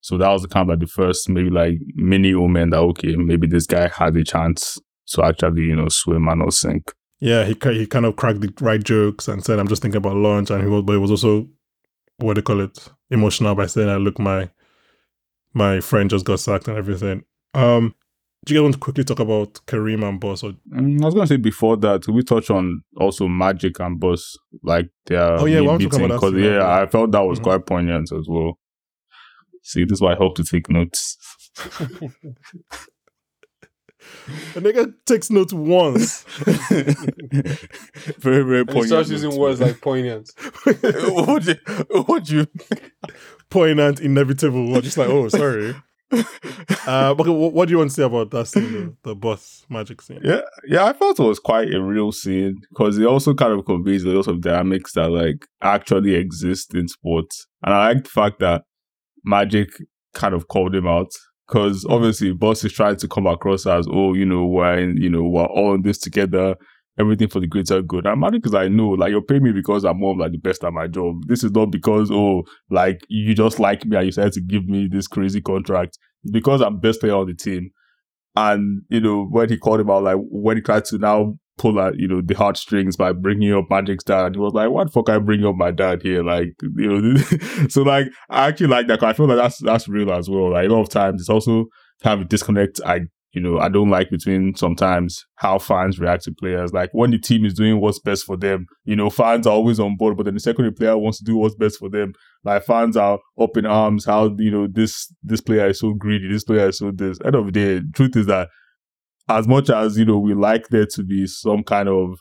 So 0.00 0.18
that 0.18 0.28
was 0.30 0.44
kind 0.46 0.68
of 0.68 0.74
like 0.74 0.80
the 0.80 0.92
first 0.92 1.28
maybe 1.28 1.48
like 1.50 1.74
mini 1.94 2.34
omen 2.34 2.70
that 2.70 2.78
okay, 2.80 3.16
maybe 3.16 3.46
this 3.46 3.66
guy 3.66 3.88
had 3.88 4.16
a 4.16 4.24
chance 4.24 4.78
to 5.08 5.24
actually 5.24 5.62
you 5.62 5.76
know 5.76 5.88
swim 5.88 6.28
and 6.28 6.40
not 6.40 6.52
sink. 6.52 6.92
Yeah, 7.20 7.44
he 7.44 7.56
he 7.72 7.86
kind 7.86 8.04
of 8.04 8.16
cracked 8.16 8.40
the 8.40 8.52
right 8.60 8.82
jokes 8.82 9.28
and 9.28 9.44
said, 9.44 9.58
"I'm 9.60 9.68
just 9.68 9.80
thinking 9.80 9.98
about 9.98 10.16
lunch," 10.16 10.50
and 10.50 10.62
he 10.62 10.68
was, 10.68 10.82
but 10.82 10.92
he 10.94 10.98
was 10.98 11.10
also 11.12 11.46
what 12.18 12.34
do 12.34 12.38
you 12.40 12.42
call 12.42 12.60
it, 12.60 12.88
emotional 13.10 13.54
by 13.54 13.66
saying, 13.66 13.88
"I 13.88 13.96
look, 13.96 14.18
my 14.18 14.50
my 15.54 15.80
friend 15.80 16.10
just 16.10 16.24
got 16.24 16.40
sacked 16.40 16.68
and 16.68 16.76
everything." 16.76 17.24
Um, 17.54 17.94
do 18.44 18.54
you 18.54 18.58
guys 18.60 18.62
want 18.64 18.74
to 18.74 18.80
quickly 18.80 19.04
talk 19.04 19.20
about 19.20 19.54
Kareem 19.66 20.02
and 20.08 20.18
Buss? 20.20 20.42
Or 20.42 20.52
Mm, 20.74 21.00
I 21.02 21.04
was 21.04 21.14
gonna 21.14 21.26
say 21.28 21.36
before 21.36 21.76
that, 21.78 22.08
we 22.08 22.22
touch 22.22 22.50
on 22.50 22.82
also 22.96 23.28
Magic 23.28 23.78
and 23.80 24.00
Buss, 24.00 24.36
like 24.64 24.90
their 25.06 25.34
Oh, 25.38 25.44
yeah, 25.44 25.56
mean 25.60 25.66
why 25.66 25.72
don't 25.74 25.80
you 25.82 25.88
talk 25.88 25.98
beating, 26.00 26.06
about 26.06 26.14
that 26.14 26.20
'cause, 26.20 26.32
scene, 26.34 26.44
yeah, 26.44 26.56
yeah. 26.56 26.82
I 26.82 26.86
felt 26.86 27.12
that 27.12 27.20
was 27.20 27.38
Mhm. 27.38 27.42
quite 27.44 27.66
poignant 27.66 28.10
as 28.12 28.26
well. 28.28 28.58
See, 29.62 29.84
this 29.84 29.98
is 29.98 30.00
why 30.00 30.12
I 30.12 30.16
hope 30.16 30.34
to 30.36 30.44
take 30.44 30.68
notes. 30.68 31.16
the 34.54 34.60
nigga 34.60 34.92
takes 35.06 35.30
notes 35.30 35.52
once. 35.52 36.22
very, 38.18 38.42
very 38.42 38.60
And 38.60 38.68
he 38.70 38.74
poignant. 38.74 38.86
starts 38.86 39.10
using 39.10 39.30
notes, 39.30 39.38
words 39.38 39.60
man. 39.60 39.68
like 39.68 39.80
poignant. 39.80 40.30
what 40.64 41.42
do 41.44 41.52
you, 41.52 42.02
what 42.02 42.24
do 42.24 42.36
you 42.38 42.46
Poignant, 43.52 44.00
inevitable. 44.00 44.72
We're 44.72 44.80
just 44.80 44.96
like, 44.96 45.08
oh, 45.08 45.28
sorry. 45.28 45.74
Uh, 46.86 47.14
okay, 47.18 47.30
what, 47.30 47.54
what 47.54 47.68
do 47.68 47.72
you 47.72 47.78
want 47.78 47.88
to 47.88 47.94
say 47.94 48.02
about 48.02 48.30
that 48.32 48.46
scene, 48.46 48.72
the, 48.72 48.96
the 49.02 49.14
Buss 49.14 49.64
magic 49.70 50.02
scene? 50.02 50.20
Yeah, 50.22 50.42
yeah, 50.66 50.84
I 50.84 50.92
thought 50.92 51.18
it 51.18 51.22
was 51.22 51.38
quite 51.38 51.72
a 51.72 51.80
real 51.80 52.12
scene 52.12 52.56
because 52.68 52.98
it 52.98 53.06
also 53.06 53.32
kind 53.32 53.58
of 53.58 53.64
conveys 53.64 54.04
a 54.04 54.08
lot 54.08 54.26
of 54.26 54.42
dynamics 54.42 54.92
that 54.92 55.10
like 55.10 55.46
actually 55.62 56.14
exist 56.14 56.74
in 56.74 56.88
sports, 56.88 57.46
and 57.64 57.72
I 57.72 57.88
like 57.88 58.04
the 58.04 58.10
fact 58.10 58.40
that 58.40 58.64
Magic 59.24 59.70
kind 60.12 60.34
of 60.34 60.48
called 60.48 60.74
him 60.74 60.86
out 60.86 61.12
because 61.46 61.86
obviously 61.88 62.32
Buss 62.32 62.64
is 62.64 62.72
trying 62.72 62.96
to 62.96 63.08
come 63.08 63.26
across 63.26 63.66
as 63.66 63.86
oh, 63.90 64.12
you 64.12 64.26
know, 64.26 64.44
we're 64.44 64.78
in, 64.78 64.96
you 64.96 65.08
know 65.08 65.22
we're 65.22 65.44
all 65.44 65.74
in 65.74 65.82
this 65.82 65.98
together, 65.98 66.56
everything 66.98 67.28
for 67.28 67.40
the 67.40 67.46
greater 67.46 67.82
good. 67.82 68.06
I'm 68.06 68.20
Magic 68.20 68.42
because 68.42 68.54
I 68.54 68.68
know, 68.68 68.90
like 68.90 69.10
you're 69.10 69.22
paying 69.22 69.42
me 69.42 69.52
because 69.52 69.84
I'm 69.84 69.98
more 69.98 70.16
like 70.16 70.32
the 70.32 70.38
best 70.38 70.64
at 70.64 70.72
my 70.72 70.86
job. 70.86 71.26
This 71.26 71.42
is 71.44 71.52
not 71.52 71.66
because 71.66 72.10
oh, 72.10 72.44
like 72.70 73.00
you 73.08 73.34
just 73.34 73.58
like 73.58 73.84
me 73.84 73.96
and 73.96 74.06
you 74.06 74.10
decided 74.10 74.32
to 74.34 74.40
give 74.40 74.66
me 74.66 74.88
this 74.90 75.06
crazy 75.06 75.40
contract. 75.40 75.98
It's 76.24 76.32
because 76.32 76.60
I'm 76.60 76.80
best 76.80 77.00
player 77.00 77.14
on 77.14 77.26
the 77.26 77.34
team. 77.34 77.70
And, 78.34 78.82
you 78.88 79.00
know, 79.00 79.26
when 79.26 79.48
he 79.48 79.58
called 79.58 79.80
him 79.80 79.90
out, 79.90 80.04
like, 80.04 80.16
when 80.18 80.56
he 80.56 80.62
tried 80.62 80.86
to 80.86 80.98
now 80.98 81.34
pull 81.58 81.78
at, 81.80 81.98
you 81.98 82.08
know, 82.08 82.22
the 82.22 82.34
heartstrings 82.34 82.96
by 82.96 83.12
bringing 83.12 83.52
up 83.52 83.66
Magic's 83.70 84.04
dad, 84.04 84.34
he 84.34 84.40
was 84.40 84.54
like, 84.54 84.70
what 84.70 84.86
the 84.86 84.90
fuck 84.92 85.10
I 85.10 85.18
bring 85.18 85.44
up 85.44 85.54
my 85.54 85.70
dad 85.70 86.00
here? 86.02 86.22
Like, 86.24 86.54
you 86.76 87.00
know, 87.00 87.16
so 87.68 87.82
like, 87.82 88.06
I 88.30 88.48
actually 88.48 88.68
like 88.68 88.86
that 88.86 89.00
'cause 89.00 89.10
I 89.10 89.12
feel 89.12 89.26
like 89.26 89.36
that's, 89.36 89.58
that's 89.58 89.86
real 89.88 90.10
as 90.12 90.30
well. 90.30 90.50
Like, 90.52 90.66
a 90.66 90.72
lot 90.72 90.80
of 90.80 90.88
times 90.88 91.20
it's 91.20 91.28
also 91.28 91.66
of 92.04 92.20
a 92.22 92.24
disconnect. 92.24 92.80
I, 92.86 93.00
you 93.32 93.40
know, 93.40 93.58
I 93.58 93.68
don't 93.68 93.90
like 93.90 94.10
between 94.10 94.54
sometimes 94.56 95.24
how 95.36 95.58
fans 95.58 95.98
react 95.98 96.24
to 96.24 96.32
players. 96.32 96.72
Like, 96.72 96.90
when 96.92 97.10
the 97.10 97.18
team 97.18 97.44
is 97.44 97.54
doing 97.54 97.80
what's 97.80 97.98
best 97.98 98.24
for 98.24 98.36
them, 98.36 98.66
you 98.84 98.96
know, 98.96 99.10
fans 99.10 99.46
are 99.46 99.52
always 99.52 99.80
on 99.80 99.96
board, 99.96 100.16
but 100.16 100.24
then 100.24 100.34
the 100.34 100.40
secondary 100.40 100.72
player 100.72 100.98
wants 100.98 101.18
to 101.18 101.24
do 101.24 101.36
what's 101.36 101.54
best 101.54 101.78
for 101.78 101.88
them 101.88 102.12
like 102.44 102.64
fans 102.64 102.96
are 102.96 103.18
up 103.40 103.56
in 103.56 103.66
arms 103.66 104.04
how 104.04 104.34
you 104.38 104.50
know 104.50 104.66
this 104.70 105.12
this 105.22 105.40
player 105.40 105.68
is 105.68 105.78
so 105.78 105.94
greedy 105.94 106.28
this 106.28 106.44
player 106.44 106.68
is 106.68 106.78
so 106.78 106.90
this 106.90 107.18
end 107.24 107.34
of 107.34 107.46
the 107.46 107.52
day 107.52 107.80
truth 107.94 108.16
is 108.16 108.26
that 108.26 108.48
as 109.28 109.46
much 109.46 109.70
as 109.70 109.96
you 109.96 110.04
know 110.04 110.18
we 110.18 110.34
like 110.34 110.68
there 110.68 110.86
to 110.86 111.04
be 111.04 111.26
some 111.26 111.62
kind 111.62 111.88
of 111.88 112.18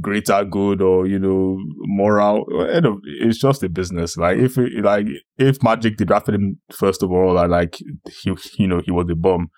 greater 0.00 0.44
good 0.44 0.80
or 0.80 1.06
you 1.06 1.18
know 1.18 1.58
moral. 1.80 2.46
End 2.70 2.86
of 2.86 2.98
it's 3.04 3.38
just 3.38 3.62
a 3.62 3.68
business. 3.68 4.16
Like 4.16 4.38
if 4.38 4.56
like 4.56 5.06
if 5.38 5.62
Magic 5.62 5.96
drafted 5.96 6.36
him 6.36 6.60
first 6.72 7.02
of 7.02 7.10
all, 7.10 7.38
and 7.38 7.50
like 7.50 7.76
he 7.76 8.34
you 8.58 8.66
know 8.66 8.80
he 8.84 8.90
was 8.90 9.08
a 9.10 9.14
bum, 9.14 9.48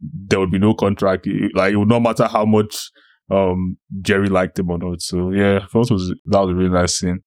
there 0.00 0.40
would 0.40 0.50
be 0.50 0.58
no 0.58 0.74
contract. 0.74 1.26
Like 1.54 1.72
it 1.72 1.76
would 1.76 1.88
not 1.88 2.00
matter 2.00 2.26
how 2.26 2.44
much 2.44 2.90
um 3.30 3.76
Jerry 4.00 4.28
liked 4.28 4.58
him 4.58 4.70
or 4.70 4.78
not. 4.78 5.00
So 5.02 5.30
yeah, 5.30 5.60
that 5.60 5.74
was 5.74 6.14
that 6.26 6.40
was 6.40 6.50
a 6.50 6.54
really 6.54 6.70
nice 6.70 6.98
scene. 6.98 7.22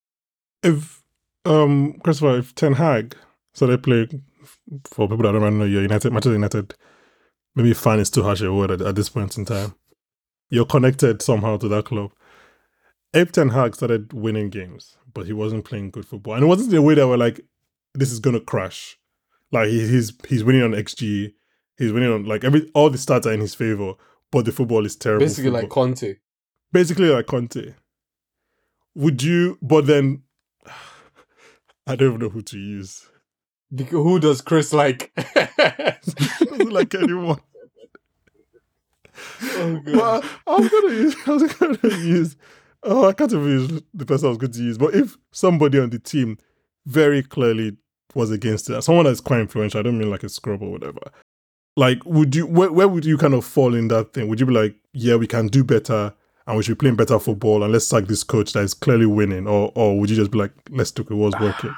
If 0.63 1.01
um 1.45 1.99
Christopher, 2.03 2.37
if 2.37 2.55
Ten 2.55 2.73
Hag 2.73 3.15
so 3.53 3.65
they 3.67 3.77
play 3.77 4.07
for 4.85 5.07
people 5.07 5.23
that 5.23 5.31
don't 5.31 5.57
know 5.57 5.65
you're 5.65 5.81
United 5.81 6.11
Manchester 6.11 6.33
United, 6.33 6.75
maybe 7.55 7.73
fan 7.73 7.99
is 7.99 8.09
too 8.09 8.23
harsh 8.23 8.41
a 8.41 8.53
word 8.53 8.71
at, 8.71 8.81
at 8.81 8.95
this 8.95 9.09
point 9.09 9.37
in 9.37 9.45
time. 9.45 9.73
You're 10.49 10.65
connected 10.65 11.21
somehow 11.21 11.57
to 11.57 11.67
that 11.69 11.85
club. 11.85 12.11
If 13.13 13.31
Ten 13.31 13.49
Hag 13.49 13.75
started 13.75 14.11
winning 14.13 14.49
games, 14.49 14.97
but 15.13 15.25
he 15.25 15.33
wasn't 15.33 15.65
playing 15.65 15.91
good 15.91 16.05
football, 16.05 16.33
and 16.33 16.43
it 16.43 16.47
wasn't 16.47 16.71
the 16.71 16.81
way 16.81 16.95
that 16.95 17.07
we're 17.07 17.17
like, 17.17 17.39
this 17.93 18.11
is 18.11 18.19
gonna 18.19 18.41
crash. 18.41 18.97
Like 19.51 19.69
he, 19.69 19.87
he's 19.87 20.13
he's 20.27 20.43
winning 20.43 20.63
on 20.63 20.71
XG, 20.71 21.31
he's 21.77 21.91
winning 21.91 22.11
on 22.11 22.25
like 22.25 22.43
every 22.43 22.69
all 22.73 22.89
the 22.89 22.97
stats 22.97 23.25
are 23.25 23.33
in 23.33 23.41
his 23.41 23.55
favor, 23.55 23.93
but 24.31 24.45
the 24.45 24.51
football 24.51 24.85
is 24.85 24.95
terrible. 24.95 25.25
Basically, 25.25 25.51
like. 25.51 25.69
Conte. 25.69 26.15
basically 26.71 27.09
like 27.09 27.27
Conte. 27.27 27.73
Would 28.95 29.23
you? 29.23 29.57
But 29.61 29.87
then, 29.87 30.23
I 31.87 31.95
don't 31.95 32.09
even 32.09 32.19
know 32.19 32.29
who 32.29 32.41
to 32.41 32.57
use. 32.57 33.07
Because 33.73 33.91
who 33.91 34.19
does 34.19 34.41
Chris 34.41 34.73
like? 34.73 35.11
Doesn't 35.35 36.71
like 36.71 36.93
anyone. 36.95 37.39
oh, 39.41 39.81
God. 39.83 39.95
Well, 39.95 40.23
I 40.47 40.55
was 40.59 40.69
gonna 40.69 40.93
use. 40.93 41.15
I 41.25 41.31
was 41.31 41.53
gonna 41.53 41.97
use. 42.03 42.35
Oh, 42.83 43.07
I 43.07 43.13
can't 43.13 43.33
even 43.33 43.49
use 43.49 43.81
the 43.93 44.05
person 44.05 44.27
I 44.27 44.29
was 44.29 44.37
going 44.37 44.51
to 44.51 44.63
use. 44.63 44.77
But 44.77 44.93
if 44.93 45.17
somebody 45.31 45.79
on 45.79 45.89
the 45.89 45.97
team 45.97 46.37
very 46.85 47.23
clearly 47.23 47.77
was 48.13 48.29
against 48.29 48.69
it, 48.69 48.81
someone 48.83 49.05
that's 49.05 49.21
quite 49.21 49.39
influential, 49.39 49.79
I 49.79 49.83
don't 49.83 49.97
mean 49.97 50.11
like 50.11 50.23
a 50.23 50.29
scrub 50.29 50.61
or 50.61 50.71
whatever. 50.71 50.99
Like, 51.75 52.05
would 52.05 52.35
you? 52.35 52.45
Where, 52.45 52.71
where 52.71 52.87
would 52.87 53.05
you 53.05 53.17
kind 53.17 53.33
of 53.33 53.45
fall 53.45 53.75
in 53.75 53.89
that 53.89 54.13
thing? 54.13 54.27
Would 54.27 54.39
you 54.39 54.45
be 54.45 54.53
like, 54.53 54.75
yeah, 54.93 55.15
we 55.15 55.27
can 55.27 55.47
do 55.47 55.63
better, 55.63 56.13
and 56.47 56.57
we 56.57 56.63
should 56.63 56.77
be 56.77 56.83
playing 56.83 56.95
better 56.95 57.19
football, 57.19 57.63
and 57.63 57.73
let's 57.73 57.87
sack 57.87 58.05
this 58.05 58.23
coach 58.23 58.53
that 58.53 58.63
is 58.63 58.73
clearly 58.73 59.05
winning, 59.05 59.47
or 59.47 59.71
or 59.75 59.99
would 59.99 60.09
you 60.09 60.15
just 60.15 60.31
be 60.31 60.37
like, 60.37 60.53
let's 60.69 60.89
stick 60.89 61.09
with 61.09 61.19
what's 61.19 61.39
working? 61.39 61.75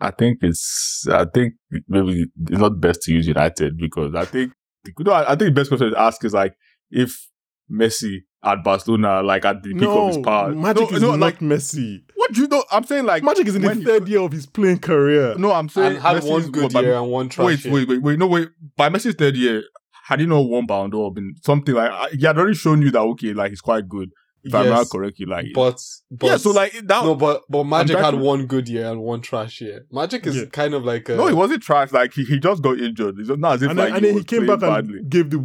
I 0.00 0.10
think 0.10 0.38
it's 0.42 1.06
I 1.10 1.24
think 1.32 1.54
maybe 1.88 2.26
it's 2.48 2.60
not 2.60 2.80
best 2.80 3.02
to 3.02 3.12
use 3.12 3.26
United 3.26 3.78
because 3.78 4.14
I 4.14 4.24
think 4.24 4.52
you 4.86 5.04
know, 5.04 5.12
I 5.12 5.28
think 5.30 5.40
the 5.40 5.50
best 5.52 5.68
question 5.70 5.90
to 5.90 6.00
ask 6.00 6.24
is 6.24 6.34
like 6.34 6.54
if 6.90 7.28
Messi 7.70 8.20
at 8.46 8.62
Barcelona, 8.62 9.22
like 9.22 9.44
at 9.44 9.62
the 9.62 9.74
peak 9.74 9.82
of 9.82 10.06
his 10.08 10.16
No, 10.18 10.22
power. 10.22 10.54
Magic 10.54 10.90
no, 10.90 10.96
is 10.96 11.02
no, 11.02 11.10
not 11.10 11.18
like 11.20 11.40
Messi. 11.40 12.02
what 12.14 12.32
do 12.32 12.42
you 12.42 12.48
know? 12.48 12.64
I'm 12.70 12.84
saying 12.84 13.04
like 13.04 13.22
Magic 13.22 13.46
is 13.48 13.56
in 13.56 13.62
the 13.62 13.74
third 13.74 14.08
year 14.08 14.20
of 14.20 14.32
his 14.32 14.46
playing 14.46 14.78
career. 14.78 15.34
No, 15.36 15.52
I'm 15.52 15.68
saying 15.68 15.94
and 15.96 16.02
had 16.02 16.22
Messi 16.22 16.30
one 16.30 16.50
good 16.50 16.62
what, 16.64 16.72
by- 16.72 16.80
year 16.82 16.94
and 16.94 17.10
one 17.10 17.28
trash 17.28 17.46
Wait, 17.46 17.64
year. 17.64 17.74
wait, 17.74 17.88
wait, 17.88 18.02
wait. 18.02 18.18
No, 18.18 18.26
wait. 18.28 18.48
By 18.76 18.88
Messi's 18.88 19.14
third 19.16 19.36
year, 19.36 19.62
had 20.06 20.20
he 20.20 20.26
not 20.26 20.40
won 20.48 20.64
Ballon 20.66 20.90
d'Or, 20.90 21.12
been 21.12 21.34
something 21.42 21.74
like 21.74 22.12
he 22.12 22.24
had 22.24 22.38
already 22.38 22.54
shown 22.56 22.80
you 22.82 22.90
that 22.92 23.00
okay, 23.00 23.32
like 23.34 23.50
he's 23.50 23.60
quite 23.60 23.88
good. 23.88 24.10
If 24.44 24.54
I 24.54 24.60
remember 24.60 24.82
Yes, 24.82 24.92
correctly, 24.92 25.26
like 25.26 25.46
But, 25.52 25.80
but 26.08 26.26
yeah. 26.28 26.36
So 26.36 26.52
like 26.52 26.70
that. 26.72 27.02
no, 27.02 27.16
but 27.16 27.42
but 27.48 27.64
Magic 27.64 27.98
had 27.98 28.12
to- 28.12 28.16
one 28.16 28.46
good 28.46 28.68
year 28.68 28.86
and 28.88 29.00
one 29.00 29.20
trash 29.20 29.60
year. 29.60 29.84
Magic 29.90 30.24
is 30.24 30.36
Yeah. 30.36 30.44
kind 30.44 30.72
of 30.72 30.84
like 30.84 31.08
a 31.08 31.16
no, 31.16 31.26
he 31.26 31.34
wasn't 31.34 31.64
trash. 31.64 31.90
Like 31.90 32.12
he, 32.14 32.22
he 32.22 32.38
just 32.38 32.62
got 32.62 32.78
injured. 32.78 33.16
It's 33.18 33.28
not 33.28 33.54
as 33.54 33.62
if 33.62 33.70
and 33.70 33.78
like 33.80 33.88
then, 33.88 33.96
and 33.96 34.04
then 34.04 34.14
he 34.18 34.22
came 34.22 34.46
back 34.46 34.60
badly. 34.60 34.98
and 34.98 35.10
gave 35.10 35.30
the 35.30 35.38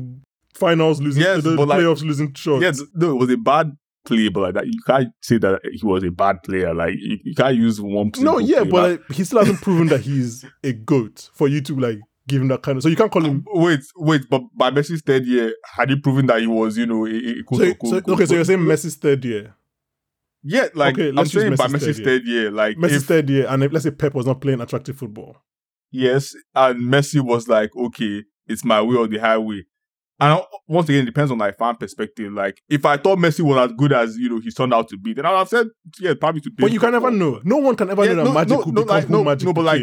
finals 0.53 1.01
losing, 1.01 1.23
Yes, 1.23 1.43
the 1.43 1.55
but 1.55 1.67
like- 1.67 1.79
playoffs 1.79 2.03
losing 2.03 2.33
shot. 2.33 2.61
Yeah, 2.61 2.71
no, 2.95 3.11
it 3.11 3.19
was 3.19 3.29
a 3.29 3.37
bad 3.37 3.71
play, 4.05 4.29
but 4.29 4.41
like 4.41 4.53
that, 4.55 4.67
you 4.67 4.79
can't 4.87 5.09
say 5.21 5.37
that 5.37 5.59
he 5.71 5.85
was 5.85 6.03
a 6.03 6.09
bad 6.11 6.41
player. 6.43 6.73
Like 6.73 6.95
you, 6.99 7.17
you 7.23 7.35
can't 7.35 7.55
use 7.55 7.79
one. 7.79 8.11
no, 8.19 8.37
yeah, 8.39 8.63
but 8.63 8.91
Like, 8.91 9.11
he 9.11 9.23
still 9.23 9.39
hasn't 9.39 9.61
proven 9.61 9.87
that 9.87 10.01
he's 10.01 10.45
a 10.63 10.73
goat 10.73 11.29
for 11.33 11.47
you 11.47 11.61
to 11.61 11.79
like 11.79 11.99
give 12.27 12.41
him 12.41 12.47
that 12.49 12.61
kind 12.63 12.77
of. 12.77 12.83
So 12.83 12.89
you 12.89 12.95
can't 12.95 13.11
call 13.11 13.23
him. 13.25 13.45
Uh, 13.53 13.59
wait, 13.59 13.79
wait, 13.97 14.21
but 14.29 14.41
by 14.55 14.71
Messi's 14.71 15.01
third 15.01 15.25
year, 15.25 15.53
had 15.75 15.89
he 15.89 15.95
proven 15.99 16.25
that 16.27 16.39
he 16.41 16.47
was, 16.47 16.77
you 16.77 16.85
know, 16.85 17.05
a, 17.05 17.09
a 17.11 17.43
So, 17.53 17.73
so- 17.99 18.13
okay, 18.13 18.25
so 18.25 18.33
you're 18.35 18.43
saying? 18.45 18.59
Messi's 18.59 18.95
third 18.95 19.23
year, 19.25 19.53
yeah, 20.43 20.67
like 20.73 20.95
Okay, 20.97 21.09
I'm 21.15 21.25
saying 21.27 21.55
by 21.55 21.67
Messi's 21.67 21.83
Messi's 21.83 21.97
third 21.97 22.05
third 22.05 22.27
year, 22.27 22.49
like 22.51 22.77
Messi's 22.77 23.03
if 23.03 23.03
third 23.05 23.29
year, 23.29 23.45
and 23.49 23.63
if, 23.63 23.71
let's 23.71 23.83
say 23.85 23.91
Pep 23.91 24.13
was 24.15 24.25
not 24.25 24.41
playing 24.41 24.61
attractive 24.61 24.97
football. 24.97 25.37
yes, 25.91 26.33
and 26.55 26.81
Messi 26.91 27.21
was 27.21 27.47
like, 27.47 27.69
okay, 27.75 28.23
it's 28.47 28.65
my 28.65 28.81
way 28.81 28.95
or 28.95 29.07
the 29.07 29.19
highway. 29.19 29.63
And 30.21 30.39
once 30.67 30.88
again, 30.88 31.01
it 31.01 31.05
depends 31.05 31.31
on 31.31 31.39
like 31.39 31.57
fan 31.57 31.75
perspective. 31.75 32.31
Like, 32.31 32.62
if 32.69 32.86
I 32.86 32.97
thought 32.97 33.17
Messi 33.17 33.41
was 33.41 33.57
as 33.57 33.75
good 33.75 33.91
as 33.91 34.15
you 34.17 34.29
know 34.29 34.39
he 34.39 34.51
turned 34.51 34.71
out 34.71 34.88
to 34.89 34.97
be, 34.97 35.13
then 35.13 35.25
I 35.25 35.31
would 35.31 35.38
have 35.39 35.49
said, 35.49 35.67
yeah, 35.99 36.13
probably 36.13 36.41
to. 36.41 36.51
But 36.57 36.71
you 36.71 36.79
can 36.79 36.91
never 36.91 37.10
know. 37.10 37.41
No 37.43 37.57
one 37.57 37.75
can 37.75 37.89
ever 37.89 38.05
Yeah, 38.05 38.13
know 38.13 38.25
that 38.25 38.29
no, 38.29 38.34
Magic 38.34 38.57
no, 38.57 38.63
could 38.63 38.73
no, 38.75 38.81
become 38.84 38.95
like, 38.95 39.10
no, 39.10 39.23
Magic 39.23 39.47
no, 39.47 39.53
but, 39.53 39.65
like. 39.65 39.81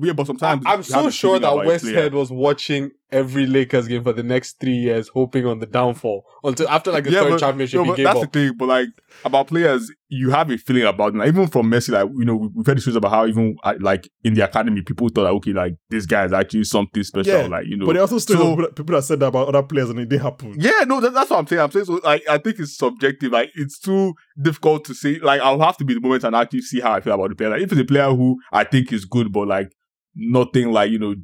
Yeah, 0.00 0.12
but 0.14 0.26
sometimes 0.26 0.62
I'm 0.66 0.82
so 0.84 1.10
sure 1.10 1.38
that 1.38 1.54
West. 1.54 1.84
Head 1.84 2.14
was 2.14 2.30
watching 2.30 2.92
every 3.12 3.46
Lakers 3.46 3.86
game 3.88 4.02
for 4.02 4.12
the 4.12 4.22
next 4.22 4.58
three 4.60 4.74
years, 4.76 5.08
hoping 5.08 5.46
on 5.46 5.58
the 5.60 5.66
downfall 5.66 6.24
until 6.42 6.68
after 6.68 6.90
like 6.90 7.04
the 7.04 7.10
Yeah, 7.12 7.20
third 7.22 7.30
but- 7.30 7.40
championship 7.40 7.78
No, 7.80 7.84
but 7.84 7.96
that's 7.98 8.18
up. 8.20 8.32
the 8.32 8.46
thing. 8.48 8.56
But 8.56 8.68
like 8.68 8.88
about 9.24 9.46
players, 9.48 9.90
you 10.08 10.30
have 10.30 10.50
a 10.50 10.58
feeling 10.58 10.84
about 10.84 11.12
them. 11.12 11.18
Like, 11.20 11.28
even 11.28 11.46
from 11.48 11.70
Messi, 11.70 11.90
like 11.90 12.08
you 12.18 12.24
know, 12.24 12.36
we- 12.36 12.48
we've 12.54 12.66
heard 12.66 12.76
the 12.78 12.80
stories 12.80 12.96
about 12.96 13.10
how 13.12 13.26
even 13.26 13.56
like 13.80 14.08
in 14.24 14.34
the 14.34 14.42
academy, 14.44 14.82
people 14.82 15.08
thought 15.08 15.24
like, 15.24 15.32
okay, 15.34 15.52
like 15.52 15.74
this 15.90 16.06
guy 16.06 16.24
is 16.24 16.32
actually 16.32 16.64
something 16.64 17.02
special. 17.02 17.32
Yeah, 17.32 17.46
like 17.46 17.66
you 17.66 17.76
know, 17.76 17.86
But 17.86 17.92
there 17.94 18.02
also 18.02 18.18
still 18.18 18.36
so- 18.38 18.50
people 18.50 18.64
that- 18.64 18.74
people 18.76 18.94
that 18.96 19.02
said 19.02 19.20
that 19.20 19.26
about 19.26 19.48
other 19.48 19.62
players 19.62 19.90
and 19.90 19.98
it 20.00 20.08
didn't 20.08 20.22
happen. 20.22 20.54
Yeah, 20.58 20.84
no, 20.86 21.00
that, 21.00 21.12
that's 21.14 21.30
what 21.30 21.38
I'm 21.38 21.46
saying. 21.46 21.60
I'm 21.62 21.70
saying 21.70 21.84
so. 21.84 22.00
Like, 22.02 22.22
I 22.28 22.38
think 22.38 22.58
it's 22.58 22.76
subjective. 22.76 23.32
Like, 23.32 23.50
it's 23.54 23.78
too 23.78 24.14
difficult 24.40 24.84
to 24.86 24.94
say. 24.94 25.18
Like, 25.18 25.40
I'll 25.40 25.60
have 25.60 25.76
to 25.78 25.84
be 25.84 25.94
the 25.94 26.00
moment 26.00 26.24
and 26.24 26.34
actually 26.34 26.62
see 26.62 26.80
how 26.80 26.92
I 26.92 27.00
feel 27.00 27.12
about 27.14 27.28
the 27.30 27.36
player. 27.36 27.50
Like, 27.50 27.62
if 27.62 27.72
it's 27.72 27.80
a 27.80 27.84
player 27.84 28.08
who 28.10 28.36
I 28.52 28.64
think 28.64 28.92
is 28.92 29.04
good, 29.04 29.32
but 29.32 29.46
like 29.48 29.70
nothing 30.14 30.70
like 30.72 30.90
you 30.90 30.98
know 30.98 31.14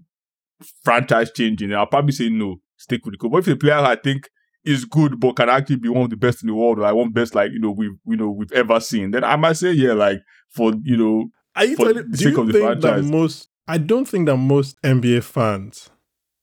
franchise 0.85 1.31
changing, 1.33 1.73
I'll 1.75 1.87
probably 1.87 2.13
say 2.13 2.29
no, 2.29 2.57
stick 2.77 3.05
with 3.05 3.15
the 3.15 3.19
coach. 3.19 3.33
But 3.33 3.39
if 3.39 3.49
a 3.49 3.57
player 3.57 3.75
I 3.77 3.97
think 3.97 4.29
is 4.65 4.85
good, 4.85 5.19
but 5.21 5.37
can 5.37 5.49
actually 5.49 5.77
be 5.77 5.89
one 5.89 6.03
of 6.05 6.11
the 6.11 6.17
best 6.17 6.43
in 6.43 6.49
the 6.49 6.55
world, 6.55 6.79
or 6.79 6.83
like 6.83 6.95
one 6.95 7.11
best 7.11 7.35
like 7.35 7.53
you 7.53 7.59
know 7.61 7.71
we've 7.71 7.97
you 8.07 8.17
know 8.17 8.31
we've 8.31 8.53
ever 8.53 8.81
seen, 8.81 9.11
then 9.13 9.25
I 9.25 9.37
might 9.37 9.55
say 9.57 9.73
yeah, 9.73 9.93
like 9.93 10.21
for 10.51 10.73
you 10.83 10.97
know 10.97 11.31
Are 11.57 11.65
you 11.65 11.77
for 11.77 11.87
telling, 11.87 12.11
the 12.11 12.17
do 12.17 12.25
sake 12.25 12.33
you 12.35 12.41
of 12.41 12.47
the 12.49 12.53
think 12.53 12.65
that 12.65 12.81
franchise. 12.81 13.11
most? 13.11 13.49
I 13.67 13.79
don't 13.79 14.07
think 14.07 14.27
that 14.27 14.37
most 14.37 14.81
NBA 14.83 15.23
fans. 15.25 15.91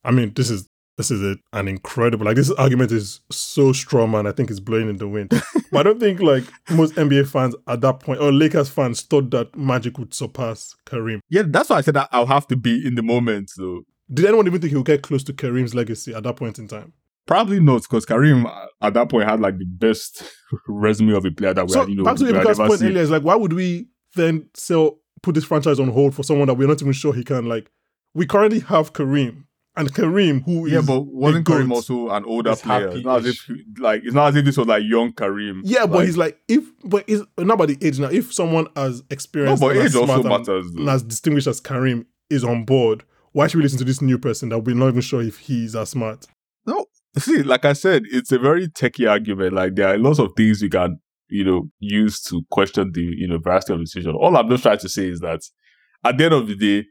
I 0.03 0.11
mean, 0.11 0.31
this 0.35 0.49
is 0.49 0.69
this 0.97 1.11
is 1.11 1.21
a, 1.21 1.35
an 1.51 1.67
incredible 1.67 2.25
like 2.25 2.37
this 2.37 2.51
argument 2.51 2.91
is 2.91 3.19
so 3.29 3.73
strong, 3.73 4.11
man. 4.11 4.27
I 4.27 4.31
think 4.31 4.49
it's 4.49 4.59
blowing 4.61 4.89
in 4.89 4.97
the 4.97 5.07
wind. 5.07 5.29
but 5.71 5.79
I 5.79 5.83
don't 5.83 5.99
think 5.99 6.21
like 6.21 6.43
most 6.69 6.95
NBA 6.95 7.27
fans 7.27 7.53
at 7.67 7.81
that 7.81 7.99
point 7.99 8.21
or 8.21 8.31
Lakers 8.31 8.69
fans 8.69 9.01
thought 9.01 9.29
that 9.31 9.55
Magic 9.57 9.97
would 9.97 10.13
surpass 10.13 10.73
Kareem. 10.85 11.19
yeah, 11.29 11.43
that's 11.45 11.69
why 11.69 11.77
I 11.77 11.81
said 11.81 11.95
that 11.95 12.09
I'll 12.11 12.27
have 12.27 12.47
to 12.47 12.55
be 12.55 12.85
in 12.85 12.95
the 12.95 13.03
moment. 13.03 13.49
So 13.49 13.83
Did 14.13 14.25
anyone 14.25 14.47
even 14.47 14.61
think 14.61 14.71
he 14.71 14.77
would 14.77 14.85
get 14.85 15.01
close 15.01 15.23
to 15.23 15.33
Kareem's 15.33 15.73
legacy 15.73 16.13
at 16.13 16.23
that 16.23 16.35
point 16.35 16.59
in 16.59 16.67
time? 16.67 16.93
Probably 17.25 17.59
not, 17.59 17.81
because 17.81 18.05
Kareem 18.05 18.45
at 18.81 18.93
that 18.93 19.09
point 19.09 19.27
had 19.27 19.39
like 19.39 19.57
the 19.57 19.65
best 19.65 20.23
resume 20.67 21.13
of 21.15 21.25
a 21.25 21.31
player 21.31 21.53
that 21.55 21.65
we 21.65 21.73
So 21.73 21.79
had, 21.79 21.89
you 21.89 21.95
know, 21.95 22.03
back 22.03 22.17
to 22.17 22.25
we 22.25 22.33
had 22.33 22.43
point 22.55 22.73
seen. 22.79 22.89
earlier, 22.89 23.01
is 23.01 23.09
like, 23.09 23.23
why 23.23 23.35
would 23.35 23.53
we 23.53 23.87
then 24.15 24.47
sell 24.53 24.99
put 25.23 25.33
this 25.33 25.43
franchise 25.43 25.79
on 25.79 25.89
hold 25.89 26.13
for 26.13 26.21
someone 26.23 26.47
that 26.47 26.53
we're 26.53 26.67
not 26.67 26.81
even 26.81 26.93
sure 26.93 27.13
he 27.13 27.23
can 27.23 27.45
like? 27.47 27.71
We 28.13 28.27
currently 28.27 28.59
have 28.59 28.93
Kareem 28.93 29.45
and 29.75 29.91
Kareem, 29.91 30.43
who 30.45 30.67
Yeah, 30.67 30.81
but 30.85 31.01
wasn't 31.01 31.49
a 31.49 31.51
Kareem 31.51 31.71
also 31.71 32.09
an 32.11 32.25
older 32.25 32.51
He's 32.51 32.61
player? 32.61 32.89
It's 32.89 33.03
not 33.03 33.19
as 33.21 33.25
if 33.25 33.49
like 33.79 34.03
it's 34.05 34.13
not 34.13 34.27
as 34.27 34.35
if 34.35 34.45
this 34.45 34.55
was 34.57 34.67
like 34.67 34.83
young 34.85 35.11
Kareem. 35.11 35.61
Yeah, 35.63 35.87
but 35.87 36.05
he's 36.05 36.17
like 36.17 36.39
if 36.47 36.63
but 36.83 37.05
is 37.09 37.23
not 37.39 37.57
by 37.57 37.65
the 37.65 37.77
age 37.81 37.97
now. 37.99 38.09
If 38.11 38.31
someone 38.31 38.67
as 38.75 39.01
experienced, 39.09 39.63
no, 39.63 39.69
experienced 39.69 39.71
but 39.71 39.75
and 39.77 39.79
as 39.79 39.95
age 39.95 39.99
also 39.99 40.21
smart 40.21 40.47
and- 40.47 40.47
matters. 40.47 40.75
and 40.75 40.89
as 40.89 41.01
distinguished 41.01 41.47
as 41.47 41.59
Kareem 41.59 42.05
is 42.29 42.43
on 42.43 42.65
board, 42.65 43.03
why 43.35 43.47
should 43.47 43.57
we 43.57 43.63
listen 43.63 43.79
to 43.79 43.83
this 43.83 44.01
new 44.01 44.17
person 44.17 44.47
that 44.47 44.59
we're 44.59 44.73
not 44.73 44.87
even 44.87 45.01
sure 45.01 45.21
if 45.21 45.39
he's 45.39 45.75
as 45.75 45.89
smart? 45.89 46.25
No, 46.65 46.85
see, 47.17 47.43
like 47.43 47.65
I 47.65 47.73
said, 47.73 48.03
it's 48.09 48.31
a 48.31 48.39
very 48.39 48.69
techie 48.69 49.09
argument. 49.09 49.51
Like 49.51 49.75
there 49.75 49.89
are 49.89 49.97
lots 49.97 50.19
of 50.19 50.31
things 50.37 50.61
you 50.61 50.69
can 50.69 50.99
you 51.27 51.43
know 51.43 51.69
use 51.79 52.21
to 52.29 52.43
question 52.49 52.91
the 52.93 53.01
you 53.01 53.27
know 53.27 53.37
veracity 53.37 53.73
of 53.73 53.79
the 53.79 53.83
decision. 53.83 54.15
All 54.15 54.37
I'm 54.37 54.49
just 54.49 54.63
trying 54.63 54.77
to 54.77 54.87
say 54.87 55.09
is 55.09 55.19
that 55.19 55.41
at 56.05 56.17
the 56.17 56.23
end 56.23 56.33
of 56.33 56.47
the 56.47 56.55
day, 56.55 56.87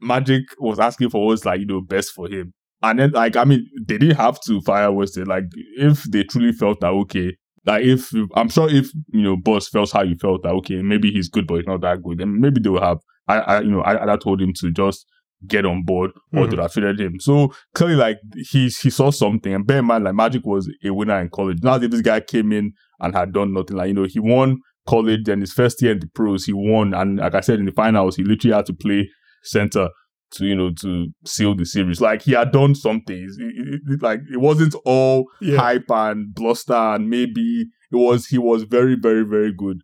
Magic 0.00 0.44
was 0.60 0.78
asking 0.78 1.10
for 1.10 1.26
what's 1.26 1.44
like 1.44 1.58
you 1.58 1.66
know 1.66 1.80
best 1.80 2.12
for 2.12 2.28
him. 2.28 2.54
And 2.80 3.00
then, 3.00 3.10
like, 3.10 3.34
I 3.34 3.44
mean, 3.44 3.66
they 3.84 3.98
didn't 3.98 4.16
have 4.16 4.40
to 4.42 4.60
fire 4.60 4.90
Westhead. 4.90 5.26
Like, 5.26 5.44
if 5.76 6.04
they 6.04 6.22
truly 6.22 6.52
felt 6.52 6.80
that, 6.82 6.88
okay, 6.88 7.34
like, 7.64 7.82
if, 7.82 8.12
I'm 8.36 8.50
sure 8.50 8.68
if, 8.68 8.90
you 9.08 9.22
know, 9.22 9.38
Buss 9.38 9.70
felt 9.70 9.90
how 9.90 10.02
you 10.02 10.16
felt 10.16 10.42
that, 10.42 10.50
okay, 10.50 10.82
maybe 10.82 11.10
he's 11.10 11.30
good, 11.30 11.46
but 11.46 11.54
he's 11.54 11.66
not 11.66 11.80
that 11.80 12.02
good, 12.02 12.18
then 12.18 12.42
maybe 12.42 12.60
they 12.60 12.68
will 12.68 12.82
have, 12.82 12.98
I, 13.26 13.38
I 13.38 13.60
you 13.62 13.70
know, 13.70 13.80
I, 13.80 14.12
I 14.12 14.16
told 14.18 14.42
him 14.42 14.52
to 14.60 14.70
just 14.70 15.06
get 15.46 15.64
on 15.66 15.82
board 15.84 16.10
or 16.32 16.46
Mhm. 16.46 16.50
to 16.56 16.62
have 16.62 16.72
traded 16.72 17.00
him. 17.00 17.20
So, 17.20 17.52
clearly, 17.74 17.96
like, 17.96 18.18
he, 18.50 18.64
he 18.64 18.90
saw 18.90 19.10
something. 19.10 19.52
And 19.54 19.66
bear 19.66 19.78
in 19.78 19.84
mind, 19.86 20.04
like, 20.04 20.14
Magic 20.14 20.44
was 20.44 20.70
a 20.84 20.90
winner 20.92 21.20
in 21.20 21.28
college. 21.30 21.58
Now 21.62 21.78
that 21.78 21.90
this 21.90 22.00
guy 22.02 22.20
came 22.20 22.52
in 22.52 22.72
and 23.00 23.14
had 23.14 23.32
done 23.32 23.52
nothing, 23.52 23.76
like, 23.76 23.88
you 23.88 23.94
know, 23.94 24.06
he 24.08 24.20
won 24.20 24.58
college 24.86 25.28
and 25.28 25.40
his 25.42 25.52
first 25.52 25.80
year 25.82 25.92
in 25.92 26.00
the 26.00 26.08
pros, 26.14 26.44
he 26.44 26.52
won. 26.52 26.92
And 26.94 27.18
like 27.18 27.34
I 27.34 27.40
said, 27.40 27.58
in 27.58 27.64
the 27.66 27.72
finals, 27.72 28.16
he 28.16 28.24
literally 28.24 28.54
had 28.54 28.66
to 28.66 28.74
play 28.74 29.08
center 29.42 29.88
to 30.32 30.46
you 30.46 30.54
know 30.56 30.70
to 30.80 31.06
seal 31.24 31.54
the 31.54 31.64
series. 31.64 32.00
Like 32.00 32.22
he 32.22 32.32
had 32.32 32.50
done 32.50 32.74
something. 32.74 33.16
It- 33.16 33.30
it- 33.40 33.80
it- 33.86 34.02
like 34.02 34.20
it 34.32 34.38
wasn't 34.40 34.74
all 34.84 35.26
Yeah. 35.40 35.58
hype 35.58 35.88
and 35.90 36.34
bluster, 36.34 36.74
and 36.74 37.08
maybe 37.08 37.66
it 37.92 37.96
was 37.96 38.26
he 38.26 38.38
was 38.38 38.64
very 38.64 38.96
very 39.00 39.22
very 39.24 39.52
good. 39.56 39.82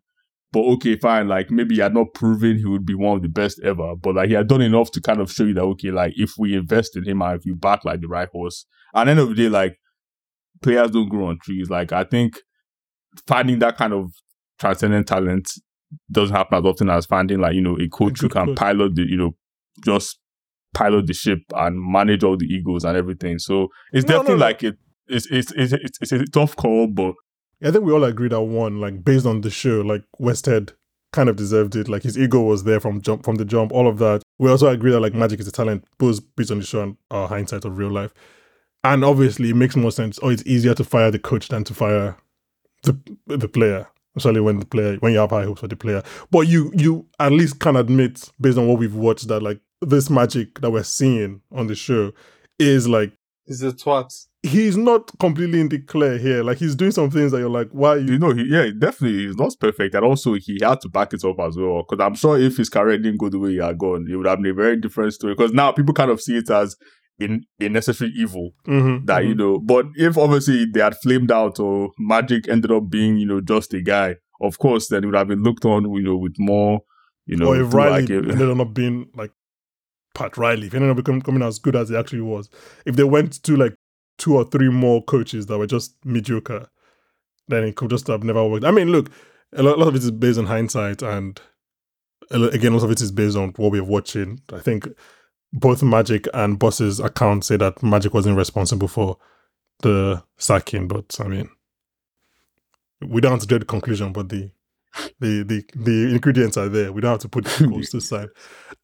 But 0.53 0.65
okay, 0.73 0.97
fine. 0.97 1.27
Like 1.27 1.49
maybe 1.49 1.75
he 1.75 1.81
had 1.81 1.93
not 1.93 2.13
proven 2.13 2.57
he 2.57 2.65
would 2.65 2.85
be 2.85 2.93
one 2.95 3.15
of 3.17 3.21
the 3.23 3.29
best 3.29 3.61
ever, 3.63 3.95
but 3.95 4.15
like 4.15 4.27
he 4.29 4.35
had 4.35 4.47
done 4.47 4.61
enough 4.61 4.91
to 4.91 5.01
kind 5.01 5.21
of 5.21 5.31
show 5.31 5.45
you 5.45 5.53
that 5.53 5.61
okay, 5.61 5.91
like 5.91 6.13
if 6.17 6.33
we 6.37 6.55
invest 6.55 6.97
in 6.97 7.05
him 7.05 7.21
and 7.21 7.39
if 7.39 7.45
you 7.45 7.55
back 7.55 7.85
like 7.85 8.01
the 8.01 8.07
right 8.07 8.27
horse, 8.31 8.65
at 8.93 9.05
the 9.05 9.11
end 9.11 9.19
of 9.21 9.29
the 9.29 9.35
day, 9.35 9.49
like 9.49 9.77
players 10.61 10.91
don't 10.91 11.09
grow 11.09 11.27
on 11.27 11.39
trees. 11.41 11.69
Like 11.69 11.93
I 11.93 12.03
think 12.03 12.37
finding 13.27 13.59
that 13.59 13.77
kind 13.77 13.93
of 13.93 14.11
transcendent 14.59 15.07
talent 15.07 15.49
doesn't 16.11 16.35
happen 16.35 16.57
as 16.57 16.65
often 16.65 16.89
as 16.89 17.05
finding 17.05 17.39
like 17.39 17.53
you 17.55 17.61
know 17.61 17.77
a 17.79 17.87
coach 17.87 18.21
who 18.21 18.29
can 18.29 18.47
coach. 18.47 18.57
pilot 18.57 18.95
the 18.95 19.03
you 19.03 19.17
know 19.17 19.31
just 19.85 20.19
pilot 20.73 21.07
the 21.07 21.13
ship 21.13 21.39
and 21.55 21.77
manage 21.79 22.23
all 22.23 22.37
the 22.37 22.45
egos 22.45 22.83
and 22.83 22.97
everything. 22.97 23.39
So 23.39 23.67
it's 23.91 24.05
No, 24.05 24.15
no, 24.15 24.17
definitely 24.19 24.39
no. 24.39 24.45
like 24.45 24.63
it. 24.63 24.75
It's, 25.07 25.27
it's 25.31 25.51
it's 25.55 25.73
it's 25.73 25.97
it's 26.01 26.11
a 26.11 26.25
tough 26.25 26.55
call, 26.55 26.87
but 26.87 27.13
I 27.63 27.71
think 27.71 27.83
we 27.83 27.91
all 27.93 28.03
agree 28.03 28.29
that 28.29 28.41
one, 28.41 28.79
like 28.79 29.03
based 29.03 29.25
on 29.25 29.41
the 29.41 29.49
show, 29.49 29.81
like 29.81 30.03
Westhead 30.19 30.71
kind 31.13 31.29
of 31.29 31.35
deserved 31.35 31.75
it. 31.75 31.87
Like 31.87 32.03
his 32.03 32.17
ego 32.17 32.41
was 32.41 32.63
there 32.63 32.79
from 32.79 33.01
jump 33.01 33.23
from 33.23 33.35
the 33.35 33.45
jump, 33.45 33.71
all 33.71 33.87
of 33.87 33.97
that. 33.99 34.23
We 34.39 34.49
also 34.49 34.67
agree 34.67 34.91
that 34.91 34.99
like 34.99 35.13
Magic 35.13 35.39
is 35.39 35.47
a 35.47 35.51
talent, 35.51 35.85
both 35.97 36.19
based 36.35 36.51
on 36.51 36.59
the 36.59 36.65
show 36.65 36.81
and 36.81 36.97
our 37.11 37.27
hindsight 37.27 37.65
of 37.65 37.77
real 37.77 37.91
life. 37.91 38.13
And 38.83 39.05
obviously, 39.05 39.51
it 39.51 39.55
makes 39.55 39.75
more 39.75 39.91
sense. 39.91 40.17
Oh, 40.23 40.29
it's 40.29 40.45
easier 40.45 40.73
to 40.73 40.83
fire 40.83 41.11
the 41.11 41.19
coach 41.19 41.49
than 41.49 41.63
to 41.65 41.73
fire 41.73 42.17
the 42.83 42.97
the 43.27 43.47
player, 43.47 43.87
especially 44.15 44.41
when 44.41 44.59
the 44.59 44.65
player 44.65 44.95
when 44.97 45.13
you 45.13 45.19
have 45.19 45.29
high 45.29 45.43
hopes 45.43 45.61
for 45.61 45.67
the 45.67 45.75
player. 45.75 46.01
But 46.31 46.47
you 46.47 46.71
you 46.75 47.05
at 47.19 47.31
least 47.31 47.59
can 47.59 47.75
admit, 47.75 48.31
based 48.39 48.57
on 48.57 48.67
what 48.67 48.79
we've 48.79 48.95
watched, 48.95 49.27
that 49.27 49.43
like 49.43 49.59
this 49.81 50.09
magic 50.09 50.61
that 50.61 50.71
we're 50.71 50.83
seeing 50.83 51.41
on 51.51 51.67
the 51.67 51.75
show 51.75 52.11
is 52.57 52.87
like 52.87 53.11
He's 53.45 53.63
a 53.63 53.71
twat. 53.71 54.07
he's 54.43 54.77
not 54.77 55.11
completely 55.19 55.59
in 55.59 55.69
the 55.69 55.79
clear 55.79 56.17
here. 56.17 56.43
Like 56.43 56.57
he's 56.57 56.75
doing 56.75 56.91
some 56.91 57.09
things 57.11 57.31
that 57.31 57.39
you're 57.39 57.49
like, 57.49 57.69
why 57.71 57.95
you 57.97 58.13
you 58.13 58.19
know, 58.19 58.33
he, 58.33 58.43
yeah, 58.47 58.67
definitely 58.77 59.25
he's 59.25 59.35
not 59.35 59.53
perfect, 59.59 59.95
and 59.95 60.05
also 60.05 60.33
he 60.35 60.59
had 60.61 60.79
to 60.81 60.89
back 60.89 61.13
it 61.13 61.23
up 61.25 61.39
as 61.39 61.57
well. 61.57 61.83
Because 61.87 62.03
I'm 62.05 62.15
sure 62.15 62.39
if 62.39 62.57
his 62.57 62.69
career 62.69 62.97
didn't 62.97 63.19
go 63.19 63.29
the 63.29 63.39
way 63.39 63.51
he 63.51 63.57
had 63.57 63.77
gone, 63.77 64.07
it 64.09 64.15
would 64.15 64.27
have 64.27 64.41
been 64.41 64.51
a 64.51 64.53
very 64.53 64.77
different 64.77 65.13
story. 65.13 65.33
Because 65.35 65.51
now 65.53 65.71
people 65.71 65.93
kind 65.93 66.11
of 66.11 66.21
see 66.21 66.37
it 66.37 66.49
as 66.49 66.75
in 67.19 67.43
a 67.59 67.69
necessary 67.69 68.11
evil 68.15 68.51
Mhm, 68.67 69.05
that 69.05 69.25
you 69.25 69.33
mhm. 69.35 69.37
know. 69.37 69.59
But 69.59 69.87
if 69.95 70.17
obviously 70.17 70.65
they 70.65 70.79
had 70.79 70.97
flamed 70.97 71.31
out 71.31 71.59
or 71.59 71.89
Magic 71.99 72.47
ended 72.47 72.71
up 72.71 72.89
being 72.89 73.17
you 73.17 73.25
know 73.27 73.41
just 73.41 73.73
a 73.73 73.81
guy, 73.81 74.15
of 74.41 74.57
course, 74.59 74.87
then 74.87 75.03
it 75.03 75.07
would 75.07 75.15
have 75.15 75.27
been 75.27 75.43
looked 75.43 75.65
on 75.65 75.83
you 75.93 76.01
know 76.03 76.15
with 76.17 76.35
more 76.39 76.81
you 77.27 77.37
know 77.37 77.47
or 77.47 77.61
if 77.61 77.73
Riley 77.73 78.01
like 78.01 78.09
a- 78.09 78.13
ended 78.31 78.59
up 78.59 78.73
being 78.73 79.07
like 79.15 79.31
Pat 80.13 80.37
Riley, 80.37 80.67
if 80.67 80.73
he 80.73 80.77
ended 80.77 80.91
up 80.91 80.97
becoming, 80.97 81.19
becoming 81.19 81.43
as 81.43 81.59
good 81.59 81.75
as 81.75 81.89
he 81.89 81.95
actually 81.95 82.21
was, 82.21 82.49
if 82.85 82.95
they 82.95 83.03
went 83.03 83.41
to 83.43 83.55
like 83.55 83.75
two 84.17 84.35
or 84.35 84.43
three 84.45 84.69
more 84.69 85.03
coaches 85.03 85.47
that 85.47 85.57
were 85.57 85.67
just 85.67 85.95
mediocre, 86.05 86.67
then 87.47 87.63
it 87.63 87.75
could 87.75 87.89
just 87.89 88.07
have 88.07 88.23
never 88.23 88.45
worked. 88.47 88.65
I 88.65 88.71
mean, 88.71 88.91
look, 88.91 89.09
a 89.53 89.63
lot, 89.63 89.75
a 89.75 89.79
lot 89.79 89.87
of 89.87 89.95
it 89.95 90.03
is 90.03 90.11
based 90.11 90.39
on 90.39 90.45
hindsight, 90.45 91.01
and 91.01 91.39
again, 92.29 92.73
a 92.73 92.75
lot 92.77 92.85
of 92.85 92.91
it 92.91 93.01
is 93.01 93.11
based 93.11 93.37
on 93.37 93.49
what 93.57 93.71
we're 93.71 93.83
watching. 93.83 94.41
I 94.53 94.59
think 94.59 94.87
both 95.53 95.83
Magic 95.83 96.27
and 96.33 96.57
Buss's 96.57 96.99
accounts 96.99 97.47
say 97.47 97.57
that 97.57 97.83
Magic 97.83 98.13
wasn't 98.13 98.37
responsible 98.37 98.87
for 98.87 99.17
the 99.81 100.23
sacking, 100.37 100.87
but 100.87 101.17
I 101.19 101.27
mean, 101.27 101.49
we 103.01 103.21
don't 103.21 103.31
have 103.31 103.41
to 103.41 103.47
draw 103.47 103.59
the 103.59 103.65
conclusion, 103.65 104.13
but 104.13 104.29
the 104.29 104.51
the 105.19 105.43
the 105.43 105.63
the 105.75 106.13
ingredients 106.13 106.57
are 106.57 106.69
there. 106.69 106.91
We 106.91 107.01
don't 107.01 107.11
have 107.11 107.19
to 107.21 107.29
put 107.29 107.45
the 107.45 107.67
goals 107.69 107.89
to 107.89 107.97
the 107.97 108.01
side. 108.01 108.29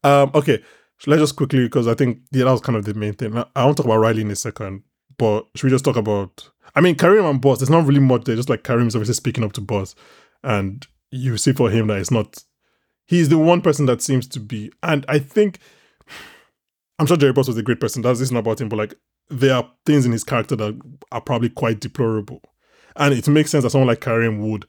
Um, 0.02 0.30
okay, 0.34 0.62
so 0.98 1.10
let's 1.10 1.22
just 1.22 1.36
quickly 1.36 1.64
because 1.64 1.86
I 1.86 1.94
think 1.94 2.20
yeah, 2.30 2.44
that 2.44 2.52
was 2.52 2.60
kind 2.60 2.76
of 2.76 2.84
the 2.84 2.94
main 2.94 3.14
thing. 3.14 3.36
I 3.36 3.64
want 3.64 3.76
to 3.76 3.82
talk 3.82 3.86
about 3.86 3.98
Riley 3.98 4.22
in 4.22 4.30
a 4.30 4.36
second, 4.36 4.82
but 5.16 5.46
should 5.54 5.64
we 5.64 5.70
just 5.70 5.84
talk 5.84 5.96
about? 5.96 6.50
I 6.74 6.80
mean, 6.80 6.96
Kareem 6.96 7.28
and 7.28 7.40
Buss. 7.40 7.58
There's 7.58 7.70
not 7.70 7.86
really 7.86 8.00
much 8.00 8.24
there. 8.24 8.36
Just 8.36 8.50
like 8.50 8.64
Kareem 8.64 8.88
is 8.88 8.96
obviously 8.96 9.14
speaking 9.14 9.44
up 9.44 9.52
to 9.54 9.60
Buss, 9.60 9.94
and 10.42 10.86
you 11.10 11.36
see 11.36 11.52
for 11.52 11.70
him 11.70 11.86
that 11.86 11.98
it's 11.98 12.10
not. 12.10 12.42
He's 13.06 13.28
the 13.28 13.38
one 13.38 13.62
person 13.62 13.86
that 13.86 14.02
seems 14.02 14.26
to 14.28 14.40
be, 14.40 14.70
and 14.82 15.06
I 15.08 15.18
think 15.18 15.60
I'm 16.98 17.06
sure 17.06 17.16
Jerry 17.16 17.32
Buss 17.32 17.48
was 17.48 17.56
a 17.56 17.62
great 17.62 17.80
person. 17.80 18.02
That's 18.02 18.18
this 18.18 18.28
is 18.28 18.32
not 18.32 18.40
about 18.40 18.60
him, 18.60 18.68
but 18.68 18.76
like 18.76 18.94
there 19.30 19.54
are 19.54 19.70
things 19.86 20.04
in 20.04 20.12
his 20.12 20.24
character 20.24 20.56
that 20.56 20.80
are 21.12 21.20
probably 21.20 21.48
quite 21.48 21.80
deplorable, 21.80 22.42
and 22.96 23.14
it 23.14 23.28
makes 23.28 23.50
sense 23.50 23.62
that 23.62 23.70
someone 23.70 23.88
like 23.88 24.00
Kareem 24.00 24.40
would 24.40 24.66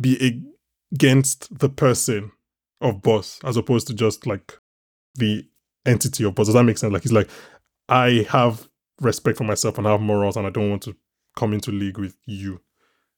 be 0.00 0.42
against 0.92 1.58
the 1.58 1.68
person 1.68 2.32
of 2.80 3.02
Buss 3.02 3.38
as 3.44 3.56
opposed 3.56 3.86
to 3.86 3.94
just 3.94 4.26
like 4.26 4.58
the 5.14 5.46
entity 5.86 6.24
of 6.24 6.34
Buss. 6.34 6.46
Does 6.46 6.54
that 6.54 6.64
make 6.64 6.78
sense? 6.78 6.92
Like 6.92 7.02
he's 7.02 7.12
like, 7.12 7.28
I 7.88 8.26
have 8.28 8.68
respect 9.00 9.38
for 9.38 9.44
myself 9.44 9.78
and 9.78 9.86
I 9.86 9.92
have 9.92 10.00
morals, 10.00 10.36
and 10.36 10.46
I 10.46 10.50
don't 10.50 10.70
want 10.70 10.82
to 10.82 10.96
come 11.36 11.52
into 11.52 11.70
league 11.70 11.98
with 11.98 12.16
you. 12.26 12.60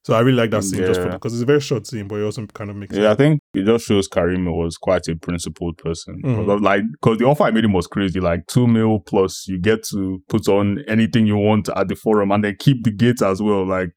So 0.05 0.15
I 0.15 0.21
really 0.21 0.37
like 0.37 0.51
that 0.51 0.65
scene 0.65 0.81
just 0.81 1.01
for 1.01 1.11
because 1.11 1.33
it's 1.33 1.43
a 1.43 1.47
very 1.47 1.61
short 1.61 1.87
scene, 1.87 2.09
but 2.09 2.17
it 2.17 2.25
also 2.25 2.45
kind 2.47 2.71
of 2.71 2.77
makes 2.77 2.97
Yeah, 2.97 3.13
I 3.13 3.15
think 3.15 3.39
it 3.55 3.65
just 3.65 3.87
shows 3.87 4.09
Kareem 4.09 4.53
was 4.53 4.77
quite 4.77 5.07
a 5.07 5.15
principled 5.15 5.79
person. 5.79 6.21
Mhm. 6.25 6.61
Like, 6.61 6.83
because 6.91 7.19
the 7.19 7.25
offer 7.27 7.45
I 7.45 7.53
made 7.53 7.65
him 7.65 7.73
was 7.73 7.87
crazy. 7.87 8.19
Like 8.19 8.47
two 8.49 8.67
mil 8.67 8.99
plus, 8.99 9.47
you 9.47 9.61
get 9.61 9.85
to 9.91 10.21
put 10.29 10.49
on 10.49 10.81
anything 10.89 11.27
you 11.27 11.37
want 11.37 11.69
at 11.77 11.87
the 11.87 11.95
forum, 11.95 12.33
and 12.33 12.43
then 12.43 12.57
keep 12.59 12.83
the 12.83 12.91
gates 12.91 13.23
as 13.23 13.41
well. 13.41 13.65
Like 13.65 13.91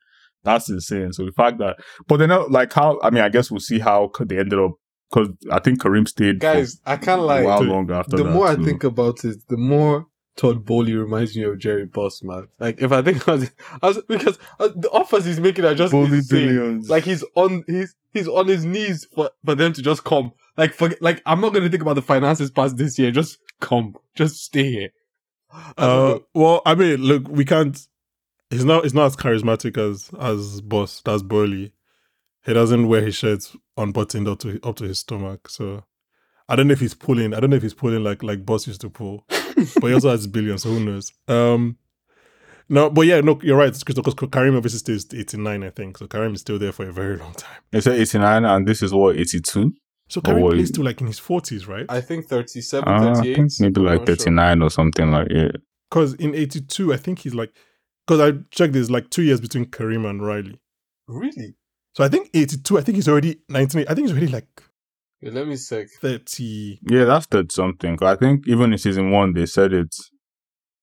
that's 0.43 0.69
insane. 0.69 1.11
So 1.11 1.25
the 1.25 1.31
fact 1.31 1.57
that, 1.57 1.77
but 2.07 2.17
then 2.17 2.29
uh, 2.29 2.43
like 2.49 2.71
how 2.71 2.99
I 3.01 3.09
mean, 3.09 3.23
I 3.23 3.29
guess 3.29 3.49
we'll 3.49 3.59
see 3.59 3.79
how 3.79 4.11
they 4.19 4.37
ended 4.37 4.59
up. 4.59 4.73
Because 5.13 5.29
I 5.51 5.59
think 5.59 5.81
Kareem 5.81 6.07
stayed 6.07 6.35
for 6.35 6.39
Guys, 6.53 6.81
I 6.85 6.97
can't 6.97 7.21
a 7.21 7.23
lie. 7.23 7.43
while 7.43 7.59
to- 7.61 7.65
longer 7.65 7.93
after 7.93 8.17
the 8.17 8.23
that. 8.23 8.31
more 8.31 8.47
I 8.47 8.55
too. 8.55 8.65
think 8.65 8.83
about 8.83 9.23
it, 9.23 9.37
the 9.47 9.57
more 9.57 10.07
Todd 10.35 10.65
Boehly 10.65 10.93
reminds 10.93 11.35
me 11.37 11.43
of 11.43 11.57
Jerry 11.59 11.85
Buss, 11.85 12.21
man. 12.23 12.47
Like 12.59 12.81
if 12.81 12.91
I 12.91 13.01
think 13.01 13.23
about 13.23 13.43
it, 13.43 13.51
I 13.81 13.87
was, 13.87 14.01
because 14.07 14.37
uh, 14.59 14.69
the 14.75 14.89
offers 14.91 15.23
he's 15.25 15.39
making 15.39 15.63
are 15.63 15.75
just 15.75 15.91
Bowley 15.93 16.17
insane. 16.17 16.47
billions. 16.47 16.89
Like 16.89 17.03
he's 17.05 17.23
on 17.35 17.63
he's 17.67 17.95
he's 18.11 18.27
on 18.27 18.47
his 18.47 18.65
knees 18.65 19.07
for 19.13 19.29
for 19.45 19.55
them 19.55 19.71
to 19.73 19.81
just 19.81 20.03
come. 20.03 20.33
Like 20.57 20.73
for 20.73 20.89
like 21.01 21.21
I'm 21.25 21.39
not 21.39 21.53
gonna 21.53 21.69
think 21.69 21.81
about 21.83 21.95
the 21.95 22.01
finances 22.01 22.51
past 22.51 22.75
this 22.77 22.97
year. 22.99 23.11
Just 23.11 23.37
come, 23.61 23.95
just 24.15 24.43
stay 24.43 24.69
here. 24.71 24.89
Uh, 25.77 26.19
well, 26.33 26.61
I 26.65 26.75
mean, 26.75 26.97
look, 26.97 27.27
we 27.29 27.45
can't. 27.45 27.79
He's 28.49 28.65
not. 28.65 28.83
He's 28.83 28.93
not 28.93 29.05
as 29.05 29.15
charismatic 29.15 29.77
as 29.77 30.09
as 30.19 30.59
Buss. 30.61 31.01
That's 31.05 31.23
Burley. 31.23 31.71
He 32.45 32.53
doesn't 32.53 32.87
wear 32.89 33.01
his 33.01 33.15
shirts 33.15 33.55
unbuttoned 33.77 34.27
up 34.27 34.39
to 34.39 34.59
up 34.63 34.75
to 34.77 34.83
his 34.85 34.99
stomach. 34.99 35.49
So 35.49 35.83
I 36.47 36.55
don't 36.55 36.67
know 36.67 36.73
if 36.73 36.79
he's 36.79 36.93
pulling. 36.93 37.33
I 37.33 37.39
don't 37.39 37.49
know 37.49 37.55
if 37.57 37.63
he's 37.63 37.73
pulling 37.73 38.03
like 38.03 38.23
like 38.23 38.45
Buss 38.45 38.67
used 38.67 38.81
to 38.81 38.89
pull. 38.89 39.25
but 39.29 39.87
he 39.87 39.93
also 39.93 40.09
has 40.09 40.27
billions. 40.27 40.63
So 40.63 40.69
who 40.69 40.79
knows? 40.83 41.11
Um, 41.27 41.77
no, 42.67 42.89
but 42.89 43.01
yeah, 43.01 43.21
no, 43.21 43.39
you're 43.43 43.57
right. 43.57 43.69
It's 43.69 43.83
because 43.83 44.15
Kareem 44.15 44.57
obviously 44.57 44.79
stays 44.79 45.05
89, 45.13 45.63
I 45.63 45.69
think. 45.69 45.97
So 45.99 46.07
Kareem 46.07 46.33
is 46.33 46.41
still 46.41 46.57
there 46.57 46.71
for 46.71 46.87
a 46.87 46.91
very 46.91 47.15
long 47.15 47.33
time. 47.33 47.61
They 47.71 47.79
said 47.81 47.99
89, 47.99 48.43
and 48.43 48.67
this 48.67 48.81
is 48.81 48.91
what 48.91 49.15
82. 49.17 49.71
So 50.07 50.21
Kareem 50.21 50.41
what 50.41 50.53
plays 50.53 50.71
to 50.71 50.83
like 50.83 50.99
in 50.99 51.07
his 51.07 51.19
40s, 51.19 51.67
right? 51.67 51.85
I 51.89 52.01
think 52.01 52.25
37, 52.25 52.87
Uh, 52.87 53.11
I 53.11 53.13
38. 53.15 53.35
think 53.35 53.51
maybe 53.59 53.81
I'm 53.81 53.85
like 53.85 53.99
not 53.99 54.07
sure. 54.07 54.15
39 54.15 54.61
or 54.61 54.69
something 54.71 55.11
like 55.11 55.27
yeah. 55.29 55.49
Because 55.89 56.15
in 56.15 56.33
82, 56.33 56.93
I 56.93 56.97
think 56.97 57.19
he's 57.19 57.35
like. 57.35 57.51
Because 58.07 58.19
I 58.21 58.37
checked, 58.51 58.73
there's 58.73 58.91
like 58.91 59.09
two 59.09 59.23
years 59.23 59.41
between 59.41 59.65
Kareem 59.65 60.07
and 60.07 60.23
Riley. 60.25 60.59
Really? 61.07 61.55
So 61.95 62.03
I 62.03 62.09
think 62.09 62.29
82, 62.33 62.77
I 62.77 62.81
think 62.81 62.95
he's 62.97 63.07
already 63.07 63.37
19, 63.47 63.85
I 63.87 63.93
think 63.93 64.07
he's 64.07 64.11
already 64.11 64.27
like 64.27 64.47
Wait, 65.21 65.33
let 65.33 65.47
me 65.47 65.55
check. 65.57 65.87
30. 66.01 66.79
Yeah, 66.89 67.05
that's 67.05 67.25
the 67.27 67.47
something. 67.49 67.95
'Cause 67.97 68.07
I 68.15 68.17
think 68.17 68.47
even 68.47 68.73
in 68.73 68.77
season 68.77 69.11
one, 69.11 69.33
they 69.33 69.45
said 69.45 69.71
it's 69.73 70.11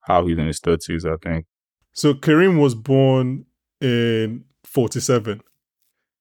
how 0.01 0.27
he's 0.27 0.38
in 0.38 0.46
his 0.46 0.59
30s, 0.61 1.05
I 1.05 1.16
think. 1.22 1.44
So 1.92 2.14
Kareem 2.14 2.59
was 2.61 2.75
born 2.75 3.44
in 3.81 4.44
47. 4.64 5.42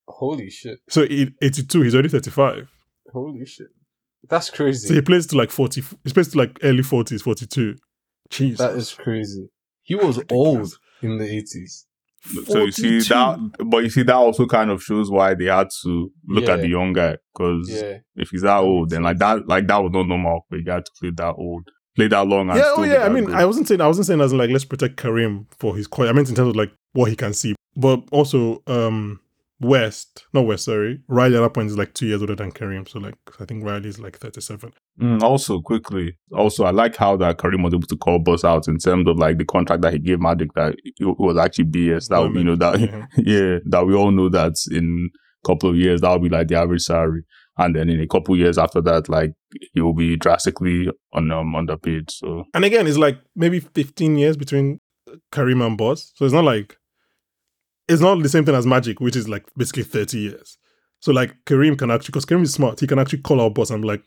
Holy 0.08 0.50
shit! 0.50 0.80
So 0.90 1.04
in 1.04 1.36
82, 1.42 1.82
he's 1.84 1.96
already 1.96 2.10
35. 2.10 2.70
Holy 3.14 3.46
shit! 3.46 3.68
That's 4.30 4.50
crazy. 4.50 4.88
So 4.90 4.94
he 4.94 5.02
plays 5.02 5.26
to 5.28 5.38
like 5.38 5.52
40, 5.52 5.82
he 6.04 6.12
plays 6.12 6.28
to 6.30 6.38
like 6.38 6.60
early 6.64 6.84
40s, 6.84 7.22
42. 7.22 7.76
Jeez. 8.30 8.58
that 8.58 8.76
is 8.76 8.94
crazy. 8.94 9.48
He 9.84 9.96
was 9.96 10.20
old 10.30 10.78
in 11.02 11.18
the 11.18 11.26
80s. 11.26 11.86
So 12.46 12.66
you 12.66 12.72
see 12.72 13.00
that, 13.00 13.40
but 13.66 13.84
you 13.84 13.90
see 13.90 14.04
that 14.04 14.16
also 14.16 14.46
kind 14.46 14.70
of 14.70 14.84
shows 14.84 15.10
why 15.10 15.34
they 15.34 15.46
had 15.46 15.70
to 15.84 16.12
look 16.28 16.48
at 16.48 16.62
the 16.62 16.68
young 16.68 16.94
guy 16.94 17.18
because 17.34 17.70
Yeah. 17.70 17.98
if 18.16 18.30
he's 18.30 18.42
that 18.44 18.58
old, 18.58 18.90
then 18.92 19.04
like 19.04 19.18
that, 19.18 19.48
like 19.48 19.68
that 19.68 19.78
was 19.78 19.92
not 19.92 20.08
normal. 20.08 20.46
But 20.50 20.60
you 20.66 20.72
had 20.72 20.86
to 20.86 20.92
play 21.00 21.10
that 21.16 21.34
old, 21.38 21.70
play 21.96 22.08
that 22.10 22.28
long. 22.28 22.50
Yeah, 22.50 22.74
oh 22.78 22.84
yeah. 22.84 23.06
I 23.06 23.10
mean, 23.10 23.26
good. 23.26 23.36
I 23.36 23.46
wasn't 23.46 23.68
saying 23.68 23.82
I 23.82 23.88
wasn't 23.88 24.08
saying 24.08 24.22
as 24.22 24.32
in 24.34 24.38
like 24.38 24.50
let's 24.52 24.66
protect 24.66 24.98
Kareem 24.98 25.46
for 25.58 25.76
his 25.76 25.88
quality. 25.88 26.10
I 26.12 26.14
meant 26.14 26.30
in 26.30 26.36
terms 26.36 26.50
of 26.50 26.56
like 26.56 26.72
what 26.94 27.10
he 27.10 27.16
can 27.16 27.34
see, 27.34 27.56
but 27.76 28.04
also 28.12 28.62
um 28.68 29.20
West, 29.62 30.26
not 30.34 30.46
West, 30.46 30.66
sorry. 30.66 31.02
Riley 31.08 31.38
at 31.38 31.42
that 31.42 31.54
point 31.54 31.70
is 31.70 31.78
like 31.78 31.94
two 31.94 32.08
years 32.08 32.22
older 32.22 32.36
than 32.36 32.52
Kareem. 32.52 32.88
so 32.90 33.00
like 33.00 33.16
I 33.40 33.46
think 33.46 33.64
Riley's 33.64 34.00
like 34.00 34.18
thirty-seven. 34.18 34.74
Mm, 35.00 35.22
also, 35.22 35.62
quickly, 35.62 36.18
also, 36.32 36.66
I 36.66 36.72
like 36.72 36.96
how 36.96 37.16
that 37.18 37.38
Kareem 37.38 37.64
was 37.64 37.74
able 37.74 37.88
to 37.88 37.96
call 37.98 38.20
Buss 38.20 38.44
out 38.44 38.68
in 38.68 38.78
terms 38.78 39.08
of 39.08 39.18
like 39.18 39.38
the 39.38 39.46
contract 39.46 39.82
that 39.84 39.94
he 39.94 40.00
gave 40.00 40.20
Magic 40.20 40.54
that 40.56 40.76
it 40.84 41.20
was 41.20 41.38
actually 41.38 41.66
BS. 41.66 42.08
That 42.10 42.20
would, 42.20 42.34
you 42.36 42.44
know 42.44 42.56
that 42.56 42.80
Yeah. 42.80 43.06
yeah, 43.18 43.60
that 43.66 43.86
we 43.86 43.94
all 43.94 44.12
know 44.12 44.30
that 44.30 44.54
in 44.72 45.10
a 45.44 45.48
couple 45.48 45.70
of 45.70 45.76
years 45.76 46.02
that 46.02 46.10
will 46.10 46.20
be 46.20 46.30
like 46.30 46.48
the 46.48 46.56
average 46.56 46.82
salary. 46.82 47.24
and 47.58 47.76
then 47.76 47.90
in 47.90 48.00
a 48.02 48.08
couple 48.08 48.34
of 48.34 48.40
years 48.40 48.58
after 48.58 48.82
that, 48.82 49.10
like 49.10 49.34
he 49.74 49.82
will 49.82 49.94
be 49.94 50.16
drastically 50.18 50.90
on 51.14 51.32
um, 51.32 51.56
underpaid. 51.56 52.10
So 52.10 52.46
And 52.54 52.66
again, 52.66 52.88
it's 52.88 52.98
like 52.98 53.20
maybe 53.36 53.60
15 53.60 54.16
years 54.18 54.38
between 54.38 54.80
Kareem 55.32 55.66
and 55.66 55.78
Buss. 55.78 56.12
So 56.16 56.26
it's 56.26 56.34
not 56.34 56.46
like 56.46 56.78
it's 57.92 58.02
not 58.02 58.22
the 58.22 58.30
same 58.30 58.46
thing 58.46 58.56
as 58.56 58.66
Magic, 58.66 59.00
which 59.00 59.16
is 59.16 59.28
like 59.28 59.46
basically 59.56 59.84
30 59.84 60.18
years. 60.18 60.58
So 61.00 61.12
like 61.12 61.36
Kareem 61.46 61.78
can 61.78 61.92
actually, 61.92 62.08
because 62.08 62.26
Kareem 62.26 62.44
is 62.44 62.54
smart, 62.54 62.80
he 62.80 62.88
can 62.88 63.00
actually 63.00 63.20
call 63.20 63.42
out 63.42 63.56
Buss 63.56 63.70
and 63.70 63.82
be 63.82 63.88
like, 63.88 64.04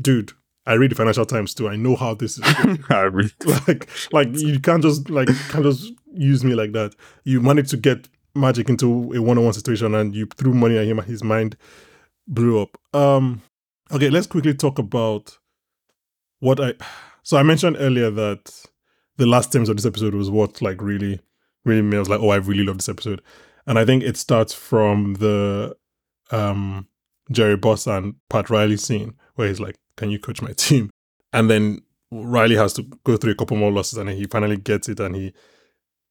dude, 0.00 0.32
I 0.66 0.74
read 0.74 0.90
the 0.90 0.96
Financial 0.96 1.24
Times 1.24 1.54
too. 1.54 1.68
I 1.68 1.76
know 1.76 1.96
how 1.96 2.14
this 2.14 2.38
is. 2.38 2.54
going." 2.64 2.84
I 2.90 3.02
really, 3.02 3.30
like, 3.68 3.88
like 4.12 4.28
you 4.32 4.58
can't 4.60 4.82
just 4.82 5.08
like 5.08 5.28
can't 5.48 5.64
just 5.64 5.92
use 6.12 6.44
me 6.44 6.54
like 6.54 6.72
that. 6.72 6.94
You 7.24 7.40
managed 7.40 7.70
to 7.70 7.76
get 7.76 8.08
Magic 8.34 8.68
into 8.68 9.12
a 9.14 9.22
one-on-one 9.22 9.54
situation, 9.54 9.94
and 9.94 10.14
you 10.14 10.26
threw 10.36 10.52
money 10.52 10.76
at 10.76 10.86
him, 10.86 10.98
and 10.98 11.08
his 11.08 11.24
mind 11.24 11.56
blew 12.26 12.60
up. 12.60 12.76
Um, 12.92 13.40
okay, 13.92 14.10
let's 14.10 14.26
quickly 14.26 14.54
talk 14.54 14.78
about 14.78 15.38
what 16.40 16.60
I. 16.60 16.74
So 17.22 17.36
I 17.36 17.42
mentioned 17.42 17.78
earlier 17.80 18.08
that 18.08 18.52
the 19.16 19.26
last 19.26 19.52
terms 19.52 19.68
of 19.68 19.74
this 19.74 19.84
episode 19.84 20.14
was 20.14 20.30
what 20.30 20.62
like 20.62 20.80
really, 20.80 21.18
really 21.66 21.82
made 21.82 21.98
was 21.98 22.08
like, 22.08 22.20
oh, 22.20 22.30
I 22.30 22.36
really 22.36 22.64
love 22.64 22.78
this 22.78 22.88
episode, 22.88 23.20
and 23.66 23.78
I 23.78 23.84
think 23.84 24.02
it 24.02 24.16
starts 24.16 24.54
from 24.54 25.14
the 25.14 25.76
um 26.30 26.88
Jerry 27.30 27.56
Buss 27.56 27.86
and 27.86 28.14
Pat 28.30 28.48
Riley 28.50 28.76
scene 28.76 29.14
where 29.34 29.48
he's 29.48 29.60
like, 29.60 29.76
"Can 29.96 30.10
you 30.10 30.18
coach 30.18 30.40
my 30.40 30.52
team?" 30.56 30.90
And 31.32 31.50
then 31.50 31.82
Riley 32.10 32.56
has 32.56 32.72
to 32.74 32.82
go 33.04 33.16
through 33.16 33.32
a 33.32 33.36
couple 33.36 33.56
more 33.56 33.72
losses, 33.72 33.98
and 33.98 34.08
then 34.08 34.16
he 34.16 34.24
finally 34.24 34.56
gets 34.56 34.88
it, 34.88 35.00
and 35.00 35.14
he 35.14 35.32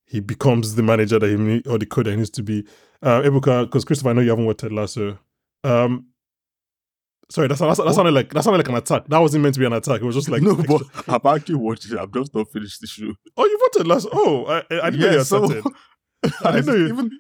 he 0.06 0.20
becomes 0.20 0.76
the 0.76 0.84
manager 0.84 1.18
that 1.18 1.30
he 1.30 1.70
or 1.70 1.78
the 1.78 1.86
coach 1.86 2.06
that 2.06 2.12
he 2.12 2.18
needs 2.18 2.30
to 2.32 2.44
be. 2.44 2.66
Uh, 3.02 3.22
Ebuka, 3.22 3.66
because 3.66 3.86
Christopher, 3.86 4.10
I 4.10 4.14
know 4.14 4.22
you 4.22 4.30
haven't 4.30 4.46
watched 4.46 4.60
Ted 4.60 4.72
Lasso. 4.72 5.18
Um, 5.64 6.08
sorry, 7.30 7.48
that's 7.48 7.60
that, 7.60 7.78
that 7.78 7.94
sounded 7.96 8.14
like 8.14 8.34
that 8.34 8.44
sounded 8.44 8.58
like 8.60 8.70
an 8.70 8.76
attack. 8.76 9.06
That 9.08 9.20
wasn't 9.20 9.44
meant 9.44 9.56
to 9.56 9.60
be 9.60 9.66
an 9.66 9.74
attack. 9.74 10.02
It 10.02 10.06
was 10.06 10.16
just 10.16 10.30
like 10.30 10.42
no, 10.42 10.56
but 10.56 10.82
I've 11.08 11.26
actually 11.26 11.56
watched 11.56 11.92
it. 11.92 11.98
I've 12.00 12.12
just 12.14 12.34
not 12.36 12.50
finished 12.52 12.82
the 12.82 12.88
show. 12.88 13.14
oh, 13.38 13.46
you 13.46 13.60
watched 13.62 13.78
Ted 13.78 13.88
Lasso? 13.88 14.10
Oh, 14.14 14.46
I, 14.46 14.58
I 14.82 14.90
didn't 14.90 15.00
know 15.00 15.12
you 15.12 15.24
started. 15.24 15.64
I 16.44 16.52
didn't 16.54 16.66
know 16.66 16.76
you. 16.76 16.88
even. 16.88 17.12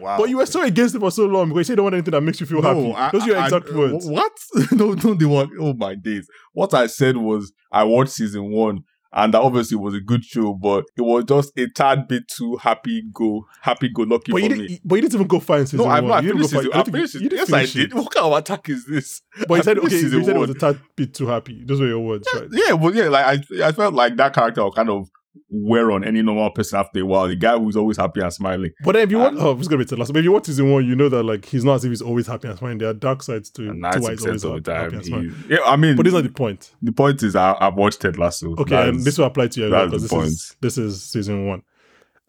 Wow. 0.00 0.18
But 0.18 0.28
you 0.30 0.36
were 0.38 0.46
so 0.46 0.62
against 0.62 0.94
it 0.94 0.98
for 0.98 1.10
so 1.12 1.26
long 1.26 1.48
because 1.50 1.68
you 1.68 1.76
don't 1.76 1.84
want 1.84 1.94
anything 1.94 2.10
that 2.12 2.20
makes 2.20 2.40
you 2.40 2.46
feel 2.46 2.60
happy. 2.62 2.92
I- 2.92 3.10
Those 3.12 3.22
are 3.22 3.26
your 3.28 3.44
exact 3.44 3.68
I- 3.70 3.76
words. 3.76 4.06
What? 4.08 4.32
no, 4.72 4.94
don't 4.94 5.18
they 5.18 5.26
want. 5.26 5.52
Oh 5.60 5.74
my 5.74 5.94
days! 5.94 6.28
What 6.52 6.74
I 6.74 6.86
said 6.88 7.16
was 7.16 7.52
I 7.70 7.84
watched 7.84 8.12
season 8.12 8.50
one, 8.50 8.80
and 9.12 9.32
that 9.34 9.40
obviously 9.40 9.76
was 9.76 9.94
a 9.94 10.00
good 10.00 10.24
show, 10.24 10.52
but 10.54 10.84
it 10.96 11.02
was 11.02 11.24
just 11.24 11.52
a 11.58 11.66
tad 11.68 12.08
bit 12.08 12.28
too 12.28 12.56
happy 12.56 13.02
go, 13.12 13.46
happy 13.62 13.88
go 13.88 14.02
lucky 14.02 14.32
But 14.32 14.42
for 14.42 14.48
you, 14.48 14.56
me. 14.56 14.80
but 14.84 14.94
you 14.96 15.02
didn't 15.02 15.14
even 15.14 15.26
go 15.26 15.40
find 15.40 15.66
season 15.68 15.86
no, 15.86 15.90
I'm 15.90 16.04
one. 16.04 16.10
not. 16.10 16.18
I 16.18 16.26
You 16.26 16.32
didn't 16.34 16.48
finished 16.48 16.64
season. 16.64 16.80
I 16.80 16.84
finished 16.84 17.14
you 17.14 17.20
didn't 17.28 17.38
Yes, 17.48 17.52
I 17.52 17.64
did. 17.80 17.92
it. 17.92 17.94
What 17.94 18.12
kind 18.14 18.26
of 18.26 18.32
attack 18.38 18.68
is 18.68 18.84
this? 18.86 19.22
But 19.46 19.50
you 19.50 19.56
I 19.56 19.60
said, 19.62 19.78
okay, 19.78 19.94
you 19.94 20.00
season 20.02 20.24
said 20.24 20.36
it 20.36 20.38
was 20.38 20.50
a 20.50 20.54
tad 20.54 20.78
bit 20.96 21.14
too 21.14 21.26
happy. 21.26 21.62
Those 21.64 21.80
were 21.80 21.86
your 21.88 22.00
words, 22.00 22.28
right? 22.34 22.48
Yeah, 22.50 22.76
but 22.76 22.94
yeah, 22.94 23.08
like 23.08 23.44
I, 23.60 23.68
I 23.68 23.72
felt 23.72 23.94
like 23.94 24.16
that 24.16 24.34
character 24.34 24.62
will 24.62 24.72
kind 24.72 24.90
of 24.90 25.08
wear 25.50 25.90
on 25.92 26.04
any 26.04 26.20
normal 26.22 26.50
person 26.50 26.78
after 26.80 27.00
a 27.00 27.04
while. 27.06 27.28
The 27.28 27.36
guy 27.36 27.56
who's 27.58 27.76
always 27.76 27.96
happy 27.96 28.20
and 28.20 28.32
smiling. 28.32 28.70
But 28.82 28.92
then 28.92 29.02
if 29.04 29.10
you 29.10 29.18
watch, 29.18 29.32
And- 29.32 29.40
oh, 29.40 29.56
it's 29.58 29.68
gonna 29.68 29.78
be 29.78 29.84
Ted 29.84 29.98
Lasso. 29.98 30.12
But 30.12 30.20
if 30.20 30.24
you 30.24 30.32
watch 30.32 30.46
season 30.46 30.70
one, 30.72 30.86
you 30.86 30.96
know 30.96 31.08
that 31.08 31.22
like 31.22 31.44
he's 31.44 31.64
not 31.64 31.74
as 31.76 31.84
if 31.84 31.90
he's 31.90 32.02
always 32.02 32.26
happy 32.26 32.48
and 32.48 32.58
smiling. 32.58 32.78
There 32.78 32.88
are 32.88 32.94
dark 32.94 33.22
sides 33.22 33.50
to, 33.50 33.66
to 33.66 33.72
why 34.00 34.10
he's 34.12 34.26
always 34.26 34.42
the 34.42 34.50
happy, 34.52 34.70
happy 34.72 34.96
and 34.96 35.04
smiling. 35.04 35.34
yeah. 35.48 35.58
I 35.64 35.76
mean, 35.76 35.96
But 35.96 36.02
this 36.04 36.10
is 36.12 36.14
not 36.14 36.24
the 36.24 36.30
point. 36.34 36.72
the 36.82 36.92
point 36.92 37.22
is, 37.22 37.36
I, 37.36 37.56
I've 37.60 37.74
watched 37.74 38.00
Ted 38.00 38.18
Lasso. 38.18 38.54
Okay, 38.56 38.88
and 38.88 39.02
this 39.04 39.18
will 39.18 39.26
apply 39.26 39.48
to 39.48 39.60
you 39.60 39.66
as 39.66 39.72
well 39.72 39.88
that's 39.88 40.02
because 40.02 40.48
the 40.48 40.56
this 40.60 40.78
is 40.78 40.96
this 40.96 40.96
is 40.96 41.02
season 41.02 41.46
one. 41.46 41.62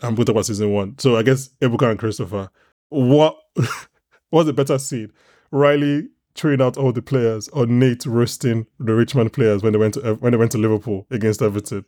I'm 0.02 0.16
going 0.16 0.18
to 0.18 0.26
talk 0.26 0.34
about 0.36 0.45
season 0.45 0.72
one. 0.72 0.97
So 0.97 1.18
I 1.18 1.24
guess 1.24 1.50
Ebuka 1.62 1.89
and 1.89 2.00
Christopher, 2.00 2.50
what 2.89 3.36
was 4.32 4.45
the 4.45 4.54
better 4.54 4.78
scene? 4.78 5.12
Riley 5.52 6.08
throwing 6.36 6.62
out 6.62 6.78
all 6.78 6.93
the 6.93 7.02
players, 7.02 7.50
or 7.50 7.66
Nate 7.66 8.06
roasting 8.06 8.66
the 8.80 8.93
Richmond 8.93 9.34
players 9.34 9.62
when 9.64 9.74
they 9.74 9.80
went 9.80 9.95
to 9.95 10.14
when 10.16 10.32
they 10.32 10.38
went 10.38 10.52
to 10.52 10.58
Liverpool 10.58 11.06
against 11.12 11.41
Everton. 11.41 11.84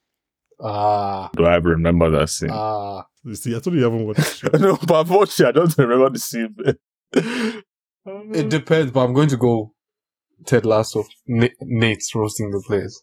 Ah, 0.63 1.29
do 1.35 1.45
I 1.45 1.55
remember 1.55 2.09
that 2.11 2.29
scene? 2.29 2.49
ah. 2.51 3.05
You 3.23 3.35
see, 3.35 3.55
I 3.55 3.59
told 3.59 3.75
you 3.75 3.79
you 3.79 3.83
haven't 3.85 4.05
watched. 4.05 4.19
the 4.41 4.49
show. 4.51 4.57
no, 4.57 4.77
but 4.87 4.99
I've 4.99 5.09
watched 5.09 5.39
it. 5.39 5.45
I 5.47 5.51
don't 5.51 5.77
remember 5.77 6.09
the 6.09 6.19
scene. 6.19 6.55
It 8.33 8.49
depends, 8.49 8.91
but 8.91 9.01
I'm 9.01 9.13
going 9.13 9.29
to 9.29 9.37
go 9.37 9.73
Ted 10.47 10.65
Lasso. 10.65 11.03
Na- 11.27 11.47
Nate's 11.61 12.15
roasting 12.15 12.49
the 12.49 12.59
players. 12.65 12.99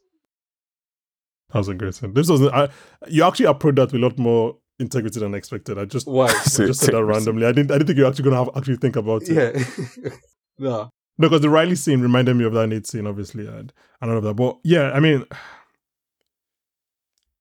That 1.52 1.58
was 1.60 1.68
a 1.68 1.74
great 1.74 1.94
scene. 1.94 2.12
This 2.14 2.28
was 2.28 2.42
I, 2.42 2.68
you 3.06 3.22
actually 3.22 3.46
approached 3.46 3.76
that 3.76 3.92
with 3.92 4.02
a 4.02 4.04
lot 4.04 4.18
more 4.18 4.56
integrity 4.80 5.20
than 5.20 5.34
expected. 5.34 5.78
I 5.78 5.84
just 5.84 6.08
Why? 6.08 6.26
I 6.26 6.32
just 6.32 6.80
said 6.80 6.94
that 6.94 7.04
randomly. 7.04 7.46
I 7.46 7.52
didn't 7.52 7.70
I 7.70 7.74
didn't 7.74 7.86
think 7.86 7.98
you 7.98 8.04
were 8.04 8.10
actually 8.10 8.24
gonna 8.24 8.44
have 8.44 8.50
actually 8.56 8.76
think 8.76 8.96
about 8.96 9.22
it. 9.22 9.30
yeah. 10.04 10.10
no. 10.58 10.90
No, 11.20 11.28
because 11.28 11.40
the 11.42 11.48
Riley 11.50 11.74
scene 11.76 12.00
reminded 12.00 12.36
me 12.36 12.44
of 12.44 12.52
that 12.54 12.66
Nate 12.68 12.86
scene, 12.86 13.06
obviously, 13.06 13.46
and 13.46 13.72
and 14.00 14.10
all 14.10 14.18
of 14.18 14.24
that. 14.24 14.34
But 14.34 14.58
yeah, 14.64 14.90
I 14.90 14.98
mean, 15.00 15.24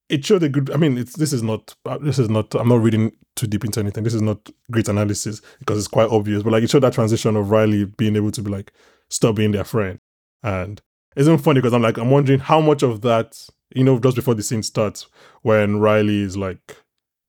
it 0.10 0.26
showed 0.26 0.44
a 0.44 0.50
good. 0.50 0.72
I 0.72 0.78
mean, 0.78 0.98
it's 0.98 1.16
this 1.16 1.34
is 1.34 1.44
not 1.44 1.76
uh, 1.86 1.98
this 2.00 2.20
is 2.20 2.30
not. 2.30 2.54
I'm 2.56 2.70
not 2.70 2.82
reading 2.82 3.12
too 3.36 3.48
deep 3.48 3.66
into 3.66 3.80
anything. 3.80 4.04
This 4.04 4.14
is 4.14 4.22
not 4.22 4.50
great 4.72 4.88
analysis 4.88 5.42
because 5.60 5.78
it's 5.78 5.88
quite 5.88 6.10
obvious. 6.10 6.44
But 6.44 6.54
like, 6.54 6.64
it 6.64 6.70
showed 6.70 6.84
that 6.84 6.94
transition 6.94 7.36
of 7.36 7.52
Riley 7.52 7.86
being 7.86 8.16
able 8.16 8.32
to 8.32 8.42
be 8.42 8.50
like 8.50 8.72
stop 9.10 9.36
being 9.36 9.52
their 9.52 9.64
friend, 9.64 10.00
and 10.44 10.82
it's 11.16 11.28
even 11.28 11.40
funny 11.40 11.60
because 11.62 11.74
I'm 11.74 11.82
like 11.82 11.98
I'm 11.98 12.12
wondering 12.12 12.40
how 12.40 12.62
much 12.62 12.84
of 12.84 13.02
that 13.02 13.38
you 13.76 13.84
know 13.84 14.00
just 14.00 14.16
before 14.16 14.36
the 14.36 14.44
scene 14.44 14.64
starts 14.64 15.08
when 15.42 15.80
Riley 15.80 16.22
is 16.22 16.38
like. 16.38 16.78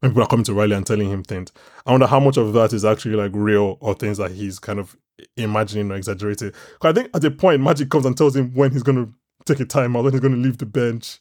When 0.00 0.12
people 0.12 0.22
are 0.22 0.28
coming 0.28 0.44
to 0.44 0.54
Riley 0.54 0.76
and 0.76 0.86
telling 0.86 1.10
him 1.10 1.24
things, 1.24 1.50
I 1.84 1.90
wonder 1.90 2.06
how 2.06 2.20
much 2.20 2.36
of 2.36 2.52
that 2.52 2.72
is 2.72 2.84
actually 2.84 3.16
like 3.16 3.32
real 3.34 3.78
or 3.80 3.94
things 3.94 4.18
that 4.18 4.30
he's 4.30 4.60
kind 4.60 4.78
of 4.78 4.96
imagining 5.36 5.90
or 5.90 5.96
exaggerating. 5.96 6.52
'Cause 6.52 6.90
I 6.90 6.92
think 6.92 7.10
at 7.14 7.22
the 7.22 7.32
point, 7.32 7.62
Magic 7.64 7.90
comes 7.90 8.06
and 8.06 8.16
tells 8.16 8.36
him 8.36 8.52
when 8.54 8.70
he's 8.70 8.84
going 8.84 9.04
to 9.04 9.12
take 9.44 9.58
a 9.58 9.64
time 9.64 9.96
out, 9.96 10.04
when 10.04 10.12
he's 10.12 10.20
going 10.20 10.34
to 10.34 10.38
leave 10.40 10.58
the 10.58 10.66
bench. 10.66 11.18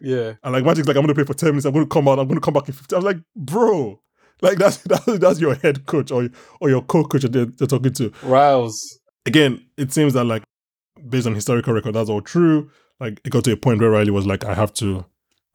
Yeah. 0.00 0.34
And 0.42 0.52
like 0.52 0.64
Magic's 0.64 0.86
like, 0.86 0.96
I'm 0.96 1.02
going 1.02 1.08
to 1.08 1.14
play 1.14 1.24
for 1.24 1.34
10 1.34 1.50
minutes, 1.50 1.66
I'm 1.66 1.72
going 1.72 1.84
to 1.84 1.88
come 1.88 2.08
out, 2.08 2.18
I'm 2.18 2.26
going 2.26 2.40
to 2.40 2.44
come 2.44 2.54
back 2.54 2.68
in 2.68 2.74
15. 2.74 2.96
I 2.96 2.98
was 2.98 3.04
like, 3.04 3.22
bro, 3.36 4.00
like 4.42 4.58
that's 4.58 4.76
that's, 4.84 5.18
that's 5.18 5.40
your 5.40 5.54
head 5.56 5.86
coach 5.86 6.10
or, 6.10 6.28
or 6.60 6.68
your 6.68 6.82
co-coach 6.82 7.22
that 7.22 7.32
they're, 7.32 7.46
they're 7.46 7.66
talking 7.66 7.92
to. 7.94 8.12
Riles. 8.22 8.98
Again, 9.26 9.64
it 9.76 9.92
seems 9.92 10.12
that 10.14 10.24
like 10.24 10.42
based 11.08 11.26
on 11.26 11.34
historical 11.34 11.72
record, 11.72 11.94
that's 11.94 12.10
all 12.10 12.20
true. 12.20 12.70
Like 13.00 13.20
it 13.24 13.30
got 13.30 13.44
to 13.44 13.52
a 13.52 13.56
point 13.56 13.80
where 13.80 13.90
Riley 13.90 14.10
was 14.10 14.26
like, 14.26 14.44
I 14.44 14.54
have 14.54 14.72
to 14.74 15.04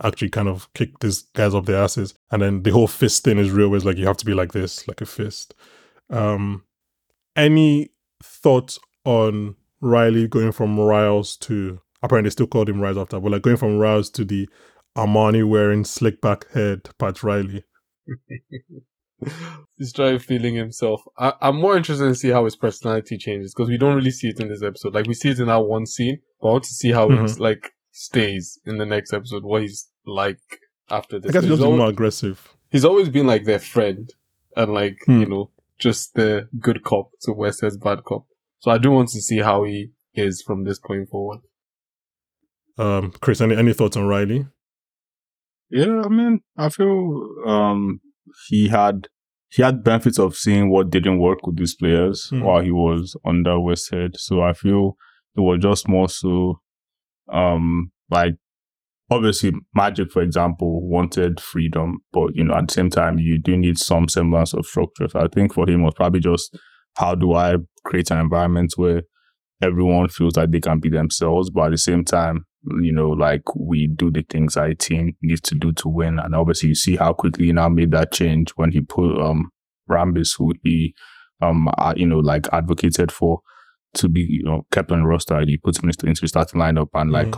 actually 0.04 0.30
kind 0.30 0.48
of 0.48 0.72
kick 0.74 1.00
these 1.00 1.24
guys 1.34 1.54
up 1.54 1.66
their 1.66 1.82
asses. 1.82 2.14
And 2.32 2.42
then 2.42 2.64
the 2.64 2.72
whole 2.72 2.88
fist 2.88 3.24
thing 3.24 3.38
is 3.38 3.52
real, 3.52 3.70
where 3.70 3.78
it's 3.78 3.86
like 3.86 3.98
you 3.98 4.08
have 4.08 4.18
to 4.18 4.26
be 4.26 4.34
like 4.34 4.52
this, 4.52 4.88
like 4.88 5.02
a 5.02 5.06
fist. 5.06 5.54
Um 6.10 6.64
any 7.36 7.90
thoughts 8.22 8.80
on 9.06 9.56
Riley 9.82 10.28
going 10.28 10.52
from 10.52 10.80
Riles 10.80 11.38
to 11.38 11.82
apparently 12.04 12.28
they 12.30 12.32
still 12.32 12.48
called 12.48 12.70
him 12.70 12.82
Riles 12.82 12.98
after, 12.98 13.20
but 13.20 13.32
like 13.32 13.42
going 13.42 13.58
from 13.58 13.78
Riles 13.78 14.10
to 14.12 14.26
the 14.26 14.48
Armani 14.98 15.48
wearing 15.48 15.86
slick 15.86 16.20
back 16.22 16.50
head 16.52 16.90
Pat 16.98 17.24
Riley. 17.24 17.64
He's 19.78 19.92
trying 19.92 20.18
to 20.18 20.24
feeling 20.24 20.56
himself. 20.56 21.02
I, 21.18 21.34
I'm 21.42 21.58
more 21.58 21.76
interested 21.76 22.06
to 22.06 22.16
see 22.16 22.30
how 22.30 22.46
his 22.46 22.56
personality 22.56 23.18
changes 23.18 23.54
because 23.54 23.70
we 23.70 23.78
don't 23.78 23.96
really 23.96 24.12
see 24.12 24.30
it 24.30 24.40
in 24.40 24.48
this 24.48 24.64
episode. 24.64 24.94
Like 24.94 25.08
we 25.08 25.14
see 25.14 25.30
it 25.30 25.40
in 25.40 25.48
that 25.48 25.58
one 25.66 25.86
scene, 25.86 26.20
but 26.42 26.48
I 26.48 26.52
want 26.54 26.64
to 26.66 26.74
see 26.74 26.92
how 26.92 27.10
Mhm. 27.10 27.26
it's 27.26 27.40
like 27.40 27.74
stays 27.92 28.60
in 28.66 28.78
the 28.78 28.86
next 28.86 29.12
episode. 29.14 29.44
What 29.44 29.62
he's 29.64 29.90
like 30.06 30.40
after 30.90 31.18
I 31.18 31.20
this. 31.20 31.32
guess 31.34 31.44
he's 31.44 31.60
always, 31.62 31.78
more 31.78 31.90
aggressive. 31.90 32.48
he's 32.72 32.86
always 32.86 33.10
been 33.10 33.28
like 33.28 33.44
their 33.44 33.60
friend 33.60 34.10
and 34.56 34.74
like 34.74 35.00
Hmm. 35.06 35.20
you 35.20 35.26
know 35.26 35.52
just 35.78 36.14
the 36.14 36.48
good 36.60 36.84
cop 36.84 37.12
to 37.22 37.32
Westhead's 37.32 37.78
bad 37.78 38.04
cop. 38.06 38.26
So 38.60 38.72
I 38.72 38.78
do 38.78 38.92
want 38.92 39.10
to 39.10 39.22
see 39.22 39.40
how 39.40 39.66
he 39.66 39.92
is 40.14 40.42
from 40.42 40.64
this 40.64 40.80
point 40.80 41.10
forward. 41.10 41.40
Um 42.80 43.12
Chris, 43.22 43.42
any 43.42 43.56
any 43.56 43.74
thoughts 43.74 43.98
on 43.98 44.08
Riley? 44.08 44.48
Yeah, 45.70 46.02
I 46.04 46.08
mean, 46.10 46.40
I 46.58 46.70
feel 46.70 47.28
um 47.46 48.00
he 48.48 48.68
had 48.70 49.08
he 49.50 49.62
had 49.64 49.84
benefits 49.84 50.20
of 50.20 50.36
seeing 50.36 50.70
what 50.70 50.90
didn't 50.90 51.20
work 51.20 51.46
with 51.46 51.58
these 51.58 51.76
players 51.76 52.30
Hmm. 52.30 52.42
while 52.42 52.62
he 52.62 52.72
was 52.72 53.16
under 53.26 53.52
Westhead. 53.52 54.16
So 54.18 54.42
I 54.42 54.54
feel 54.54 54.96
it 55.36 55.42
was 55.42 55.60
just 55.62 55.88
more 55.88 56.10
so 56.10 56.60
um 57.32 57.92
like 58.10 58.36
obviously 59.12 59.52
Magic, 59.76 60.12
for 60.12 60.22
example, 60.22 60.88
wanted 60.88 61.40
freedom, 61.40 62.00
but 62.14 62.36
you 62.36 62.44
know, 62.44 62.54
at 62.56 62.68
the 62.68 62.74
same 62.74 62.90
time 62.90 63.18
you 63.20 63.40
do 63.40 63.58
need 63.58 63.78
some 63.78 64.08
semblance 64.08 64.54
of 64.54 64.66
structure. 64.66 65.08
So 65.10 65.20
I 65.20 65.28
think 65.34 65.54
for 65.54 65.68
him 65.70 65.82
it 65.82 65.86
was 65.86 65.94
probably 65.96 66.20
just 66.22 66.58
how 66.96 67.16
do 67.16 67.34
I 67.34 67.56
create 67.86 68.12
an 68.12 68.20
environment 68.20 68.74
where 68.78 69.02
everyone 69.62 70.08
feels 70.10 70.38
like 70.38 70.52
they 70.52 70.60
can 70.62 70.80
be 70.80 70.90
themselves, 70.90 71.50
but 71.50 71.66
at 71.66 71.72
the 71.72 71.78
same 71.78 72.06
time, 72.06 72.46
you 72.82 72.92
know, 72.92 73.10
like 73.10 73.44
we 73.56 73.88
do 73.88 74.12
the 74.12 74.24
things 74.30 74.58
our 74.58 74.74
team 74.74 75.16
needs 75.22 75.42
to 75.42 75.56
do 75.56 75.72
to 75.74 75.88
win. 75.88 76.20
And 76.20 76.36
obviously 76.36 76.70
you 76.70 76.76
see 76.76 76.96
how 76.96 77.14
quickly 77.14 77.48
he 77.48 77.54
now 77.54 77.70
made 77.70 77.92
that 77.92 78.12
change 78.12 78.52
when 78.52 78.72
he 78.72 78.82
put 78.82 79.20
um 79.20 79.50
Rambis, 79.90 80.38
who 80.38 80.54
he 80.64 80.94
um 81.42 81.70
uh, 81.78 81.94
you 81.96 82.06
know, 82.06 82.20
like 82.20 82.48
advocated 82.52 83.12
for 83.12 83.42
to 83.96 84.08
be, 84.08 84.22
you 84.22 84.44
know, 84.44 84.66
kept 84.72 84.92
on 84.92 85.00
the 85.02 85.08
roster. 85.08 85.40
He 85.42 85.58
put 85.58 85.82
him 85.82 85.90
into, 85.90 86.06
into 86.06 86.22
the 86.22 86.28
starting 86.28 86.60
lineup 86.60 86.90
and 86.94 87.12
like 87.12 87.32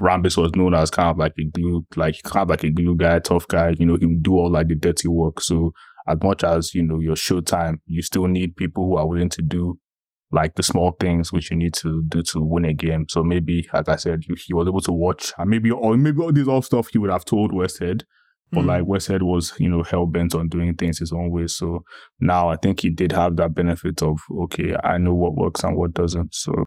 Rambis 0.00 0.36
was 0.36 0.52
known 0.54 0.74
as 0.74 0.90
kind 0.90 1.08
of 1.08 1.18
like 1.18 1.34
a 1.38 1.44
glue, 1.44 1.84
like 1.96 2.22
kind 2.22 2.44
of 2.44 2.50
like 2.50 2.64
a 2.64 2.70
glue 2.70 2.96
guy, 2.96 3.18
tough 3.18 3.46
guy, 3.48 3.74
you 3.78 3.84
know, 3.84 3.96
he 3.96 4.06
would 4.06 4.22
do 4.22 4.36
all 4.36 4.50
like 4.50 4.68
the 4.68 4.74
dirty 4.74 5.08
work. 5.08 5.40
So 5.40 5.72
as 6.06 6.16
much 6.22 6.44
as, 6.44 6.74
you 6.74 6.82
know, 6.82 7.00
your 7.00 7.14
showtime, 7.14 7.80
you 7.86 8.00
still 8.00 8.26
need 8.26 8.56
people 8.56 8.86
who 8.86 8.96
are 8.96 9.06
willing 9.06 9.28
to 9.30 9.42
do 9.42 9.78
like 10.30 10.54
the 10.56 10.62
small 10.62 10.92
things 11.00 11.32
which 11.32 11.50
you 11.50 11.56
need 11.56 11.74
to 11.74 12.02
do 12.08 12.22
to 12.22 12.40
win 12.40 12.64
a 12.66 12.74
game. 12.74 13.06
So 13.08 13.22
maybe, 13.22 13.66
like 13.72 13.88
I 13.88 13.96
said, 13.96 14.24
he 14.26 14.52
was 14.54 14.68
able 14.68 14.80
to 14.82 14.92
watch 14.92 15.32
and 15.38 15.48
maybe, 15.48 15.70
or 15.70 15.96
maybe 15.96 16.20
all 16.20 16.32
these 16.32 16.48
all 16.48 16.62
stuff 16.62 16.88
he 16.92 16.98
would 16.98 17.10
have 17.10 17.24
told 17.24 17.52
Westhead. 17.52 18.02
But 18.50 18.64
Mm. 18.64 18.66
like 18.66 18.82
Westhead 18.84 19.22
was, 19.22 19.52
you 19.58 19.68
know, 19.68 19.82
hell 19.82 20.06
bent 20.06 20.34
on 20.34 20.48
doing 20.48 20.74
things 20.74 20.98
his 20.98 21.12
own 21.12 21.30
way. 21.30 21.46
So 21.48 21.84
now 22.20 22.48
I 22.48 22.56
think 22.56 22.80
he 22.80 22.88
did 22.90 23.12
have 23.12 23.36
that 23.36 23.54
benefit 23.54 24.02
of, 24.02 24.20
okay, 24.44 24.74
I 24.82 24.96
know 24.98 25.14
what 25.14 25.34
works 25.36 25.64
and 25.64 25.76
what 25.76 25.92
doesn't. 25.92 26.34
So 26.34 26.64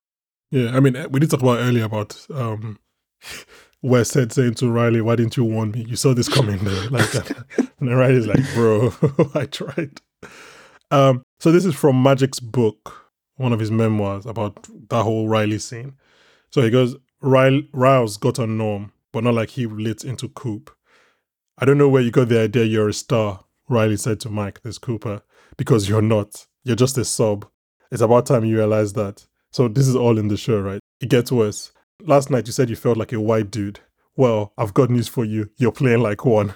Yeah, 0.51 0.75
I 0.75 0.79
mean, 0.79 0.95
we 1.09 1.19
did 1.19 1.31
talk 1.31 1.41
about 1.41 1.59
earlier 1.59 1.85
about 1.85 2.23
um, 2.33 2.77
Westhead 3.83 4.31
saying 4.31 4.55
to 4.55 4.69
Riley, 4.69 5.01
"Why 5.01 5.15
didn't 5.15 5.37
you 5.37 5.43
warn 5.43 5.71
me? 5.71 5.85
You 5.87 5.95
saw 5.95 6.13
this 6.13 6.29
coming." 6.29 6.59
Though. 6.63 6.87
Like, 6.91 7.13
and 7.57 7.89
then 7.89 7.95
Riley's 7.95 8.27
like, 8.27 8.43
"Bro, 8.53 8.93
I 9.33 9.45
tried." 9.45 10.01
Um, 10.91 11.23
so 11.39 11.51
this 11.51 11.65
is 11.65 11.73
from 11.73 12.03
Magic's 12.03 12.39
book, 12.39 13.00
one 13.41 13.53
of 13.53 13.59
his 13.59 13.71
memoirs 13.71 14.25
about 14.25 14.67
that 14.89 15.03
whole 15.03 15.27
Riley 15.27 15.59
scene. 15.59 15.93
So 16.51 16.61
he 16.61 16.69
goes, 16.69 16.95
Riles 17.21 18.17
got 18.17 18.39
on 18.39 18.57
Norm, 18.57 18.91
but 19.11 19.23
not 19.23 19.33
like 19.33 19.49
he 19.49 19.65
lit 19.65 20.03
into 20.03 20.29
Coop. 20.29 20.71
I 21.57 21.65
don't 21.65 21.77
know 21.77 21.89
where 21.89 22.01
you 22.01 22.11
got 22.11 22.29
the 22.29 22.39
idea 22.39 22.65
you're 22.65 22.89
a 22.89 22.93
star, 22.93 23.43
Riley 23.69 23.97
said 23.97 24.19
to 24.21 24.29
Mike, 24.29 24.61
this 24.61 24.77
Cooper, 24.77 25.21
because 25.57 25.87
you're 25.87 26.01
not. 26.01 26.45
You're 26.63 26.75
just 26.75 26.97
a 26.97 27.05
sub. 27.05 27.47
It's 27.91 28.01
about 28.01 28.25
time 28.25 28.45
you 28.45 28.57
realize 28.57 28.93
that. 28.93 29.25
So 29.51 29.67
this 29.67 29.87
is 29.87 29.95
all 29.95 30.17
in 30.17 30.27
the 30.27 30.37
show, 30.37 30.59
right? 30.59 30.79
It 30.99 31.09
gets 31.09 31.31
worse. 31.31 31.71
Last 32.01 32.29
night 32.29 32.47
you 32.47 32.53
said 32.53 32.69
you 32.69 32.75
felt 32.75 32.97
like 32.97 33.11
a 33.13 33.19
white 33.19 33.51
dude. 33.51 33.79
Well, 34.15 34.53
I've 34.57 34.73
got 34.73 34.89
news 34.89 35.07
for 35.07 35.25
you. 35.25 35.49
You're 35.57 35.71
playing 35.71 36.01
like 36.01 36.25
one. 36.25 36.55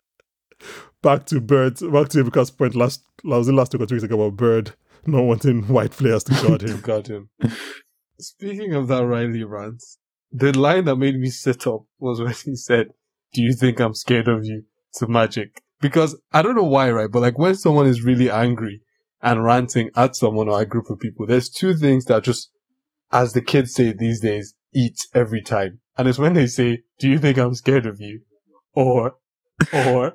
Back 1.02 1.26
to 1.26 1.40
Bird. 1.40 1.78
Back 1.92 2.08
to 2.10 2.24
Because 2.24 2.50
point 2.50 2.74
last 2.74 3.02
was 3.24 3.46
the 3.46 3.52
last 3.52 3.72
week 3.72 3.82
or 3.82 3.86
two 3.86 3.96
weeks 3.96 4.04
ago 4.04 4.20
about 4.20 4.36
Bird 4.36 4.72
not 5.06 5.22
wanting 5.22 5.68
white 5.68 5.92
players 5.92 6.24
to 6.24 6.32
guard 6.34 6.62
him. 6.62 6.80
Got 6.82 7.08
him. 7.08 7.30
Speaking 8.18 8.74
of 8.74 8.88
that 8.88 9.04
Riley 9.04 9.44
rant, 9.44 9.82
the 10.30 10.56
line 10.56 10.84
that 10.84 10.96
made 10.96 11.18
me 11.18 11.28
sit 11.28 11.66
up 11.66 11.82
was 11.98 12.20
when 12.20 12.34
he 12.44 12.56
said, 12.56 12.88
"Do 13.32 13.42
you 13.42 13.52
think 13.52 13.80
I'm 13.80 13.94
scared 13.94 14.28
of 14.28 14.44
you?" 14.44 14.64
to 14.94 15.06
Magic. 15.06 15.62
Because 15.80 16.20
I 16.32 16.42
don't 16.42 16.54
know 16.54 16.62
why, 16.62 16.90
right? 16.90 17.10
But 17.10 17.22
like 17.22 17.38
when 17.38 17.54
someone 17.54 17.86
is 17.86 18.04
really 18.04 18.30
angry 18.30 18.82
and 19.20 19.44
ranting 19.44 19.90
at 19.96 20.16
someone 20.16 20.48
or 20.48 20.60
a 20.60 20.66
group 20.66 20.90
of 20.90 21.00
people, 21.00 21.26
there's 21.26 21.48
two 21.48 21.74
things 21.74 22.04
that 22.06 22.22
just, 22.22 22.50
as 23.10 23.32
the 23.32 23.42
kids 23.42 23.74
say 23.74 23.92
these 23.92 24.20
days, 24.20 24.54
eat 24.74 24.96
every 25.14 25.42
time. 25.42 25.80
And 25.98 26.08
it's 26.08 26.18
when 26.18 26.34
they 26.34 26.46
say, 26.46 26.82
"Do 26.98 27.08
you 27.08 27.18
think 27.18 27.38
I'm 27.38 27.54
scared 27.54 27.86
of 27.86 28.00
you?" 28.00 28.20
or, 28.74 29.16
or, 29.72 30.14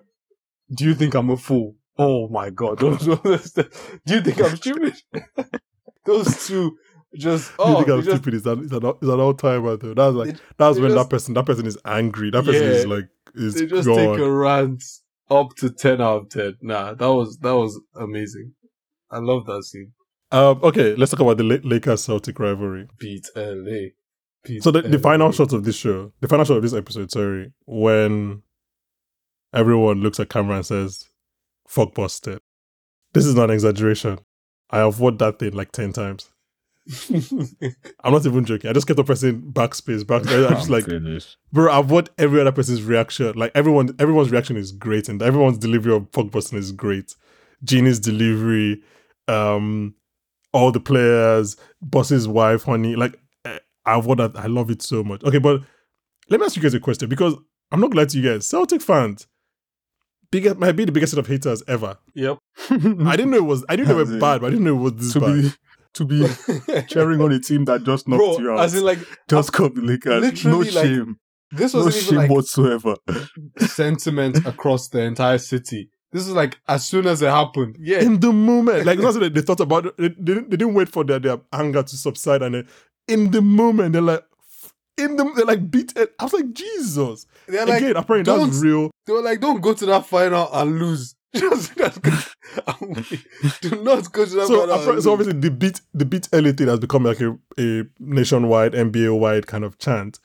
"Do 0.73 0.85
you 0.85 0.95
think 0.95 1.13
I'm 1.13 1.29
a 1.29 1.37
fool?" 1.37 1.75
Oh 1.99 2.27
my 2.29 2.49
god! 2.49 2.79
Those, 2.79 2.99
those, 3.05 3.51
do 3.53 4.15
you 4.15 4.21
think 4.21 4.41
I'm 4.41 4.55
stupid? 4.55 4.93
those 6.05 6.47
two 6.47 6.77
just 7.15 7.55
Do 7.57 7.63
you 7.63 7.69
oh, 7.69 7.75
think 7.77 7.89
I'm 7.89 8.01
just- 8.03 8.17
stupid? 8.17 8.33
Is 8.35 8.43
that 8.43 8.59
is 8.59 8.71
an, 8.71 8.85
is 9.01 9.09
an 9.09 9.19
all 9.19 9.33
timer 9.33 9.77
though. 9.77 9.93
That's 9.93 10.15
like 10.15 10.27
They- 10.35 10.39
that's 10.57 10.75
they 10.75 10.81
when 10.81 10.91
just- 10.91 11.03
that 11.03 11.09
person 11.09 11.33
that 11.33 11.45
person 11.45 11.65
is 11.65 11.77
angry. 11.85 12.29
That 12.31 12.45
person 12.45 12.63
is 12.63 12.85
like 12.85 13.05
is 13.35 13.55
they 13.55 13.65
just 13.65 13.87
gone. 13.87 13.97
take 13.97 14.19
a 14.19 14.31
rant 14.31 14.83
up 15.29 15.55
to 15.57 15.69
ten 15.69 16.01
out 16.01 16.23
of 16.23 16.29
ten. 16.29 16.55
Nah, 16.61 16.93
that 16.93 17.13
was 17.13 17.37
that 17.41 17.55
was 17.55 17.79
amazing. 17.95 18.53
I 19.09 19.19
love 19.19 19.45
that 19.45 19.63
scene. 19.63 19.93
Um, 20.31 20.59
okay, 20.61 20.93
let's 20.95 21.11
talk 21.11 21.21
about 21.21 21.37
the 21.37 21.43
La- 21.43 21.57
Lakers 21.63 22.03
Celtic 22.03 22.37
rivalry. 22.39 22.87
Beat 22.99 23.25
LA. 23.35 23.91
Beat 24.43 24.61
So 24.61 24.71
the, 24.71 24.81
the 24.81 24.99
final 24.99 25.31
shot 25.31 25.53
of 25.53 25.63
this 25.63 25.75
show, 25.77 26.11
the 26.19 26.27
final 26.27 26.43
shot 26.43 26.57
of 26.57 26.63
this 26.63 26.73
episode, 26.73 27.09
sorry, 27.11 27.53
when 27.65 28.41
everyone 29.53 30.01
looks 30.01 30.19
at 30.19 30.29
camera 30.29 30.57
and 30.57 30.65
says, 30.65 31.05
fuck 31.67 31.93
Boston. 31.93 32.39
This 33.13 33.25
is 33.25 33.35
not 33.35 33.45
an 33.45 33.51
exaggeration. 33.51 34.19
I 34.69 34.79
have 34.79 34.99
watched 34.99 35.19
that 35.19 35.39
thing 35.39 35.53
like 35.53 35.71
10 35.71 35.93
times. 35.93 36.29
I'm 38.03 38.13
not 38.13 38.25
even 38.25 38.45
joking. 38.45 38.69
I 38.69 38.73
just 38.73 38.87
kept 38.87 38.99
on 38.99 39.05
pressing 39.05 39.41
backspace, 39.41 40.03
backspace. 40.03 40.47
I'm 40.47 40.55
just 40.55 40.69
like, 40.69 40.85
finished. 40.85 41.37
bro, 41.51 41.71
I've 41.71 41.91
watched 41.91 42.09
every 42.17 42.39
other 42.39 42.51
person's 42.51 42.81
reaction. 42.81 43.33
Like 43.35 43.51
everyone, 43.55 43.93
everyone's 43.99 44.31
reaction 44.31 44.55
is 44.55 44.71
great, 44.71 45.09
and 45.09 45.21
everyone's 45.21 45.57
delivery 45.57 45.93
of 45.93 46.07
fuck 46.11 46.31
Boston 46.31 46.57
is 46.57 46.71
great. 46.71 47.13
Jeanie's 47.63 47.99
delivery, 47.99 48.81
um, 49.27 49.95
all 50.53 50.71
the 50.71 50.79
players, 50.79 51.57
Buss's 51.81 52.27
wife, 52.27 52.63
honey. 52.63 52.95
Like 52.95 53.19
eh, 53.43 53.59
I've 53.85 54.05
watched 54.05 54.19
that. 54.19 54.37
I 54.37 54.47
love 54.47 54.69
it 54.69 54.81
so 54.81 55.03
much. 55.03 55.23
Okay, 55.25 55.39
but 55.39 55.61
let 56.29 56.39
me 56.39 56.45
ask 56.45 56.55
you 56.55 56.61
guys 56.61 56.73
a 56.73 56.79
question 56.79 57.09
because 57.09 57.35
I'm 57.71 57.81
not 57.81 57.91
gonna 57.91 58.05
to 58.05 58.17
you 58.17 58.29
guys. 58.29 58.47
Celtic 58.47 58.81
fans, 58.81 59.27
biggest 60.31 60.57
might 60.57 60.73
be 60.73 60.85
the 60.85 60.91
biggest 60.91 61.11
set 61.13 61.19
of 61.19 61.27
haters 61.27 61.63
ever. 61.67 61.97
Yep. 62.15 62.37
I 62.69 63.15
didn't 63.15 63.31
know 63.31 63.37
it 63.37 63.45
was. 63.45 63.65
I 63.69 63.75
knew 63.75 63.85
they 63.85 63.93
were 63.93 64.01
As 64.01 64.11
in, 64.11 64.19
bad, 64.19 64.41
but 64.41 64.47
I 64.47 64.49
didn't 64.51 64.65
know 64.65 64.77
it 64.77 64.81
was 64.81 64.93
this 64.95 65.13
to 65.13 65.19
bad. 65.19 65.41
be 65.41 65.51
to 65.93 66.05
be 66.05 66.81
cheering 66.87 67.21
on 67.21 67.31
a 67.31 67.39
team 67.39 67.65
that 67.65 67.83
just 67.83 68.07
knocked 68.07 68.19
Bro, 68.19 68.39
you 68.39 68.51
out. 68.51 68.59
as 68.59 68.75
in 68.75 68.83
like 68.83 68.99
just 69.29 69.51
got 69.53 69.73
the 69.75 69.81
Lakers. 69.81 70.45
No 70.45 70.59
like, 70.59 70.69
shame. 70.69 71.17
this 71.51 71.73
No 71.73 71.85
wasn't 71.85 72.05
shame 72.05 72.17
like 72.17 72.29
whatsoever. 72.29 72.95
sentiment 73.59 74.45
across 74.45 74.89
the 74.89 75.01
entire 75.01 75.37
city. 75.37 75.89
This 76.11 76.21
is 76.27 76.33
like 76.33 76.57
as 76.67 76.87
soon 76.87 77.05
as 77.07 77.21
it 77.21 77.29
happened. 77.29 77.77
Yeah. 77.79 77.99
in 78.01 78.19
the 78.19 78.31
moment. 78.31 78.85
Like 78.85 78.99
that's 78.99 79.17
what 79.17 79.33
they 79.33 79.41
thought 79.41 79.59
about 79.59 79.87
it. 79.87 79.97
They, 79.97 80.07
they, 80.09 80.13
didn't, 80.23 80.49
they 80.51 80.57
didn't 80.57 80.73
wait 80.73 80.89
for 80.89 81.03
their, 81.03 81.19
their 81.19 81.39
anger 81.51 81.83
to 81.83 81.97
subside, 81.97 82.41
and 82.41 82.55
then 82.55 82.67
in 83.07 83.31
the 83.31 83.41
moment 83.41 83.93
they're 83.93 84.01
like, 84.01 84.23
in 84.97 85.15
the 85.15 85.31
they're 85.35 85.45
like 85.45 85.69
beat. 85.69 85.93
it. 85.97 86.13
I 86.19 86.23
was 86.23 86.33
like, 86.33 86.53
Jesus. 86.53 87.25
They're 87.47 87.65
like, 87.65 87.81
Again, 87.81 87.95
apparently 87.95 88.37
that's 88.47 88.59
real. 88.61 88.91
they 89.05 89.13
were 89.13 89.21
like, 89.21 89.39
don't 89.39 89.61
go 89.61 89.73
to 89.73 89.85
that 89.87 90.05
final 90.05 90.49
and 90.53 90.79
lose. 90.79 91.15
Just 91.35 91.75
do 93.61 93.83
not 93.83 94.11
go 94.11 94.25
to 94.25 94.35
that 94.35 94.47
So, 94.47 94.67
final. 94.67 94.91
and 94.93 95.03
so 95.03 95.11
obviously 95.11 95.33
the 95.39 95.51
beat 95.51 95.81
the 95.93 96.05
beat 96.05 96.27
LA 96.33 96.51
thing 96.51 96.67
has 96.67 96.79
become 96.79 97.03
like 97.03 97.19
a, 97.21 97.37
a 97.59 97.83
nationwide 97.99 98.73
NBA 98.73 99.17
wide 99.19 99.45
kind 99.47 99.63
of 99.63 99.77
chant. 99.77 100.19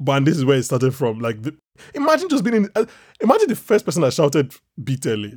But 0.00 0.24
this 0.24 0.36
is 0.36 0.44
where 0.44 0.56
it 0.58 0.62
started 0.62 0.94
from. 0.94 1.18
Like, 1.18 1.42
the, 1.42 1.56
imagine 1.94 2.28
just 2.28 2.44
being 2.44 2.54
in. 2.56 2.70
Uh, 2.76 2.84
imagine 3.20 3.48
the 3.48 3.56
first 3.56 3.84
person 3.84 4.02
that 4.02 4.12
shouted 4.12 4.54
"beat 4.82 5.04
LA," 5.04 5.30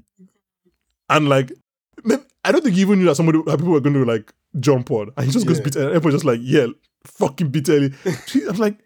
and 1.10 1.28
like, 1.28 1.52
I 2.46 2.52
don't 2.52 2.64
think 2.64 2.76
he 2.76 2.82
even 2.82 3.00
knew 3.00 3.06
that 3.06 3.16
somebody 3.16 3.42
that 3.48 3.58
people 3.58 3.74
were 3.74 3.80
going 3.82 3.96
to 3.96 4.06
like 4.06 4.32
jump 4.60 4.92
on, 4.92 5.10
and 5.18 5.26
he 5.26 5.32
just 5.32 5.48
goes 5.48 5.58
Yeah. 5.58 5.64
beat 5.64 5.76
LA. 5.76 5.88
Everyone 5.90 6.12
just 6.12 6.26
like, 6.26 6.40
yeah, 6.44 6.68
fucking 7.06 7.50
beat 7.50 7.68
LA. 7.68 7.88
I'm 8.50 8.58
like, 8.58 8.78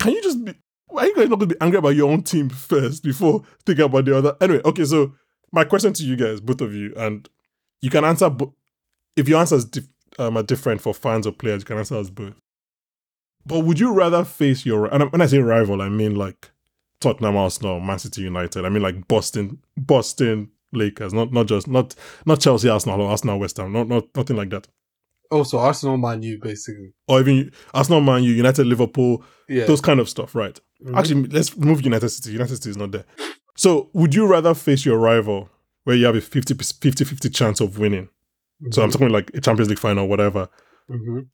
can 0.00 0.12
you 0.12 0.22
just 0.22 0.42
be? 0.42 0.54
Are 0.96 1.06
you 1.06 1.14
guys 1.16 1.28
not 1.28 1.38
going 1.38 1.48
to 1.48 1.54
be 1.54 1.60
angry 1.60 1.78
about 1.78 1.90
your 1.96 2.10
own 2.10 2.22
team 2.22 2.48
first 2.48 3.02
before 3.02 3.42
thinking 3.64 3.84
about 3.84 4.04
the 4.04 4.16
other? 4.16 4.36
Anyway, 4.40 4.60
okay, 4.64 4.84
so 4.84 5.12
my 5.52 5.64
question 5.64 5.92
to 5.92 6.04
you 6.04 6.16
guys, 6.16 6.40
both 6.40 6.60
of 6.60 6.74
you, 6.74 6.92
and 6.96 7.28
you 7.80 7.90
can 7.90 8.04
answer 8.04 8.30
bo- 8.30 8.54
if 9.16 9.28
your 9.28 9.40
answers 9.40 9.64
dif- 9.64 9.88
um, 10.18 10.36
are 10.36 10.42
different 10.42 10.80
for 10.80 10.94
fans 10.94 11.26
or 11.26 11.32
players, 11.32 11.62
you 11.62 11.66
can 11.66 11.78
answer 11.78 11.96
as 11.96 12.10
both. 12.10 12.34
But 13.44 13.60
would 13.60 13.80
you 13.80 13.92
rather 13.92 14.24
face 14.24 14.64
your 14.64 14.86
and 14.86 15.10
when 15.10 15.20
I 15.20 15.26
say 15.26 15.38
rival, 15.38 15.82
I 15.82 15.88
mean 15.88 16.14
like 16.14 16.50
Tottenham, 17.00 17.36
Arsenal, 17.36 17.80
Man 17.80 17.98
City 17.98 18.22
United. 18.22 18.64
I 18.64 18.68
mean 18.68 18.82
like 18.82 19.08
Boston, 19.08 19.58
Boston 19.76 20.50
Lakers, 20.72 21.12
not 21.12 21.32
not 21.32 21.46
just 21.46 21.66
not 21.66 21.94
not 22.24 22.40
Chelsea, 22.40 22.68
Arsenal, 22.68 23.00
or 23.00 23.10
Arsenal, 23.10 23.38
West 23.40 23.56
Ham, 23.56 23.72
not 23.72 23.88
not 23.88 24.04
nothing 24.16 24.36
like 24.36 24.50
that. 24.50 24.68
Oh, 25.32 25.42
so 25.42 25.58
Arsenal, 25.58 25.96
Man 25.96 26.22
U, 26.22 26.38
basically. 26.40 26.92
Or 27.08 27.20
even 27.20 27.50
Arsenal, 27.74 28.00
Man 28.00 28.22
U, 28.22 28.32
United, 28.32 28.66
Liverpool, 28.66 29.24
Yeah. 29.48 29.64
those 29.64 29.80
kind 29.80 29.98
of 30.00 30.08
stuff, 30.08 30.34
right? 30.34 30.58
Mhm. 30.84 30.96
Actually, 30.96 31.22
let's 31.28 31.56
move 31.56 31.84
United 31.84 32.08
City. 32.10 32.32
United 32.32 32.56
City 32.56 32.70
is 32.70 32.76
not 32.76 32.92
there. 32.92 33.04
So, 33.56 33.90
would 33.92 34.14
you 34.14 34.26
rather 34.26 34.54
face 34.54 34.84
your 34.86 34.98
rival 34.98 35.48
where 35.84 35.96
you 35.96 36.06
have 36.06 36.16
a 36.16 36.20
50 36.20 36.54
50 36.54 37.04
50 37.04 37.28
chance 37.30 37.60
of 37.60 37.78
winning? 37.78 38.08
So, 38.70 38.82
I'm 38.82 38.90
talking 38.90 39.08
like 39.08 39.30
a 39.34 39.40
Champions 39.40 39.68
League 39.68 39.78
final, 39.80 40.06
whatever. 40.08 40.48
Mhm. 40.90 41.26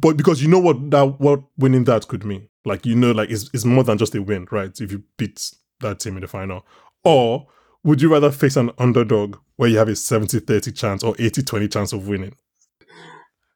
But 0.00 0.16
because 0.16 0.42
you 0.42 0.48
know 0.48 0.58
what 0.58 0.90
that 0.90 1.20
what 1.20 1.42
winning 1.58 1.84
that 1.84 2.08
could 2.08 2.24
mean, 2.24 2.48
like 2.64 2.86
you 2.86 2.94
know, 2.96 3.12
like 3.12 3.30
it's, 3.30 3.50
it's 3.52 3.64
more 3.64 3.84
than 3.84 3.98
just 3.98 4.14
a 4.14 4.22
win, 4.22 4.46
right? 4.50 4.80
If 4.80 4.90
you 4.92 5.02
beat 5.16 5.52
that 5.80 6.00
team 6.00 6.16
in 6.16 6.20
the 6.22 6.28
final, 6.28 6.64
or 7.04 7.46
would 7.84 8.00
you 8.00 8.08
rather 8.12 8.30
face 8.30 8.56
an 8.56 8.70
underdog 8.78 9.36
where 9.56 9.68
you 9.68 9.78
have 9.78 9.88
a 9.88 9.96
70 9.96 10.38
30 10.40 10.70
chance 10.72 11.02
or 11.02 11.14
80 11.18 11.42
20 11.42 11.68
chance 11.68 11.92
of 11.92 12.06
winning? 12.08 12.34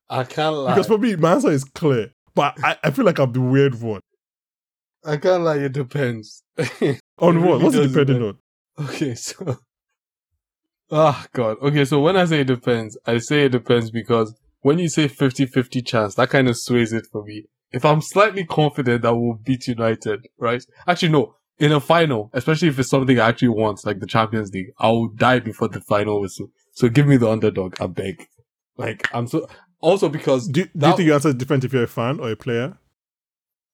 I 0.08 0.24
can't 0.24 0.54
lie. 0.56 0.74
Because 0.74 0.86
for 0.86 0.98
me, 0.98 1.16
my 1.16 1.32
answer 1.32 1.50
is 1.50 1.64
clear, 1.64 2.12
but 2.34 2.54
I, 2.64 2.76
I 2.84 2.90
feel 2.90 3.04
like 3.04 3.18
I'm 3.18 3.32
the 3.32 3.40
weird 3.40 3.80
one. 3.80 4.00
I 5.04 5.16
can't 5.16 5.42
lie. 5.44 5.56
It 5.58 5.72
depends. 5.72 6.42
On 6.58 7.36
It 7.36 7.40
what? 7.40 7.40
really 7.40 7.64
What's 7.64 7.74
it 7.76 7.78
does 7.82 7.92
depending 7.92 8.18
depend. 8.18 8.38
on? 8.78 8.84
Okay, 8.86 9.14
so. 9.14 9.58
Ah, 10.90 11.26
God. 11.32 11.56
Okay, 11.60 11.84
so 11.84 12.00
when 12.00 12.16
I 12.16 12.24
say 12.26 12.40
it 12.42 12.46
depends, 12.46 12.96
I 13.06 13.18
say 13.18 13.46
it 13.46 13.48
depends 13.52 13.90
because 13.90 14.34
when 14.60 14.78
you 14.78 14.88
say 14.88 15.08
50-50 15.08 15.84
chance, 15.84 16.14
that 16.14 16.30
kind 16.30 16.48
of 16.48 16.56
sways 16.56 16.92
it 16.92 17.06
for 17.10 17.24
me. 17.24 17.46
If 17.72 17.84
I'm 17.84 18.00
slightly 18.00 18.44
confident 18.44 19.02
that 19.02 19.14
we'll 19.16 19.34
beat 19.34 19.66
United, 19.66 20.28
right? 20.38 20.62
Actually, 20.86 21.08
no. 21.10 21.34
In 21.58 21.72
a 21.72 21.80
final, 21.80 22.30
especially 22.34 22.68
if 22.68 22.78
it's 22.78 22.90
something 22.90 23.18
I 23.18 23.28
actually 23.30 23.48
want, 23.48 23.84
like 23.84 23.98
the 23.98 24.06
Champions 24.06 24.52
League, 24.52 24.68
I 24.78 24.88
will 24.90 25.08
die 25.08 25.40
before 25.40 25.68
the 25.68 25.80
final 25.80 26.20
whistle. 26.20 26.48
So 26.72 26.88
give 26.88 27.06
me 27.06 27.16
the 27.16 27.28
underdog, 27.30 27.80
I 27.80 27.86
beg. 27.86 28.28
Like, 28.76 29.08
I'm 29.12 29.26
so, 29.26 29.48
also 29.80 30.08
because, 30.08 30.48
Do, 30.48 30.64
do 30.64 30.86
you 30.86 30.96
think 30.96 31.06
your 31.06 31.14
answer 31.14 31.28
is 31.28 31.34
different 31.34 31.64
if 31.64 31.72
you're 31.72 31.84
a 31.84 31.88
fan 31.88 32.20
or 32.20 32.30
a 32.30 32.36
player? 32.36 32.78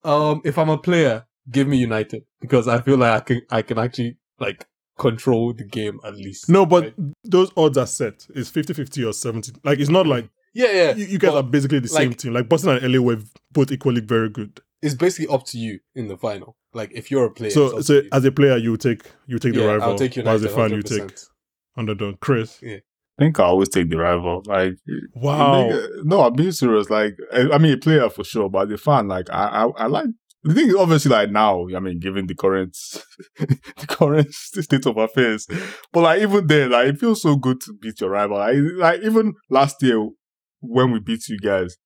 um, 0.04 0.40
if 0.44 0.58
I'm 0.58 0.68
a 0.68 0.78
player, 0.78 1.26
give 1.50 1.68
me 1.68 1.76
United 1.78 2.24
because 2.40 2.66
I 2.68 2.80
feel 2.80 2.96
like 2.98 3.12
I 3.14 3.20
can, 3.24 3.42
I 3.50 3.62
can 3.62 3.78
actually, 3.78 4.16
like, 4.38 4.66
control 4.98 5.52
the 5.52 5.64
game 5.64 6.00
at 6.04 6.14
least. 6.14 6.48
No, 6.48 6.66
but 6.66 6.84
right? 6.84 6.94
those 7.24 7.50
odds 7.56 7.78
are 7.78 7.86
set. 7.86 8.26
It's 8.34 8.50
50-50 8.50 9.08
or 9.08 9.12
70. 9.12 9.52
Like 9.64 9.78
it's 9.78 9.90
not 9.90 10.06
like 10.06 10.28
yeah, 10.54 10.70
yeah. 10.70 10.94
you, 10.94 11.06
you 11.06 11.18
guys 11.18 11.32
are 11.32 11.42
basically 11.42 11.78
the 11.78 11.88
same 11.88 12.10
like- 12.10 12.18
team. 12.18 12.32
Like 12.34 12.48
Boston 12.48 12.76
and 12.76 12.92
LA 12.92 13.00
were 13.00 13.18
both 13.52 13.72
equally 13.72 14.00
very 14.02 14.28
good. 14.28 14.60
It's 14.82 14.94
basically 14.94 15.32
up 15.34 15.46
to 15.46 15.58
you 15.58 15.78
in 15.94 16.08
the 16.08 16.16
final. 16.18 16.56
Like 16.74 16.90
if 16.92 17.10
you're 17.10 17.24
a 17.24 17.30
player, 17.30 17.50
So 17.50 17.80
so 17.80 18.02
as 18.12 18.24
a 18.24 18.32
player 18.32 18.56
you 18.58 18.76
take 18.76 19.02
you 19.26 19.38
take 19.38 19.54
the 19.54 19.60
yeah, 19.60 19.66
rival. 19.66 19.90
I'll 19.90 19.98
take 19.98 20.14
but 20.16 20.26
as 20.26 20.44
a 20.44 20.48
fan 20.48 20.70
you 20.70 20.82
100%. 20.82 21.08
take 21.08 21.18
underdog. 21.76 22.20
Chris. 22.20 22.60
I 23.18 23.24
think 23.24 23.38
I 23.38 23.44
always 23.44 23.68
take 23.68 23.90
the 23.90 23.98
rival. 23.98 24.42
Like, 24.46 24.74
Wow. 25.14 25.52
nigga- 25.70 26.04
no, 26.04 26.22
I'm 26.22 26.32
being 26.34 26.52
serious. 26.52 26.88
Like, 26.90 27.14
I 27.32 27.50
I 27.52 27.58
mean, 27.58 27.74
a 27.74 27.76
player 27.76 28.08
for 28.08 28.24
sure, 28.24 28.48
but 28.48 28.68
the 28.68 28.78
fan, 28.78 29.08
like, 29.08 29.28
I, 29.30 29.44
I, 29.66 29.84
I 29.84 29.86
like. 29.86 30.06
The 30.44 30.54
thing 30.54 30.68
is, 30.70 30.74
obviously, 30.74 31.10
like 31.12 31.30
now, 31.30 31.66
I 31.76 31.78
mean, 31.78 32.00
given 32.00 32.26
the 32.26 32.34
current, 32.34 32.76
the 33.38 33.86
current 33.86 34.32
state 34.34 34.86
of 34.86 34.96
affairs, 34.96 35.46
but 35.92 36.00
like 36.00 36.20
even 36.22 36.48
then, 36.48 36.72
like 36.72 36.88
it 36.88 36.98
feels 36.98 37.22
so 37.22 37.36
good 37.36 37.60
to 37.60 37.74
beat 37.80 38.00
your 38.00 38.10
rival. 38.10 38.38
Like, 38.38 38.56
like 38.76 39.02
even 39.02 39.34
last 39.50 39.80
year 39.82 40.04
when 40.60 40.90
we 40.90 40.98
beat 40.98 41.28
you 41.28 41.38
guys, 41.38 41.76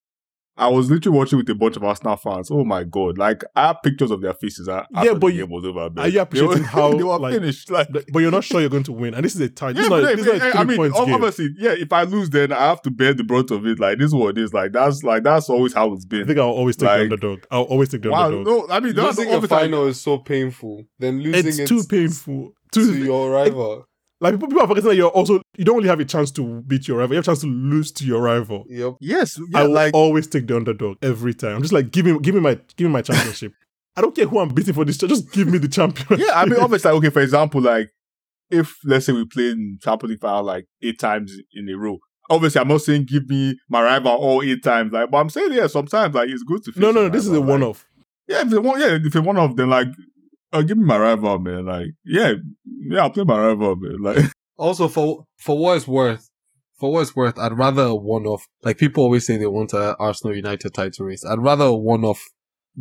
I 0.58 0.68
was 0.68 0.90
literally 0.90 1.18
watching 1.18 1.38
with 1.38 1.48
a 1.50 1.54
bunch 1.54 1.76
of 1.76 1.84
Arsenal 1.84 2.16
fans. 2.16 2.50
Oh 2.50 2.64
my 2.64 2.82
god! 2.84 3.18
Like 3.18 3.44
I 3.54 3.68
have 3.68 3.82
pictures 3.82 4.10
of 4.10 4.20
their 4.22 4.32
faces. 4.32 4.68
a- 4.68 4.86
After 4.94 5.06
Yeah, 5.06 5.12
the 5.14 5.18
but 5.18 5.28
game 5.28 5.36
you- 5.38 5.46
was 5.46 5.64
over. 5.66 5.90
man. 5.90 5.98
are 5.98 6.06
you 6.06 6.12
They 6.14 6.18
appreciating 6.20 6.58
were- 6.62 6.68
how, 6.68 6.92
they 6.96 7.02
were 7.02 7.18
like, 7.18 7.34
finished? 7.34 7.70
Like 7.70 7.88
But 7.92 8.04
but 8.12 8.20
you're 8.20 8.30
not 8.30 8.44
sure 8.44 8.60
you're 8.60 8.70
going 8.70 8.82
to 8.84 8.92
win. 8.92 9.14
And 9.14 9.24
this 9.24 9.34
is 9.34 9.40
a 9.42 9.48
tie. 9.50 9.72
This 9.72 9.80
yeah, 9.90 9.96
is 9.96 10.02
but 10.04 10.16
this 10.16 10.20
is 10.20 10.26
not 10.26 10.36
a 10.36 10.46
I 10.46 10.50
three 10.62 10.64
mean, 10.64 10.76
points 10.78 11.00
game. 11.00 11.14
obviously, 11.14 11.48
yeah. 11.58 11.72
If 11.72 11.92
I 11.92 12.02
lose, 12.04 12.30
then 12.30 12.52
I 12.52 12.68
have 12.68 12.80
to 12.82 12.90
bear 12.90 13.12
the 13.12 13.24
brunt 13.24 13.50
of 13.50 13.66
it. 13.66 13.78
Like 13.78 13.98
this 13.98 14.06
is 14.06 14.14
what 14.14 14.38
it 14.38 14.42
is. 14.42 14.54
Like 14.54 14.72
that's 14.72 15.02
like 15.04 15.22
that's 15.24 15.50
always 15.50 15.74
how 15.74 15.92
it's 15.92 16.04
been. 16.06 16.22
I 16.22 16.26
think 16.26 16.38
I'll 16.38 16.46
always 16.48 16.76
take 16.76 16.86
Like- 16.88 16.96
the 16.98 17.02
underdog. 17.14 17.44
I'll 17.50 17.62
always 17.64 17.88
take 17.90 18.02
the 18.02 18.10
Wow, 18.10 18.26
underdog. 18.26 18.46
no, 18.46 18.74
I 18.74 18.80
mean 18.80 18.94
that's 18.94 19.18
losing 19.18 19.32
a 19.32 19.36
obviously- 19.36 19.56
final 19.58 19.86
is 19.88 20.00
so 20.00 20.18
painful. 20.18 20.84
Then 20.98 21.20
losing 21.20 21.46
it's 21.48 21.58
it 21.58 21.66
too 21.68 21.82
painful. 21.88 22.52
to 22.72 22.80
Too, 22.80 22.98
your 23.04 23.30
rival. 23.30 23.86
Like 24.20 24.34
people, 24.34 24.48
people 24.48 24.62
are 24.62 24.66
forgetting 24.68 24.90
that 24.90 24.96
you're 24.96 25.10
also 25.10 25.42
you 25.56 25.64
don't 25.64 25.76
only 25.76 25.88
have 25.88 26.00
a 26.00 26.04
chance 26.04 26.30
to 26.32 26.62
beat 26.62 26.88
your 26.88 26.98
rival. 26.98 27.14
You 27.14 27.16
have 27.16 27.24
a 27.24 27.26
chance 27.26 27.40
to 27.40 27.46
lose 27.46 27.92
to 27.92 28.04
your 28.04 28.22
rival. 28.22 28.64
Yep. 28.68 28.94
Yes, 29.00 29.38
I 29.54 29.64
will 29.64 29.72
like 29.72 29.94
always 29.94 30.26
take 30.26 30.46
the 30.46 30.56
underdog 30.56 30.96
every 31.02 31.34
time. 31.34 31.56
I'm 31.56 31.62
just 31.62 31.74
like 31.74 31.90
give 31.90 32.06
me 32.06 32.18
give 32.20 32.34
me 32.34 32.40
my 32.40 32.54
give 32.76 32.86
me 32.86 32.92
my 32.92 33.02
championship. 33.02 33.52
I 33.96 34.02
don't 34.02 34.14
care 34.14 34.26
who 34.26 34.38
I'm 34.40 34.50
beating 34.50 34.74
for 34.74 34.84
this. 34.84 34.98
Just 34.98 35.32
give 35.32 35.48
me 35.48 35.58
the 35.58 35.68
champion. 35.68 36.20
yeah. 36.20 36.32
I 36.34 36.44
mean, 36.44 36.60
obviously, 36.60 36.90
like, 36.90 36.98
okay. 36.98 37.10
For 37.10 37.22
example, 37.22 37.60
like 37.60 37.90
if 38.50 38.76
let's 38.84 39.06
say 39.06 39.12
we 39.12 39.24
played 39.24 39.52
in 39.52 39.78
Champions 39.82 40.10
League 40.10 40.20
final 40.20 40.44
like 40.44 40.66
eight 40.82 40.98
times 40.98 41.36
in 41.52 41.68
a 41.68 41.76
row. 41.76 41.98
Obviously, 42.28 42.60
I'm 42.60 42.68
not 42.68 42.80
saying 42.80 43.04
give 43.04 43.28
me 43.28 43.56
my 43.68 43.82
rival 43.82 44.12
all 44.12 44.42
eight 44.42 44.62
times. 44.62 44.92
Like, 44.92 45.10
but 45.10 45.18
I'm 45.18 45.30
saying 45.30 45.52
yeah, 45.52 45.66
sometimes 45.66 46.14
like 46.14 46.28
it's 46.28 46.42
good 46.42 46.64
to. 46.64 46.72
no, 46.76 46.90
no, 46.90 47.02
no. 47.02 47.08
This 47.08 47.26
is 47.26 47.32
a 47.32 47.40
one-off. 47.40 47.86
Yeah, 48.28 48.40
if 48.40 48.48
it's 48.48 48.58
one, 48.58 48.80
yeah, 48.80 48.96
if 48.96 49.06
it's 49.06 49.16
one 49.16 49.36
of 49.36 49.54
them, 49.54 49.70
like, 49.70 49.86
uh, 50.52 50.62
give 50.62 50.78
me 50.78 50.84
my 50.84 50.98
rival, 50.98 51.38
man. 51.38 51.66
Like, 51.66 51.88
yeah, 52.04 52.32
yeah, 52.88 53.02
I'll 53.02 53.10
play 53.10 53.24
my 53.24 53.38
rival, 53.38 53.76
man. 53.76 54.00
Like, 54.00 54.24
Also, 54.58 54.88
for 54.88 55.24
for 55.38 55.58
what 55.58 55.76
it's 55.76 55.86
worth, 55.86 56.30
for 56.78 56.90
what 56.92 57.02
it's 57.02 57.14
worth, 57.14 57.38
I'd 57.38 57.58
rather 57.58 57.82
a 57.82 57.94
one-off. 57.94 58.46
Like 58.62 58.78
people 58.78 59.04
always 59.04 59.26
say 59.26 59.36
they 59.36 59.46
want 59.46 59.74
a 59.74 59.94
Arsenal 59.98 60.34
United 60.34 60.72
title 60.72 61.04
race. 61.06 61.24
I'd 61.26 61.40
rather 61.42 61.64
a 61.66 61.74
one-off 61.76 62.24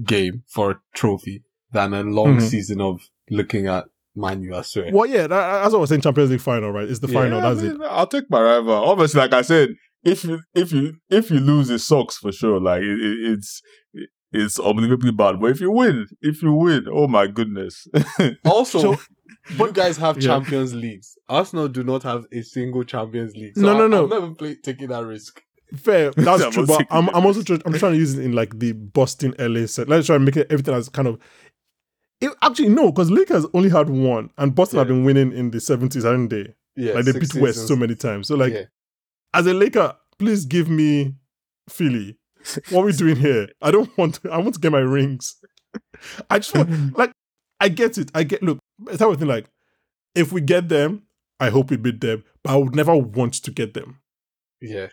game 0.04 0.44
for 0.48 0.72
a 0.72 0.80
trophy 0.94 1.44
than 1.72 1.94
a 1.94 2.04
long 2.04 2.38
Mhm. 2.38 2.42
season 2.50 2.80
of 2.80 3.02
looking 3.30 3.68
at 3.68 3.86
Man 4.16 4.42
U. 4.44 4.56
I 4.56 4.62
swear. 4.62 4.90
Well, 4.94 5.06
yeah, 5.06 5.24
that, 5.28 5.30
that's 5.64 5.72
what 5.74 5.80
I 5.80 5.82
was 5.82 5.90
saying. 5.90 6.00
Champions 6.02 6.32
League 6.32 6.40
final, 6.40 6.72
right? 6.72 6.90
It's 6.90 7.00
the 7.02 7.10
final. 7.10 7.40
Yeah, 7.42 7.54
That's 7.54 7.64
I 7.66 7.72
it. 7.72 7.82
I'll 7.92 8.08
take 8.08 8.30
my 8.30 8.42
rival. 8.42 8.72
Obviously, 8.74 9.20
like 9.20 9.34
I 9.34 9.42
said, 9.42 9.70
if 10.06 10.24
you 10.24 10.40
if 10.54 10.72
you 10.72 10.94
if 11.10 11.30
you 11.30 11.42
lose, 11.42 11.70
it 11.70 11.80
sucks 11.80 12.16
for 12.18 12.32
sure. 12.32 12.62
Like 12.62 12.84
it, 12.84 12.88
it, 13.02 13.32
it's 13.34 13.62
it's 14.36 14.60
unbelievably 14.60 15.12
bad. 15.12 15.40
But 15.40 15.52
if 15.52 15.62
you 15.62 15.72
win, 15.72 16.08
if 16.22 16.42
you 16.44 16.54
win, 16.54 16.86
oh 16.92 17.08
my 17.08 17.28
goodness. 17.28 17.88
Also, 18.46 18.80
So- 18.96 19.02
you 19.58 19.72
guys 19.72 19.98
have 19.98 20.18
Yeah. 20.18 20.28
Champions 20.30 20.74
Leagues. 20.74 21.18
Arsenal 21.30 21.68
do 21.68 21.84
not 21.84 22.04
have 22.04 22.26
a 22.32 22.42
single 22.42 22.84
Champions 22.84 23.36
League. 23.36 23.56
So 23.56 23.62
No, 23.62 23.78
no, 23.78 23.86
I- 23.86 23.88
no. 23.88 24.04
I'm 24.06 24.10
never 24.10 24.36
play, 24.36 24.56
taking 24.56 24.88
that 24.90 25.06
risk. 25.06 25.42
Fair, 25.76 26.12
that's 26.16 26.42
Yeah, 26.44 26.50
true. 26.52 26.66
but 26.66 26.80
But 26.80 26.88
I'm, 26.92 27.10
I'm 27.10 27.26
also 27.26 27.42
trying, 27.44 27.62
I'm 27.66 27.74
trying 27.74 27.94
to 27.94 27.98
use 27.98 28.18
it 28.18 28.24
in 28.24 28.34
like 28.34 28.60
the 28.60 28.72
Boston 28.74 29.34
LA 29.40 29.66
set. 29.66 29.90
Let's 29.90 30.06
try 30.08 30.16
and 30.16 30.26
make 30.26 30.38
it 30.38 30.48
everything 30.52 30.74
as 30.76 30.90
kind 30.90 31.08
of. 31.08 31.20
It, 32.22 32.32
actually, 32.42 32.70
no, 32.70 32.92
because 32.92 33.12
Lakers 33.12 33.46
only 33.54 33.70
had 33.70 33.90
one, 33.90 34.30
and 34.38 34.56
Boston 34.56 34.80
have 34.80 34.88
been 34.88 35.04
winning 35.04 35.34
in 35.34 35.52
the 35.52 35.58
70s, 35.58 36.04
haven't 36.04 36.30
they? 36.30 36.54
Yeah, 36.78 36.94
like 36.94 37.06
they 37.06 37.12
six 37.12 37.34
beat 37.34 37.42
West 37.42 37.56
seasons. 37.56 37.68
so 37.70 37.76
many 37.76 37.96
times. 37.96 38.28
So 38.28 38.36
like, 38.36 38.54
Yeah. 38.54 38.64
as 39.34 39.48
a 39.48 39.54
Laker, 39.54 39.96
please 40.18 40.46
give 40.46 40.70
me 40.70 41.16
Philly. 41.70 42.18
What 42.70 42.82
are 42.84 42.86
we 42.86 42.94
doing 42.94 43.16
here? 43.18 43.48
I 43.62 43.72
don't 43.72 43.96
want. 43.98 44.16
To, 44.16 44.32
I 44.32 44.38
want 44.38 44.54
to 44.56 44.60
get 44.60 44.72
my 44.72 44.80
rings. 44.80 45.36
I 46.30 46.40
just 46.40 46.56
want 46.56 46.98
like. 46.98 47.12
I 47.60 47.70
get 47.70 47.98
it. 47.98 48.12
I 48.14 48.24
get. 48.24 48.44
Look, 48.44 48.60
it's 48.88 49.00
how 49.00 49.10
we 49.10 49.16
think. 49.16 49.30
Like, 49.30 49.46
if 50.14 50.32
we 50.32 50.42
get 50.42 50.70
them, 50.70 51.04
I 51.40 51.50
hope 51.50 51.72
we 51.72 51.78
beat 51.78 52.02
them. 52.02 52.24
But 52.44 52.54
I 52.54 52.58
would 52.58 52.76
never 52.76 52.96
want 52.96 53.34
to 53.36 53.52
get 53.52 53.74
them. 53.74 54.00
yeah. 54.62 54.88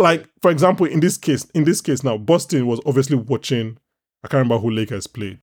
like 0.00 0.28
for 0.42 0.50
example 0.50 0.84
in 0.86 0.98
this 1.00 1.16
case 1.16 1.44
in 1.54 1.62
this 1.64 1.80
case 1.80 2.02
now 2.02 2.16
boston 2.18 2.66
was 2.66 2.80
obviously 2.84 3.16
watching 3.16 3.78
i 4.24 4.28
can't 4.28 4.40
remember 4.42 4.58
who 4.58 4.68
lakers 4.70 5.06
played 5.06 5.38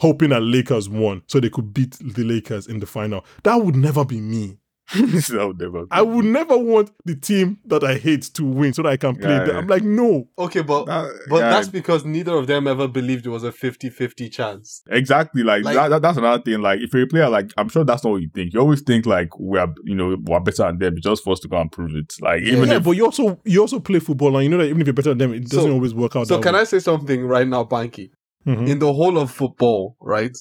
hoping 0.00 0.28
that 0.28 0.42
lakers 0.42 0.90
won 0.90 1.22
so 1.26 1.40
they 1.40 1.48
could 1.48 1.72
beat 1.72 1.92
the 1.92 2.22
lakers 2.22 2.66
in 2.66 2.80
the 2.80 2.86
final 2.86 3.24
that 3.44 3.56
would 3.56 3.74
never 3.74 4.04
be 4.04 4.20
me 4.20 4.58
that 4.94 5.44
would 5.46 5.58
never 5.58 5.84
i 5.90 6.00
would 6.00 6.24
never 6.24 6.56
want 6.56 6.92
the 7.04 7.16
team 7.16 7.58
that 7.64 7.82
i 7.82 7.94
hate 7.96 8.22
to 8.22 8.44
win 8.44 8.72
so 8.72 8.82
that 8.82 8.90
i 8.90 8.96
can 8.96 9.16
play 9.16 9.30
Yeah, 9.30 9.38
them 9.44 9.48
yeah. 9.48 9.58
i'm 9.58 9.66
like 9.66 9.82
no 9.82 10.28
Okay, 10.38 10.62
but 10.62 10.84
That- 10.86 11.10
but 11.28 11.36
yeah, 11.38 11.50
that's 11.50 11.68
because 11.68 12.04
neither 12.04 12.34
of 12.36 12.46
them 12.46 12.66
ever 12.68 12.86
believed 12.86 13.26
it 13.26 13.30
was 13.30 13.42
a 13.42 13.50
50-50 13.50 14.30
chance. 14.30 14.82
Exactly, 14.90 15.42
like, 15.42 15.64
Like- 15.64 15.74
that, 15.74 15.88
that- 15.88 16.02
That's 16.02 16.18
another 16.18 16.42
thing. 16.42 16.60
Like, 16.60 16.80
if 16.80 16.92
you're 16.94 17.02
a 17.02 17.06
player, 17.06 17.28
like 17.28 17.50
I'm 17.56 17.68
sure 17.68 17.84
that's 17.84 18.04
not 18.04 18.10
what 18.10 18.22
you 18.22 18.28
think. 18.32 18.52
You 18.54 18.60
always 18.60 18.82
think 18.82 19.06
like 19.06 19.30
we're, 19.40 19.66
you 19.84 19.94
know, 19.96 20.16
we're 20.24 20.40
better 20.40 20.64
than 20.64 20.78
them, 20.78 20.94
just 21.00 21.24
for 21.24 21.32
us 21.32 21.40
to 21.40 21.48
go 21.48 21.56
and 21.60 21.72
prove 21.72 21.94
it. 21.96 22.14
Like, 22.20 22.42
even 22.42 22.68
yeah 22.68 22.76
if 22.76 22.84
but 22.84 22.92
you 22.92 23.04
also 23.06 23.40
you 23.44 23.60
also 23.60 23.80
play 23.80 23.98
football 23.98 24.36
and 24.36 24.44
you 24.44 24.50
know 24.50 24.58
that 24.58 24.66
even 24.68 24.80
if 24.82 24.86
you're 24.86 24.94
better 24.94 25.10
than 25.10 25.18
them 25.18 25.34
it 25.34 25.44
doesn't 25.48 25.68
So- 25.70 25.72
always 25.72 25.94
work 25.94 26.14
out 26.16 26.28
So 26.28 26.36
that 26.36 26.42
can 26.44 26.54
way. 26.54 26.60
I 26.60 26.64
say 26.64 26.78
something 26.78 27.24
right 27.26 27.48
now, 27.48 27.64
Banky? 27.64 28.10
Mhm. 28.46 28.68
In 28.68 28.78
the 28.78 28.92
whole 28.92 29.18
of 29.18 29.30
football, 29.32 29.96
right? 30.00 30.36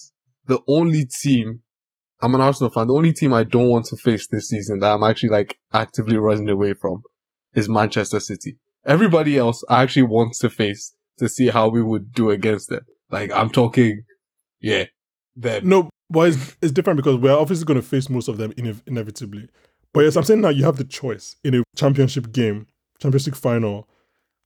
The 0.46 0.60
only 0.68 1.06
team 1.06 1.62
I'm 2.22 2.34
an 2.36 2.42
Arsenal 2.42 2.72
fan. 2.72 2.88
The 2.88 2.94
only 2.94 3.14
team 3.14 3.34
I 3.34 3.44
don't 3.44 3.70
want 3.70 3.86
to 3.88 3.98
face 3.98 4.28
this 4.28 4.50
season 4.50 4.80
that 4.80 4.94
I'm 4.94 5.04
actually 5.04 5.30
like 5.30 5.58
actively 5.74 6.18
running 6.18 6.50
away 6.50 6.74
from 6.74 7.04
is 7.54 7.70
Manchester 7.70 8.20
City. 8.20 8.58
Everybody 8.86 9.38
else 9.38 9.64
I 9.70 9.84
actually 9.84 10.04
want 10.04 10.34
to 10.36 10.50
face 10.50 10.96
to 11.18 11.28
see 11.28 11.48
how 11.48 11.70
we 11.70 11.82
would 11.82 12.12
do 12.14 12.30
against 12.30 12.70
them. 12.70 12.86
Like 13.10 13.32
I'm 13.32 13.50
talking, 13.50 14.04
yeah, 14.60 14.86
them. 15.36 15.68
no 15.68 15.90
but 16.10 16.30
it's, 16.30 16.56
it's 16.62 16.72
different 16.72 16.98
because 16.98 17.18
we're 17.18 17.36
obviously 17.36 17.66
going 17.66 17.80
to 17.80 17.86
face 17.86 18.10
most 18.10 18.28
of 18.28 18.38
them 18.38 18.54
ine- 18.58 18.82
inevitably 18.86 19.48
but 19.94 20.02
yes 20.02 20.16
i'm 20.16 20.24
saying 20.24 20.42
now 20.42 20.50
you 20.50 20.64
have 20.64 20.78
the 20.78 20.84
choice 20.84 21.36
in 21.44 21.56
a 21.56 21.64
championship 21.76 22.32
game 22.32 22.68
championship 23.00 23.36
final 23.36 23.88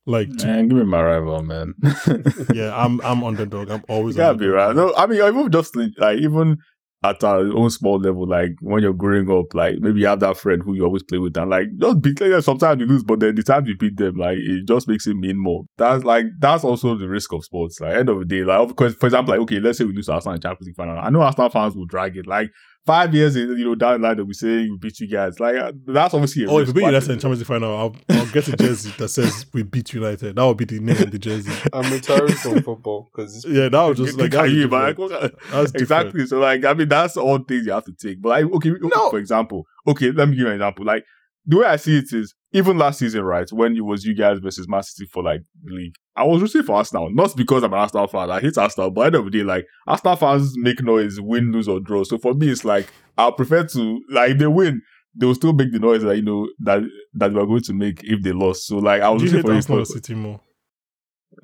like 0.06 0.36
to 0.38 0.48
man, 0.48 0.68
give 0.70 0.78
me 0.78 0.86
my 0.86 1.04
rival, 1.04 1.44
man. 1.44 1.76
yeah, 2.54 2.74
I'm 2.76 3.00
I'm 3.02 3.24
underdog. 3.24 3.70
I'm 3.70 3.84
always 3.88 4.16
You 4.16 4.24
gotta 4.24 4.40
be 4.40 4.48
right. 4.48 4.76
No, 4.76 4.92
I 4.96 5.06
mean, 5.06 5.22
even 5.22 5.52
just 5.52 5.76
like 5.76 6.18
even 6.18 6.58
at 7.02 7.24
our 7.24 7.40
own 7.40 7.70
small 7.70 7.98
level, 8.00 8.28
like 8.28 8.52
when 8.62 8.84
you're 8.84 8.94
growing 8.94 9.32
up, 9.32 9.54
like 9.54 9.76
maybe 9.80 10.02
you 10.02 10.08
have 10.08 10.20
that 10.20 10.38
friend 10.38 10.62
who 10.62 10.74
you 10.74 10.84
always 10.84 11.04
play 11.04 11.18
with, 11.18 11.38
and 11.38 11.50
like 11.50 11.68
just 11.78 12.02
beat. 12.02 12.20
Like, 12.20 12.44
sometimes 12.44 12.80
you 12.82 12.88
lose, 12.88 13.04
but 13.04 13.22
then 13.22 13.36
the 13.36 13.44
time 13.44 13.66
you 13.66 13.78
beat 13.78 13.96
them, 13.96 14.16
like 14.16 14.38
it 14.38 14.68
just 14.68 14.88
makes 14.88 15.08
it 15.08 15.16
mean 15.16 15.38
more. 15.38 15.64
That's 15.78 16.04
like 16.04 16.26
that's 16.40 16.64
also 16.64 16.98
the 16.98 17.08
risk 17.08 17.32
of 17.32 17.46
sports. 17.46 17.80
Like 17.80 17.96
end 17.96 18.10
of 18.10 18.20
the 18.20 18.26
day, 18.26 18.44
like 18.44 18.60
of 18.60 18.76
course, 18.76 18.96
for 18.96 19.08
example, 19.08 19.34
like 19.34 19.42
okay, 19.44 19.60
let's 19.60 19.78
say 19.78 19.86
we 19.86 19.94
lose 19.94 20.10
Arsenal 20.10 20.36
in 20.36 20.42
Champions 20.42 20.68
League 20.68 20.76
final. 20.76 20.98
I 20.98 21.10
know 21.10 21.22
Arsenal 21.22 21.50
fans 21.50 21.76
will 21.76 21.86
drag 21.86 22.18
it. 22.18 22.28
Like 22.28 22.52
five 22.90 23.14
years, 23.14 23.36
in, 23.36 23.50
you 23.58 23.66
know, 23.66 23.76
down 23.76 24.02
the 24.02 24.08
line, 24.08 24.18
they'll 24.18 24.26
be 24.26 24.34
saying 24.34 24.72
we 24.72 24.78
beat 24.78 25.00
you 25.00 25.08
guys. 25.08 25.40
Like 25.40 25.56
uh, 25.56 25.72
that's 25.86 26.14
obviously. 26.14 26.46
A 26.46 26.50
Oh, 26.50 26.58
if 26.60 26.68
we 26.68 26.74
beat 26.74 26.82
but- 26.82 26.88
United 26.94 27.12
in 27.12 27.20
Champions 27.20 27.40
League 27.40 27.48
final, 27.48 27.78
I'll, 27.78 27.96
I'll 28.10 28.26
get 28.32 28.48
a 28.48 28.58
jersey 28.58 28.92
that 28.98 29.10
says 29.10 29.46
we 29.54 29.64
beat 29.64 29.94
United. 29.94 30.36
That 30.36 30.44
would 30.46 30.58
be 30.58 30.66
the 30.66 30.80
name 30.80 31.02
of 31.02 31.12
the 31.12 31.20
jersey. 31.20 31.52
I'm 31.74 31.92
retiring 31.92 32.34
from 32.34 32.62
football 32.64 33.10
because 33.14 33.46
Yeah, 33.48 33.70
that 33.70 33.82
was 33.84 33.98
just 33.98 34.18
like 34.18 34.32
Can 34.32 34.42
that's 34.42 34.54
you, 34.54 34.68
man? 34.68 34.82
Like, 34.84 34.98
what 34.98 35.12
kind 35.12 35.24
of- 35.26 35.36
That's 35.52 35.72
exactly. 35.74 36.26
So 36.26 36.40
like, 36.40 36.66
I 36.66 36.74
mean, 36.74 36.90
that's 36.90 37.16
all 37.18 37.38
things 37.40 37.66
you 37.66 37.72
have 37.72 37.86
to 37.86 37.94
take. 37.94 38.22
But 38.22 38.30
like, 38.30 38.46
okay, 38.46 38.72
okay, 38.72 38.80
No. 38.96 39.10
for 39.12 39.20
example, 39.20 39.66
okay, 39.88 40.12
let 40.12 40.28
me 40.30 40.36
give 40.36 40.42
you 40.46 40.48
an 40.48 40.54
example. 40.54 40.86
Like 40.86 41.06
the 41.46 41.58
way 41.58 41.66
I 41.66 41.76
see 41.78 41.98
it 41.98 42.12
is, 42.12 42.34
even 42.52 42.78
last 42.78 43.00
season, 43.00 43.24
right, 43.24 43.48
when 43.52 43.76
it 43.76 43.82
was 43.82 44.04
you 44.06 44.16
guys 44.16 44.40
versus 44.40 44.68
Man 44.68 44.84
City 44.84 45.08
for 45.12 45.24
like 45.24 45.42
the 45.64 45.74
league, 45.74 45.96
I 46.16 46.24
was 46.24 46.42
rooting 46.42 46.64
for 46.64 46.76
Arsenal, 46.76 47.10
not 47.12 47.36
because 47.36 47.64
I'm 47.64 47.74
an 47.74 47.80
Arsenal 47.80 48.08
fan. 48.08 48.32
I 48.32 48.40
hate 48.42 48.58
Arsenal, 48.58 48.92
but 48.92 49.08
at 49.08 49.14
the 49.14 49.18
end 49.20 49.28
of 49.28 49.32
the 49.32 49.38
day, 49.38 49.44
like 49.44 49.66
Arsenal 49.88 50.16
fans 50.16 50.54
make 50.58 50.82
noise, 50.82 51.20
win, 51.22 51.52
lose 51.52 51.68
or 51.68 51.80
draw. 51.80 52.04
So 52.04 52.18
for 52.18 52.34
me, 52.34 52.50
it's 52.50 52.66
like 52.66 52.92
I 53.18 53.32
prefer 53.32 53.66
to 53.66 54.02
like 54.10 54.32
if 54.32 54.38
they 54.40 54.48
win. 54.48 54.82
They 55.16 55.26
will 55.26 55.36
still 55.36 55.54
make 55.54 55.72
the 55.72 55.80
noise 55.80 56.04
that 56.04 56.16
you 56.16 56.22
know 56.22 56.50
that 56.60 56.82
that 57.14 57.34
we 57.34 57.40
are 57.40 57.46
going 57.46 57.64
to 57.64 57.74
make 57.74 58.04
if 58.04 58.22
they 58.22 58.32
lost. 58.32 58.68
So 58.68 58.78
like 58.78 59.02
I 59.02 59.10
was 59.10 59.24
rooting 59.24 59.42
for 59.42 59.54
Arsenal 59.54 59.86
City 59.86 60.14
more? 60.16 60.42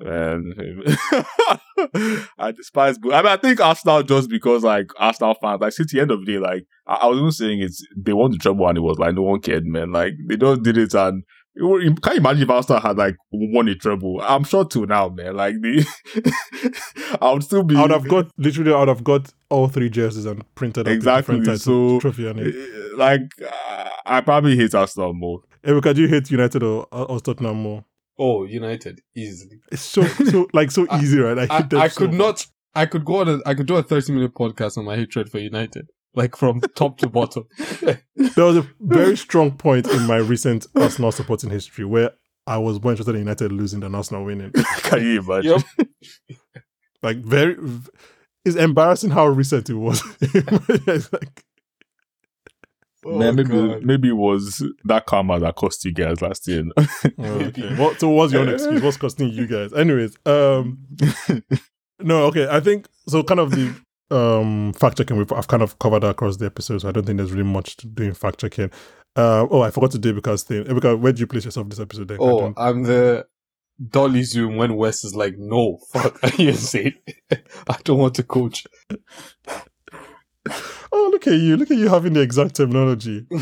I 2.38 2.52
despise. 2.52 2.98
But 2.98 3.14
I 3.14 3.22
mean, 3.22 3.32
I 3.32 3.36
think 3.36 3.60
Arsenal 3.60 4.02
just 4.02 4.28
because 4.30 4.62
like 4.64 4.90
Arsenal 4.98 5.34
fans, 5.40 5.60
like 5.60 5.72
since 5.72 5.92
the 5.92 6.00
end 6.00 6.10
of 6.10 6.24
the 6.24 6.32
day, 6.32 6.38
like 6.38 6.64
I, 6.86 6.94
I 6.94 7.06
was 7.06 7.18
even 7.18 7.32
saying 7.32 7.60
it's 7.60 7.86
they 7.96 8.12
won 8.12 8.30
the 8.30 8.38
trouble 8.38 8.68
and 8.68 8.78
it 8.78 8.82
was 8.82 8.98
like 8.98 9.14
no 9.14 9.22
one 9.22 9.40
cared, 9.40 9.64
man. 9.66 9.92
Like 9.92 10.14
they 10.28 10.36
just 10.36 10.62
did 10.62 10.76
it 10.78 10.94
and 10.94 11.22
You 11.54 11.94
Can 12.02 12.12
you 12.12 12.18
imagine 12.18 12.42
if 12.42 12.50
Arsenal 12.50 12.80
had 12.80 12.98
like 12.98 13.16
won 13.32 13.68
a 13.68 13.74
treble? 13.74 14.20
I'm 14.22 14.44
sure 14.44 14.64
to 14.66 14.86
now, 14.86 15.08
man. 15.08 15.36
Like 15.36 15.54
the, 15.60 15.86
I 17.20 17.32
would 17.32 17.44
still 17.44 17.62
be. 17.62 17.76
I 17.76 17.82
would 17.82 17.90
have 17.92 18.08
got 18.08 18.30
literally. 18.36 18.72
I 18.74 18.78
would 18.80 18.88
have 18.88 19.04
got 19.04 19.32
all 19.48 19.68
three 19.68 19.88
jerseys 19.88 20.26
and 20.26 20.42
printed 20.54 20.86
out 20.88 20.92
exactly. 20.92 21.38
different 21.38 21.60
So, 21.60 22.00
trophy 22.00 22.28
on 22.28 22.38
it. 22.40 22.54
eh, 22.54 22.96
like, 22.96 23.22
I 24.04 24.20
probably 24.20 24.56
hate 24.56 24.74
Arsenal 24.74 25.14
more. 25.14 25.40
Erica, 25.64 25.94
do 25.94 26.02
you 26.02 26.08
hate 26.08 26.30
United 26.30 26.62
or, 26.62 26.86
or 26.92 27.20
Tottenham 27.20 27.56
more? 27.62 27.84
Oh, 28.18 28.44
United 28.44 29.00
easily. 29.14 29.60
It's 29.70 29.82
so 29.82 30.02
so 30.04 30.48
like 30.54 30.70
so 30.70 30.86
I- 30.88 31.00
easy, 31.00 31.18
right? 31.18 31.38
I, 31.38 31.46
hate 31.58 31.70
them 31.70 31.80
I 31.80 31.88
so 31.88 31.98
could 32.00 32.12
much. 32.12 32.18
not. 32.18 32.46
I 32.74 32.86
could 32.86 33.04
go 33.04 33.16
on. 33.20 33.28
A, 33.28 33.38
I 33.46 33.54
could 33.54 33.66
do 33.66 33.76
a 33.76 33.82
thirty-minute 33.82 34.34
podcast 34.34 34.76
on 34.78 34.84
my 34.84 34.96
hatred 34.96 35.30
for 35.30 35.38
United, 35.38 35.88
like 36.14 36.36
from 36.36 36.60
top 36.76 36.98
to 36.98 37.08
bottom. 37.08 37.44
There 37.80 38.44
was 38.44 38.56
a 38.58 38.66
very 38.80 39.16
strong 39.16 39.52
point 39.52 39.86
in 39.88 40.06
my 40.06 40.16
recent 40.16 40.66
Arsenal 40.74 41.12
supporting 41.12 41.50
history 41.50 41.84
where 41.84 42.10
I 42.46 42.58
was 42.58 42.80
more 42.82 42.92
interested 42.92 43.14
in 43.14 43.22
United 43.22 43.50
losing 43.52 43.80
than 43.80 43.94
Arsenal 43.94 44.24
winning. 44.24 44.52
Can 44.78 45.02
you 45.02 45.20
imagine? 45.20 45.62
Yep. 45.78 45.88
Like 47.02 47.16
very, 47.18 47.56
it's 48.44 48.56
embarrassing 48.56 49.10
how 49.10 49.26
recent 49.26 49.68
it 49.70 49.74
was. 49.74 50.02
It's 50.20 51.12
like, 51.12 51.44
Oh, 53.08 53.18
Man, 53.18 53.36
maybe 53.36 53.48
God. 53.50 53.84
maybe 53.84 54.08
it 54.08 54.16
was 54.16 54.64
that 54.84 55.06
karma 55.06 55.38
that 55.38 55.54
cost 55.54 55.84
you 55.84 55.92
guys 55.92 56.20
last 56.20 56.48
year. 56.48 56.64
oh, 56.76 56.84
okay. 57.18 57.74
What, 57.76 58.00
so 58.00 58.08
what's 58.08 58.32
your 58.32 58.42
own 58.42 58.48
excuse? 58.48 58.82
What's 58.82 58.96
costing 58.96 59.28
you 59.28 59.46
guys? 59.46 59.72
Anyways, 59.72 60.16
um, 60.26 60.78
no, 62.00 62.24
okay. 62.24 62.48
I 62.50 62.58
think 62.58 62.88
so. 63.08 63.22
Kind 63.22 63.38
of 63.40 63.52
the 63.52 63.74
um 64.10 64.72
fact 64.72 64.98
checking. 64.98 65.16
We've 65.16 65.30
I've 65.32 65.46
kind 65.46 65.62
of 65.62 65.78
covered 65.78 66.00
that 66.02 66.10
across 66.10 66.36
the 66.36 66.46
episode, 66.46 66.78
so 66.78 66.88
I 66.88 66.92
don't 66.92 67.06
think 67.06 67.18
there's 67.18 67.32
really 67.32 67.44
much 67.44 67.76
to 67.78 67.86
do 67.86 68.02
in 68.02 68.14
fact 68.14 68.40
checking. 68.40 68.70
Uh, 69.14 69.46
oh, 69.50 69.62
I 69.62 69.70
forgot 69.70 69.92
to 69.92 69.98
do 69.98 70.12
because 70.12 70.42
thing. 70.42 70.64
Because 70.64 70.98
where 70.98 71.12
do 71.12 71.20
you 71.20 71.26
place 71.26 71.44
yourself 71.44 71.68
this 71.68 71.80
episode? 71.80 72.08
Then? 72.08 72.18
Oh, 72.20 72.52
I'm 72.56 72.82
the 72.82 73.26
dolly 73.90 74.22
zoom 74.22 74.56
when 74.56 74.76
West 74.76 75.04
is 75.04 75.14
like, 75.14 75.36
no, 75.38 75.78
fuck, 75.92 76.18
you 76.38 76.48
insane? 76.50 76.94
I 77.30 77.76
don't 77.84 77.98
want 77.98 78.14
to 78.16 78.22
coach. 78.22 78.66
oh, 80.92 81.08
look 81.12 81.26
at 81.26 81.34
you! 81.34 81.56
Look 81.56 81.70
at 81.70 81.76
you 81.76 81.88
having 81.88 82.12
the 82.14 82.20
exact 82.20 82.56
terminology. 82.56 83.26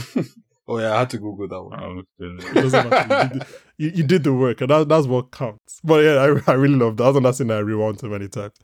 Oh 0.66 0.78
yeah, 0.78 0.94
I 0.94 1.00
had 1.00 1.10
to 1.10 1.18
Google 1.18 1.46
that 1.46 1.62
one. 1.62 1.78
Oh, 1.78 2.02
It 2.18 2.54
doesn't 2.54 2.88
matter. 2.88 3.04
You 3.12 3.28
did, 3.28 3.40
the, 3.42 3.46
you, 3.76 3.90
you 3.96 4.02
did 4.02 4.24
the 4.24 4.32
work, 4.32 4.62
and 4.62 4.70
that, 4.70 4.88
that's 4.88 5.06
what 5.06 5.30
counts. 5.30 5.78
But 5.84 6.02
yeah, 6.04 6.12
I, 6.46 6.52
I 6.52 6.54
really 6.54 6.76
love 6.76 6.96
that. 6.96 7.04
That's 7.04 7.18
another 7.18 7.36
thing 7.36 7.46
that 7.48 7.58
I 7.58 7.60
rewound 7.60 8.00
so 8.00 8.06
many 8.08 8.28
times. 8.28 8.54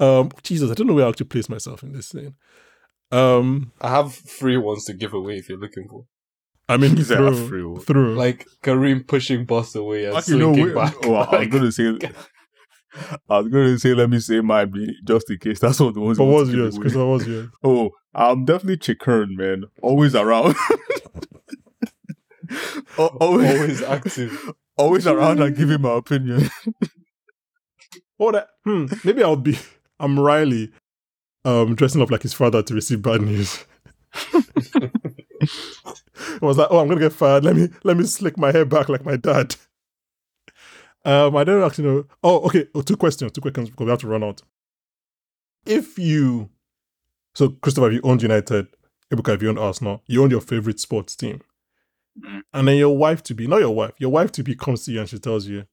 Um, 0.00 0.32
Jesus, 0.42 0.68
I 0.68 0.74
don't 0.74 0.88
know 0.88 0.94
where 0.94 1.06
I 1.06 1.10
actually 1.10 1.26
place 1.26 1.48
myself 1.48 1.84
in 1.84 1.92
this 1.92 2.08
thing. 2.08 2.34
Um, 3.12 3.70
I 3.80 3.90
have 3.90 4.12
free 4.14 4.56
ones 4.56 4.84
to 4.86 4.94
give 4.94 5.14
away 5.14 5.36
if 5.36 5.48
you're 5.48 5.56
looking 5.60 5.86
for. 5.88 6.06
I 6.68 6.76
mean, 6.76 6.94
These 6.96 7.12
are 7.12 7.32
through, 7.32 7.76
through. 7.82 8.16
Like 8.16 8.48
Kareem 8.64 9.06
pushing 9.06 9.44
Buss 9.44 9.76
away 9.76 10.06
and 10.06 10.16
Actually, 10.16 10.38
no, 10.40 10.54
slinking 10.54 10.64
wait, 10.66 10.74
back. 10.74 10.94
oh, 11.04 11.14
I 11.14 11.18
was 11.20 11.32
Like, 11.32 11.50
going 11.50 11.62
to 11.62 11.70
say, 11.70 11.98
I 13.28 13.38
was 13.38 13.48
going 13.48 13.66
to 13.66 13.78
say, 13.78 13.94
let 13.94 14.08
me 14.10 14.20
say 14.20 14.40
my 14.40 14.64
be 14.64 14.94
just 15.04 15.30
in 15.30 15.38
case. 15.38 15.58
That's 15.60 15.80
what 15.80 15.94
the 15.94 16.00
ones. 16.00 16.18
but 16.18 16.24
you 16.24 16.30
what 16.30 16.34
want 16.34 16.46
was 16.46 16.48
to 16.50 16.54
give 16.56 16.64
yours? 16.64 16.74
away. 16.76 16.82
Chris, 16.82 16.94
what 16.94 17.06
was 17.06 17.26
yours? 17.28 17.48
Oh, 17.64 17.90
I'm 18.14 18.44
definitely 18.44 18.76
Chick 18.78 19.02
Hearn, 19.04 19.34
man. 19.36 19.64
Always 19.82 20.14
around. 20.14 20.54
Al- 22.98 23.06
always, 23.20 23.50
always 23.56 23.82
active. 23.82 24.52
always 24.76 25.06
around 25.06 25.40
and 25.40 25.56
giving 25.56 25.80
my 25.82 25.94
opinion. 25.94 26.48
Would 28.18 28.36
I- 28.36 28.44
Hmm. 28.64 28.86
Maybe 29.04 29.22
I'll 29.24 29.36
be. 29.36 29.58
I'm 29.98 30.18
Riley, 30.20 30.70
um, 31.44 31.74
dressing 31.74 32.00
up 32.02 32.10
like 32.10 32.22
his 32.22 32.32
father 32.34 32.62
to 32.62 32.74
receive 32.74 33.02
bad 33.02 33.20
news. 33.22 33.64
I 34.72 34.90
was 36.40 36.56
like, 36.58 36.68
oh, 36.70 36.78
I'm 36.78 36.88
gonna 36.88 37.00
get 37.00 37.12
fired. 37.12 37.44
Let 37.44 37.56
me 37.56 37.68
let 37.82 37.96
me 37.96 38.04
slick 38.04 38.38
my 38.38 38.52
hair 38.52 38.64
back 38.64 38.88
like 38.88 39.04
my 39.04 39.16
dad. 39.16 39.56
Um, 41.04 41.36
I 41.36 41.44
don't 41.44 41.62
actually 41.62 41.84
know. 41.84 42.04
Oh, 42.22 42.40
okay. 42.46 42.66
Oh, 42.74 42.80
two 42.82 42.96
questions. 42.96 43.32
Two 43.32 43.40
questions 43.40 43.70
because 43.70 43.84
we 43.84 43.90
have 43.90 44.00
to 44.00 44.08
run 44.08 44.24
out. 44.24 44.42
If 45.66 45.98
you, 45.98 46.50
so 47.34 47.50
Christopher, 47.50 47.88
if 47.88 47.94
you 47.94 48.00
owned 48.04 48.22
United, 48.22 48.68
Ebuka, 49.12 49.34
if 49.34 49.42
you 49.42 49.48
owned 49.50 49.58
Arsenal, 49.58 50.02
you 50.06 50.22
owned 50.22 50.32
your 50.32 50.40
favorite 50.40 50.80
sports 50.80 51.14
team, 51.16 51.40
Mm. 52.16 52.42
and 52.52 52.68
then 52.68 52.76
your 52.76 52.96
wife 52.96 53.24
to 53.24 53.34
be, 53.34 53.48
not 53.48 53.58
your 53.58 53.74
wife, 53.74 53.90
your 53.98 54.10
wife 54.10 54.30
to 54.32 54.44
be 54.44 54.54
comes 54.54 54.84
to 54.84 54.92
you 54.92 55.00
and 55.00 55.08
she 55.08 55.18
tells 55.18 55.48
you, 55.48 55.66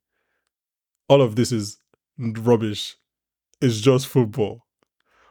all 1.08 1.22
of 1.22 1.36
this 1.36 1.52
is 1.52 1.78
rubbish. 2.18 2.96
It's 3.62 3.80
just 3.80 4.08
football. 4.08 4.66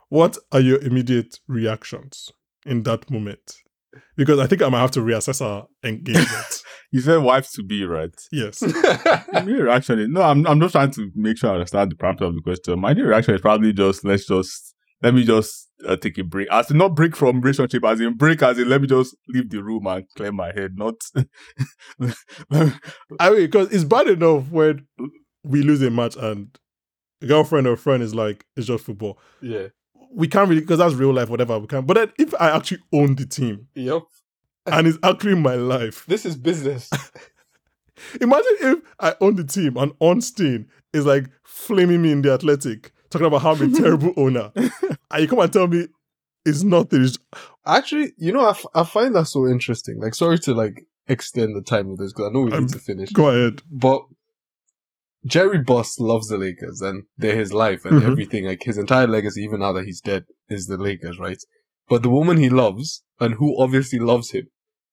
What 0.08 0.38
are 0.52 0.60
your 0.60 0.78
immediate 0.80 1.40
reactions 1.48 2.30
in 2.64 2.84
that 2.84 3.10
moment? 3.10 3.56
Because 4.16 4.38
I 4.38 4.46
think 4.46 4.62
I 4.62 4.68
might 4.68 4.80
have 4.80 4.90
to 4.92 5.00
reassess 5.00 5.44
our 5.44 5.66
engagement. 5.84 6.62
You 6.92 7.00
said 7.00 7.18
wife 7.18 7.48
to 7.52 7.62
be, 7.62 7.84
right? 7.84 8.10
yes. 8.32 8.62
My 9.32 9.42
reaction 9.44 10.00
is 10.00 10.08
no. 10.08 10.22
I'm 10.22 10.44
I'm 10.44 10.60
just 10.60 10.72
trying 10.72 10.90
to 10.90 11.08
make 11.14 11.38
sure 11.38 11.50
I 11.50 11.54
understand 11.54 11.92
the 11.92 11.94
parameter 11.94 12.22
of 12.22 12.34
the 12.34 12.40
question. 12.42 12.80
My 12.80 12.90
reaction 12.90 13.32
is 13.36 13.40
probably 13.40 13.72
just 13.72 14.04
let's 14.04 14.26
just 14.26 14.74
let 15.00 15.14
me 15.14 15.22
just 15.22 15.68
uh, 15.86 15.94
take 15.94 16.18
a 16.18 16.24
break. 16.24 16.48
As 16.50 16.68
in 16.68 16.78
not 16.78 16.96
break 16.96 17.14
from 17.14 17.40
relationship, 17.40 17.84
as 17.84 18.00
in 18.00 18.16
break, 18.16 18.42
as 18.42 18.58
in 18.58 18.68
let 18.68 18.80
me 18.80 18.88
just 18.88 19.16
leave 19.28 19.50
the 19.50 19.62
room 19.62 19.86
and 19.86 20.04
clear 20.16 20.32
my 20.32 20.52
head. 20.52 20.72
Not. 20.74 20.96
I 22.50 23.30
mean, 23.30 23.42
because 23.46 23.72
it's 23.72 23.84
bad 23.84 24.08
enough 24.08 24.48
when 24.50 24.86
we 25.44 25.62
lose 25.62 25.82
a 25.82 25.90
match 25.90 26.16
and 26.16 26.48
girlfriend 27.26 27.66
or 27.68 27.76
friend 27.76 28.02
is 28.02 28.14
like, 28.16 28.44
it's 28.56 28.66
just 28.66 28.84
football. 28.84 29.18
yeah. 29.40 29.68
We 30.12 30.28
can't 30.28 30.48
really, 30.48 30.60
because 30.62 30.78
that's 30.78 30.94
real 30.94 31.12
life, 31.12 31.28
whatever. 31.28 31.58
We 31.58 31.66
can. 31.66 31.84
But 31.86 31.94
then 31.94 32.12
if 32.18 32.34
I 32.40 32.50
actually 32.56 32.82
own 32.92 33.14
the 33.14 33.26
team 33.26 33.68
Yep. 33.74 34.02
and 34.66 34.86
it's 34.86 34.98
actually 35.02 35.36
my 35.36 35.54
life, 35.54 36.04
This 36.06 36.26
is 36.26 36.36
business. 36.36 36.90
imagine 38.20 38.56
if 38.60 38.78
I 38.98 39.14
own 39.20 39.36
the 39.36 39.44
team 39.44 39.76
and 39.76 39.92
Ornstein 40.00 40.66
is 40.92 41.06
like 41.06 41.26
flaming 41.44 42.02
me 42.02 42.12
in 42.12 42.22
the 42.22 42.32
athletic, 42.32 42.92
talking 43.10 43.26
about 43.26 43.42
how 43.42 43.52
I'm 43.54 43.74
a 43.74 43.76
terrible 43.80 44.12
owner. 44.16 44.50
And 45.10 45.22
you 45.22 45.28
come 45.28 45.38
and 45.40 45.52
tell 45.52 45.66
me 45.66 45.88
it's 46.44 46.62
nothing. 46.62 47.04
It's, 47.04 47.18
Actually, 47.66 48.12
you 48.16 48.32
know, 48.32 48.46
I, 48.46 48.50
f- 48.50 48.64
I 48.74 48.84
find 48.84 49.14
that 49.14 49.26
so 49.26 49.46
interesting. 49.46 50.00
Like, 50.00 50.14
sorry 50.14 50.38
to 50.40 50.54
like 50.54 50.86
extend 51.06 51.54
the 51.54 51.62
time 51.62 51.90
of 51.90 51.98
this 51.98 52.12
because 52.12 52.30
I 52.30 52.32
know 52.32 52.40
we 52.42 52.52
Um, 52.52 52.64
need 52.64 52.72
to 52.72 52.78
finish. 52.78 53.10
go 53.12 53.28
ahead. 53.28 53.60
But 53.70 54.02
Jerry 55.24 55.58
Buss 55.58 55.98
loves 56.00 56.28
the 56.28 56.38
Lakers 56.38 56.80
and 56.80 57.04
they're 57.18 57.36
his 57.36 57.52
life 57.52 57.84
and 57.84 58.00
Mhm. 58.00 58.06
everything. 58.06 58.46
Like 58.46 58.62
his 58.62 58.78
entire 58.78 59.06
legacy, 59.06 59.42
even 59.42 59.60
now 59.60 59.72
that 59.72 59.84
he's 59.84 60.00
dead, 60.00 60.24
is 60.48 60.66
the 60.66 60.76
Lakers, 60.78 61.18
right? 61.18 61.38
But 61.88 62.02
the 62.02 62.10
woman 62.10 62.38
he 62.38 62.48
loves 62.48 63.02
and 63.18 63.34
who 63.34 63.60
obviously 63.60 63.98
loves 63.98 64.30
him 64.30 64.48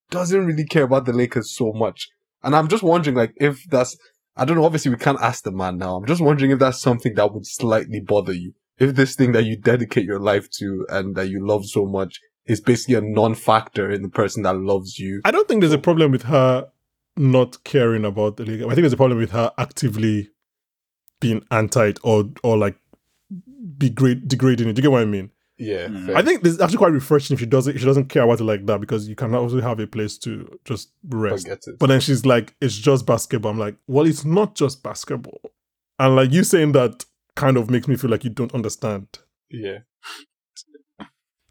doesn't 0.09 0.45
really 0.45 0.65
care 0.65 0.83
about 0.83 1.05
the 1.05 1.13
Lakers 1.13 1.55
so 1.55 1.71
much. 1.73 2.09
And 2.43 2.55
I'm 2.55 2.67
just 2.67 2.83
wondering, 2.83 3.15
like, 3.15 3.33
if 3.37 3.63
that's, 3.69 3.97
I 4.35 4.45
don't 4.45 4.57
know, 4.57 4.65
obviously 4.65 4.91
we 4.91 4.97
can't 4.97 5.21
ask 5.21 5.43
the 5.43 5.51
man 5.51 5.77
now. 5.77 5.95
I'm 5.95 6.05
just 6.05 6.21
wondering 6.21 6.51
if 6.51 6.59
that's 6.59 6.79
something 6.79 7.13
that 7.15 7.33
would 7.33 7.45
slightly 7.45 7.99
bother 7.99 8.33
you. 8.33 8.53
If 8.79 8.95
this 8.95 9.15
thing 9.15 9.31
that 9.31 9.45
you 9.45 9.57
dedicate 9.57 10.05
your 10.05 10.19
life 10.19 10.49
to 10.59 10.85
and 10.89 11.15
that 11.15 11.29
you 11.29 11.45
love 11.45 11.65
so 11.65 11.85
much 11.85 12.19
is 12.45 12.61
basically 12.61 12.95
a 12.95 13.01
non-factor 13.01 13.89
in 13.91 14.01
the 14.03 14.09
person 14.09 14.43
that 14.43 14.55
loves 14.57 14.99
you. 14.99 15.21
I 15.25 15.31
don't 15.31 15.47
think 15.47 15.61
there's 15.61 15.73
a 15.73 15.77
problem 15.79 16.11
with 16.11 16.23
her 16.23 16.67
not 17.17 17.63
caring 17.63 18.05
about 18.05 18.37
the 18.37 18.45
league. 18.45 18.61
I 18.61 18.67
think 18.69 18.77
there's 18.81 18.93
a 18.93 18.97
problem 18.97 19.19
with 19.19 19.31
her 19.31 19.51
actively 19.57 20.29
being 21.19 21.43
anti 21.51 21.87
it 21.87 21.99
or 22.03 22.29
or 22.43 22.57
like 22.57 22.77
degrade, 23.77 24.27
degrading 24.27 24.69
it. 24.69 24.73
Do 24.73 24.79
you 24.79 24.83
get 24.83 24.91
what 24.91 25.01
I 25.01 25.05
mean? 25.05 25.31
Yeah, 25.59 25.87
Mm. 25.87 26.15
I 26.15 26.21
think 26.21 26.43
this 26.43 26.53
is 26.53 26.61
actually 26.61 26.77
quite 26.77 26.91
refreshing 26.91 27.33
if 27.33 27.39
she 27.39 27.47
doesn't 27.47 27.73
if 27.73 27.79
she 27.81 27.85
doesn't 27.87 28.09
care 28.09 28.21
about 28.23 28.39
it 28.39 28.43
like 28.43 28.65
that 28.67 28.79
because 28.79 29.07
you 29.09 29.15
can 29.15 29.33
also 29.33 29.59
have 29.59 29.79
a 29.79 29.87
place 29.87 30.15
to 30.19 30.59
just 30.65 30.91
rest. 31.09 31.47
it. 31.47 31.65
But 31.79 31.87
then 31.87 31.99
she's 31.99 32.27
like, 32.27 32.53
it's 32.61 32.77
just 32.77 33.07
basketball. 33.07 33.51
I'm 33.51 33.57
like, 33.57 33.75
well, 33.87 34.05
it's 34.05 34.23
not 34.23 34.53
just 34.53 34.83
basketball. 34.83 35.41
And 35.97 36.15
like 36.15 36.31
you 36.31 36.43
saying 36.43 36.73
that 36.73 37.05
kind 37.35 37.57
of 37.57 37.71
makes 37.71 37.87
me 37.87 37.95
feel 37.95 38.11
like 38.11 38.23
you 38.23 38.29
don't 38.29 38.53
understand. 38.53 39.07
yeah. 39.49 39.79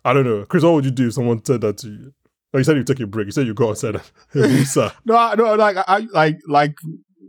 I 0.04 0.12
don't 0.12 0.24
know. 0.24 0.44
Chris, 0.44 0.62
what 0.62 0.74
would 0.74 0.84
you 0.84 0.92
do 0.92 1.08
if 1.08 1.14
someone 1.14 1.44
said 1.44 1.62
that 1.62 1.78
to 1.78 1.88
you? 1.88 2.14
Like 2.52 2.60
you 2.60 2.64
said 2.64 2.76
you 2.76 2.84
took 2.84 3.00
a 3.00 3.06
break. 3.06 3.26
You 3.26 3.32
said 3.32 3.46
you 3.46 3.54
go 3.54 3.70
outside. 3.70 4.00
Sir. 4.64 4.92
No, 5.04 5.34
no, 5.34 5.54
like 5.54 5.76
I 5.76 6.06
like 6.12 6.38
like 6.48 6.74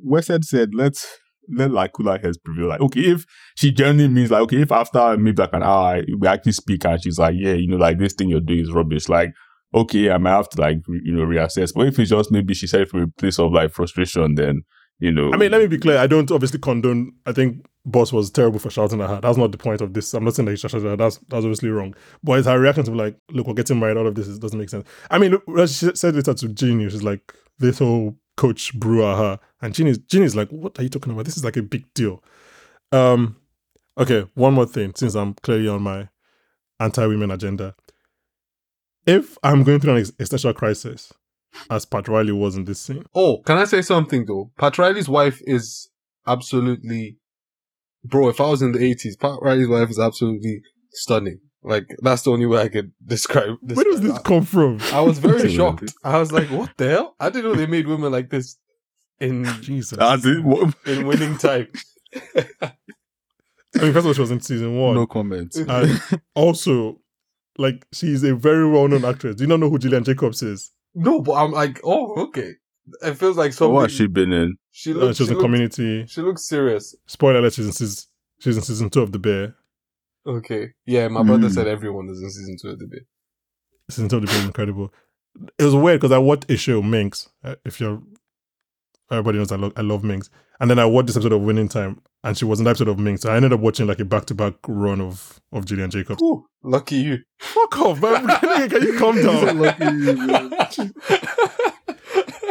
Westhead 0.05 0.43
said, 0.43 0.70
let's 0.74 1.07
let 1.49 1.72
like 1.72 1.93
cooler 1.93 2.18
heads 2.18 2.38
prevail. 2.38 2.68
Like, 2.68 2.82
okay, 2.82 3.01
if 3.01 3.26
she 3.55 3.72
genuinely 3.72 4.07
means 4.13 4.32
like, 4.32 4.41
okay, 4.43 4.61
if 4.61 4.72
after 4.72 5.18
maybe 5.18 5.41
like 5.41 5.53
an 5.53 5.63
hour 5.63 6.01
we 6.20 6.28
actually 6.28 6.51
speak 6.53 6.86
and 6.86 7.01
she's 7.01 7.18
like, 7.20 7.36
yeah, 7.38 7.53
you 7.53 7.68
know, 7.68 7.78
like 7.78 7.97
this 7.97 8.13
thing 8.13 8.30
you're 8.30 8.41
doing 8.41 8.59
is 8.59 8.72
rubbish. 8.72 9.09
Like, 9.09 9.34
okay, 9.74 10.11
I 10.11 10.18
might 10.18 10.32
have 10.32 10.49
to 10.49 10.61
like 10.61 10.78
re- 10.88 11.01
you 11.03 11.13
know 11.13 11.26
reassess. 11.26 11.74
But 11.74 11.88
if 11.88 11.99
it's 11.99 12.09
just 12.09 12.32
maybe 12.32 12.53
she 12.53 12.68
said 12.68 12.89
from 12.89 13.01
a 13.03 13.07
place 13.07 13.39
of 13.39 13.51
like 13.51 13.72
frustration, 13.72 14.36
then 14.36 14.61
you 15.00 15.12
know, 15.12 15.32
I 15.34 15.38
mean, 15.38 15.52
let 15.52 15.62
me 15.62 15.68
be 15.68 15.78
clear. 15.78 15.98
I 15.98 16.08
don't 16.08 16.30
obviously 16.32 16.60
condone. 16.60 17.14
I 17.26 17.34
think 17.34 17.66
Buss 17.86 18.12
was 18.12 18.30
terrible 18.32 18.60
for 18.60 18.70
shouting 18.70 19.02
at 19.02 19.10
her. 19.10 19.22
That's 19.22 19.38
not 19.38 19.52
the 19.52 19.58
point 19.58 19.82
of 19.82 19.93
this. 19.93 20.14
I'm 20.14 20.24
not 20.24 20.36
saying 20.36 20.45
that 20.45 20.54
he 20.54 20.58
shouted 20.58 20.86
at 20.86 20.89
her. 20.89 20.95
That's 20.98 21.18
that's 21.30 21.45
obviously 21.45 21.70
wrong. 21.70 21.95
But 22.24 22.39
it's 22.39 22.48
her 22.48 22.60
reaction 22.60 22.84
to 22.86 22.91
be 22.91 22.98
like, 22.98 23.18
look, 23.32 23.48
we're 23.48 23.54
getting 23.54 23.80
married. 23.80 23.98
All 23.98 24.08
of 24.08 24.16
this 24.16 24.28
is, 24.28 24.39
doesn't 24.39 24.58
make 24.60 24.70
sense. 24.70 24.88
I 25.12 25.18
mean, 25.18 25.38
she 25.68 25.91
said 25.95 26.16
later 26.16 26.34
to 26.34 26.48
Jeanie. 26.50 26.89
She's 26.89 27.04
like, 27.04 27.34
this 27.60 27.80
whole 27.80 28.16
coach 28.36 28.74
brew 28.74 29.06
at 29.06 29.18
her, 29.18 29.39
and 29.62 29.74
Jeanie's 29.74 29.98
Jeanie's 29.98 30.36
like, 30.36 30.50
what 30.50 30.80
are 30.80 30.84
you 30.84 30.89
talking 30.89 31.14
about? 31.14 31.26
This 31.26 31.38
is 31.38 31.45
like 31.45 31.58
a 31.58 31.64
big 31.64 31.91
deal. 31.93 32.24
Um, 32.91 33.38
okay. 33.98 34.28
One 34.34 34.54
more 34.54 34.66
thing, 34.66 34.93
since 34.95 35.16
I'm 35.16 35.34
clearly 35.36 35.68
on 35.68 35.82
my 35.82 36.10
anti-women 36.80 37.32
agenda. 37.32 37.76
If 39.06 39.38
I'm 39.41 39.64
going 39.64 39.80
through 39.80 39.95
an 39.95 40.00
existential 40.00 40.54
crisis, 40.54 41.14
as 41.70 41.86
Pat 41.86 42.08
Riley 42.08 42.32
was 42.32 42.55
in 42.55 42.66
this 42.66 42.80
scene. 42.80 43.03
Oh, 43.16 43.39
can 43.45 43.58
I 43.58 43.66
say 43.66 43.82
something 43.82 44.26
though? 44.26 44.51
Pat 44.58 44.78
Riley's 44.78 45.10
wife 45.10 45.39
is 45.45 45.89
absolutely, 46.26 47.18
bro. 48.03 48.30
If 48.30 48.39
I 48.41 48.49
was 48.49 48.62
in 48.62 48.72
the 48.72 48.84
eighties, 48.84 49.16
Pat 49.16 49.38
Riley's 49.41 49.68
wife 49.68 49.89
is 49.89 49.99
absolutely 49.99 50.62
stunning. 50.91 51.39
Like 51.64 51.95
that's 52.01 52.22
the 52.22 52.32
only 52.32 52.45
way 52.45 52.62
I 52.62 52.70
could 52.70 52.91
describe. 53.05 53.58
Where 53.62 53.84
does 53.84 54.01
this 54.01 54.12
describe 54.12 54.24
come 54.26 54.43
from? 54.45 54.80
I 54.93 55.01
was 55.01 55.20
very 55.20 55.51
shocked. 55.53 55.93
I 56.03 56.18
was 56.20 56.32
like, 56.32 56.49
"What 56.49 56.72
the 56.78 56.89
hell?" 56.89 57.16
I 57.20 57.30
didn't 57.30 57.51
know 57.51 57.55
they 57.58 57.66
made 57.68 57.88
women 57.88 58.12
like 58.12 58.30
this 58.30 58.58
in 59.20 59.43
Jesus. 59.62 59.97
As 59.99 60.26
in, 60.26 60.74
in 60.86 61.08
winning 61.08 61.38
time. 61.38 61.68
I 63.76 63.82
mean, 63.84 63.93
first 63.93 63.97
of 63.97 64.05
all, 64.08 64.14
she 64.14 64.22
was 64.22 64.32
in 64.32 64.39
season 64.39 64.78
one. 64.78 64.95
no 64.95 65.05
comments. 65.05 65.58
And 65.58 65.99
also, 66.36 66.99
like, 67.58 67.86
she's 67.91 68.24
a 68.24 68.34
very 68.34 68.68
well 68.70 68.88
known 68.88 69.05
actress. 69.05 69.36
Do 69.36 69.43
you 69.43 69.47
not 69.47 69.60
know 69.60 69.70
who 69.70 69.78
Gillian 69.78 70.03
Jacobs 70.03 70.41
is? 70.41 70.72
No, 71.00 71.22
but 71.22 71.34
I'm 71.34 71.52
like, 71.52 71.80
oh, 71.84 72.16
okay. 72.28 72.54
It 73.04 73.14
feels 73.16 73.38
like 73.38 73.52
So 73.54 73.58
something. 73.66 73.74
what 73.76 73.82
has 73.84 73.91
she 73.91 74.08
been 74.08 74.32
in? 74.32 74.58
She 74.72 74.91
Uh, 74.91 74.95
looks. 74.95 75.18
she 75.18 75.24
was 75.24 75.28
she 75.30 75.34
in 75.34 75.38
looks- 75.39 75.43
Community. 75.45 76.06
She 76.08 76.22
looks 76.22 76.48
serious. 76.48 76.95
Spoiler 77.06 77.39
alert, 77.39 77.54
she's 77.54 77.66
in, 77.68 77.72
season, 77.74 78.04
she's 78.39 78.56
in 78.58 78.64
season 78.64 78.89
two 78.89 79.02
of 79.02 79.12
The 79.12 79.20
Bear. 79.20 79.56
Okay. 80.26 80.72
Yeah, 80.86 81.08
my 81.10 81.24
brother 81.24 81.48
Mm. 81.50 81.54
said 81.54 81.68
everyone 81.68 82.10
is 82.10 82.22
in 82.22 82.30
season 82.32 82.56
two 82.62 82.70
of 82.70 82.80
the 82.80 82.88
bit. 82.88 83.06
Season 83.89 84.10
two 84.10 84.18
of 84.18 84.22
The 84.24 84.28
Bear 84.28 84.38
is 84.39 84.45
incredible. 84.45 84.93
It 85.60 85.64
was 85.64 85.76
weird 85.76 86.00
because 86.02 86.12
I 86.12 86.18
watched 86.18 86.50
a 86.50 86.58
show, 86.58 86.82
Minx. 86.82 87.30
Uh, 87.43 87.56
If 87.66 87.80
you're. 87.80 88.02
Everybody 89.10 89.38
knows 89.38 89.52
I 89.54 89.56
love, 89.56 89.72
I 89.78 89.82
love 89.82 90.04
Minx. 90.04 90.30
And 90.60 90.70
then 90.70 90.80
I 90.80 90.86
watched 90.86 91.08
this 91.08 91.16
episode 91.16 91.32
of 91.32 91.41
Winning 91.41 91.70
Time, 91.70 92.02
and 92.26 92.38
she 92.38 92.43
was 92.43 92.60
in 92.60 92.66
the 92.66 92.72
episode 92.72 92.88
of 92.89 93.00
Minx. 93.00 93.22
So 93.22 93.32
I 93.32 93.36
ended 93.38 93.54
up 93.54 93.60
watching 93.62 93.88
like 93.88 94.00
a 94.02 94.06
back 94.06 94.26
to 94.26 94.34
back 94.36 94.56
run 94.68 95.00
of, 95.00 95.39
of 95.54 95.66
Gillian 95.66 95.89
Jacobs. 95.91 96.22
Ooh, 96.22 96.45
lucky 96.64 96.95
you. 96.98 97.20
Fuck 97.39 97.80
off, 97.80 98.02
man. 98.02 98.28
Can 98.41 98.62
you, 98.64 98.68
can 98.70 98.82
you 98.82 98.98
calm 98.98 99.16
down? 99.22 99.60
lucky 99.60 99.84
you, 99.86 100.16
man. 100.28 100.50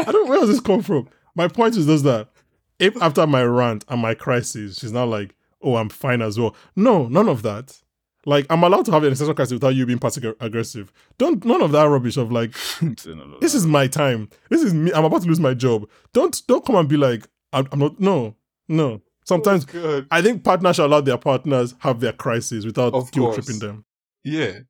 I 0.06 0.12
don't 0.12 0.28
where 0.28 0.40
does 0.40 0.48
this 0.48 0.60
come 0.60 0.82
from? 0.82 1.08
My 1.34 1.48
point 1.48 1.76
is 1.76 1.86
just 1.86 2.04
that 2.04 2.28
if 2.78 3.00
after 3.02 3.26
my 3.26 3.44
rant 3.44 3.84
and 3.88 4.00
my 4.00 4.14
crisis, 4.14 4.78
she's 4.78 4.92
not 4.92 5.08
like, 5.08 5.34
oh, 5.62 5.76
I'm 5.76 5.88
fine 5.88 6.22
as 6.22 6.38
well. 6.38 6.54
No, 6.74 7.08
none 7.08 7.28
of 7.28 7.42
that. 7.42 7.80
Like, 8.28 8.44
I'm 8.50 8.64
allowed 8.64 8.84
to 8.86 8.92
have 8.92 9.04
an 9.04 9.10
existential 9.10 9.34
crisis 9.34 9.52
without 9.54 9.76
you 9.76 9.86
being 9.86 10.00
passive 10.00 10.34
aggressive. 10.40 10.92
Don't 11.16 11.44
none 11.44 11.62
of 11.62 11.72
that 11.72 11.84
rubbish 11.84 12.16
of 12.16 12.32
like, 12.32 12.52
this 13.40 13.54
is 13.54 13.66
my 13.66 13.86
time. 13.86 14.28
This 14.50 14.62
is 14.62 14.74
me. 14.74 14.92
I'm 14.92 15.04
about 15.04 15.22
to 15.22 15.28
lose 15.28 15.40
my 15.40 15.54
job. 15.54 15.88
Don't 16.12 16.42
don't 16.48 16.64
come 16.64 16.76
and 16.76 16.88
be 16.88 16.96
like, 16.96 17.26
I'm, 17.52 17.68
I'm 17.70 17.78
not. 17.78 18.00
No, 18.00 18.34
no. 18.68 19.00
Sometimes 19.24 19.64
good. 19.64 20.06
I 20.10 20.22
think 20.22 20.44
partners 20.44 20.76
should 20.76 20.86
allow 20.86 21.00
their 21.00 21.18
partners 21.18 21.74
have 21.80 22.00
their 22.00 22.12
crises 22.12 22.64
without 22.64 23.10
guilt 23.12 23.34
tripping 23.34 23.58
them. 23.58 23.84
Yeah. 24.24 24.60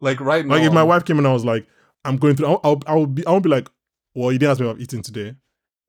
Like 0.00 0.20
right 0.20 0.44
now. 0.44 0.54
Like 0.54 0.64
if 0.64 0.72
my 0.72 0.82
wife 0.82 1.04
came 1.04 1.18
and 1.18 1.26
I 1.26 1.32
was 1.32 1.44
like, 1.44 1.66
I'm 2.04 2.16
going 2.16 2.36
through, 2.36 2.46
I'll, 2.46 2.60
I'll, 2.64 2.80
I'll 2.86 3.06
be, 3.06 3.26
I 3.26 3.30
won't 3.30 3.44
be 3.44 3.50
like, 3.50 3.68
well, 4.14 4.32
you 4.32 4.38
didn't 4.38 4.52
ask 4.52 4.60
me 4.60 4.66
about 4.66 4.80
eating 4.80 5.02
today. 5.02 5.20
eaten 5.20 5.28
today. 5.32 5.38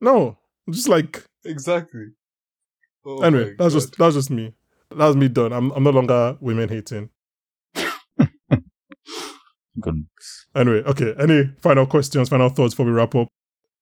No, 0.01 0.37
just 0.69 0.89
like 0.89 1.23
Exactly. 1.45 2.07
Oh 3.05 3.21
anyway, 3.21 3.55
that's 3.57 3.73
God. 3.73 3.79
just 3.79 3.97
that's 3.97 4.15
just 4.15 4.29
me. 4.31 4.53
That's 4.95 5.15
me 5.15 5.27
done. 5.27 5.53
I'm 5.53 5.71
I'm 5.71 5.83
no 5.83 5.91
longer 5.91 6.37
women 6.41 6.69
hating. 6.69 7.09
Good. 9.79 10.05
Anyway, 10.55 10.83
okay. 10.85 11.13
Any 11.19 11.51
final 11.61 11.85
questions, 11.85 12.29
final 12.29 12.49
thoughts 12.49 12.73
before 12.73 12.85
we 12.85 12.91
wrap 12.93 13.13
up? 13.15 13.27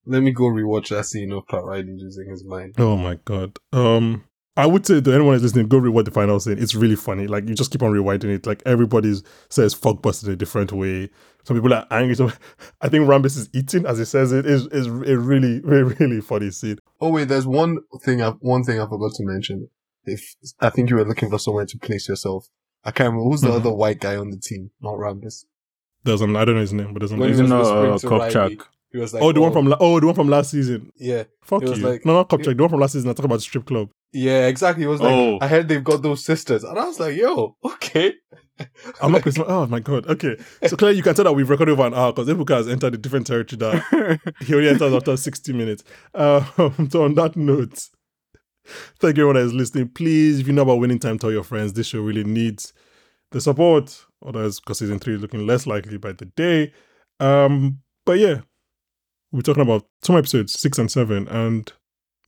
Let 0.06 0.22
me 0.24 0.32
go 0.32 0.46
rewatch 0.46 0.90
that 0.90 1.06
scene 1.06 1.32
of 1.32 1.48
Pat 1.48 1.64
Riley 1.64 1.96
losing 1.98 2.30
his 2.30 2.44
mind. 2.44 2.76
Oh 2.78 2.98
my 2.98 3.16
god. 3.24 3.58
Um, 3.72 4.26
I 4.56 4.68
would 4.68 4.86
say 4.86 5.02
to 5.02 5.14
anyone 5.14 5.34
who's 5.34 5.42
listening, 5.44 5.68
go 5.68 5.80
rewatch 5.82 6.06
the 6.06 6.12
final 6.12 6.40
scene. 6.40 6.60
It's 6.60 6.76
really 6.76 6.96
funny. 6.96 7.26
Like 7.26 7.48
you 7.50 7.56
just 7.56 7.72
keep 7.72 7.82
on 7.82 7.92
rewinding 7.92 8.36
it. 8.36 8.46
Like 8.46 8.62
everybody 8.68 9.16
says 9.50 9.74
fuck 9.74 10.02
Boston 10.04 10.30
in 10.30 10.34
a 10.34 10.36
different 10.38 10.72
way. 10.72 11.10
Some 11.44 11.58
people 11.58 11.74
are 11.74 11.88
angry. 11.90 12.16
Some, 12.16 12.32
I 12.82 12.88
think 12.90 13.08
Rambis 13.08 13.36
is 13.38 13.50
eating 13.54 13.86
as 13.88 13.98
he 13.98 14.06
says 14.06 14.32
it. 14.32 14.46
Is 14.46 14.68
is 14.68 14.86
a 14.88 14.92
really 14.92 15.60
really 15.64 15.96
really 16.00 16.22
funny 16.22 16.52
scene. 16.52 16.78
Oh 17.02 17.10
wait, 17.10 17.30
there's 17.30 17.48
one 17.48 17.80
thing. 18.04 18.22
I, 18.22 18.30
one 18.42 18.64
thing 18.64 18.80
I 18.80 18.86
forgot 18.88 19.14
to 19.16 19.24
mention. 19.26 19.70
If 20.06 20.36
I 20.60 20.70
think 20.70 20.90
you 20.90 20.98
were 20.98 21.06
looking 21.06 21.30
for 21.32 21.40
somewhere 21.40 21.66
to 21.66 21.78
place 21.80 22.08
yourself, 22.08 22.48
I 22.84 22.92
can't 22.92 23.08
remember 23.14 23.30
who's 23.32 23.42
the 23.42 23.48
Mhm. 23.50 23.56
other 23.56 23.74
white 23.74 24.00
guy 24.02 24.18
on 24.18 24.30
the 24.30 24.38
team, 24.38 24.70
not 24.82 24.96
Rambis. 24.96 25.46
There's 26.04 26.22
an 26.22 26.36
I 26.36 26.46
don't 26.46 26.56
know 26.56 26.62
his 26.62 26.74
name, 26.74 26.94
but 26.94 27.00
there's 27.00 27.12
an. 27.12 27.20
When 27.20 27.30
he 27.30 27.34
Isn't 27.34 27.50
was 27.50 27.68
uh, 28.04 28.08
to 28.08 28.08
Riley, 28.16 28.34
Kupchak? 28.58 28.66
He 28.92 28.98
was 29.00 29.14
like, 29.16 29.24
oh, 29.24 29.32
the 29.32 29.42
one 29.42 29.52
from 29.52 29.66
la- 29.66 29.78
oh 29.80 30.00
the 30.00 30.06
one 30.06 30.14
from 30.16 30.28
last 30.30 30.52
season. 30.52 30.92
yeah, 30.98 31.24
Fuck 31.42 31.64
It 31.64 31.70
was 31.70 31.80
you. 31.80 31.88
like- 31.88 32.06
no, 32.06 32.14
not 32.14 32.30
Kupchak. 32.30 32.56
The 32.56 32.62
one 32.64 32.70
from 32.70 32.82
last 32.82 32.92
season. 32.94 33.10
I 33.10 33.14
talk 33.14 33.26
about 33.26 33.38
the 33.38 33.42
strip 33.42 33.66
club. 33.66 33.90
Yeah, 34.14 34.48
exactly. 34.48 34.84
He 34.84 34.88
was 34.88 35.02
like, 35.02 35.14
Oh. 35.14 35.38
I 35.42 35.48
heard 35.48 35.68
they've 35.68 35.84
got 35.84 36.02
those 36.02 36.24
sisters, 36.24 36.64
and 36.64 36.78
I 36.80 36.86
was 36.86 37.00
like, 37.00 37.16
yo, 37.16 37.56
okay. 37.66 38.14
I'm 39.02 39.12
not. 39.12 39.24
Christmas. 39.24 39.48
Oh 39.50 39.66
my 39.66 39.80
god. 39.80 40.06
Okay. 40.08 40.38
So 40.68 40.78
clearly, 40.78 40.98
you 40.98 41.04
can 41.04 41.16
tell 41.16 41.26
that 41.26 41.34
we've 41.34 41.50
recorded 41.50 41.72
over 41.72 41.88
an 41.88 41.96
hour 41.96 42.14
because 42.14 42.28
Ebuka 42.30 42.56
has 42.56 42.68
entered 42.68 42.94
a 42.94 42.98
different 42.98 43.26
territory 43.26 43.58
that 43.58 44.20
he 44.42 44.54
only 44.54 44.70
enters 44.70 44.94
after 44.94 45.18
60 45.18 45.54
minutes. 45.54 45.84
Um, 46.14 46.88
so 46.92 47.04
on 47.04 47.16
that 47.16 47.36
note, 47.36 47.90
thank 49.00 49.18
you 49.18 49.24
everyone 49.24 49.36
that 49.36 49.48
is 49.48 49.54
listening. 49.54 49.90
Please, 49.90 50.40
if 50.40 50.48
you 50.48 50.54
know 50.54 50.62
about 50.62 50.76
winning 50.80 51.00
time, 51.00 51.18
tell 51.18 51.32
your 51.32 51.44
friends. 51.44 51.74
This 51.74 51.88
show 51.88 52.02
really 52.02 52.24
needs 52.24 52.74
the 53.32 53.42
support. 53.42 54.06
Otherwise, 54.24 54.60
because 54.60 54.78
season 54.80 55.00
three 55.00 55.16
is 55.16 55.22
looking 55.22 55.48
less 55.48 55.66
likely 55.66 55.98
by 55.98 56.12
the 56.12 56.26
day. 56.26 56.72
Um, 57.20 57.80
but 58.06 58.20
yeah, 58.20 58.42
we're 59.32 59.42
talking 59.42 59.64
about 59.64 59.88
two 60.04 60.16
episodes, 60.16 60.60
six 60.60 60.78
and 60.78 60.92
seven, 60.92 61.28
and 61.28 61.74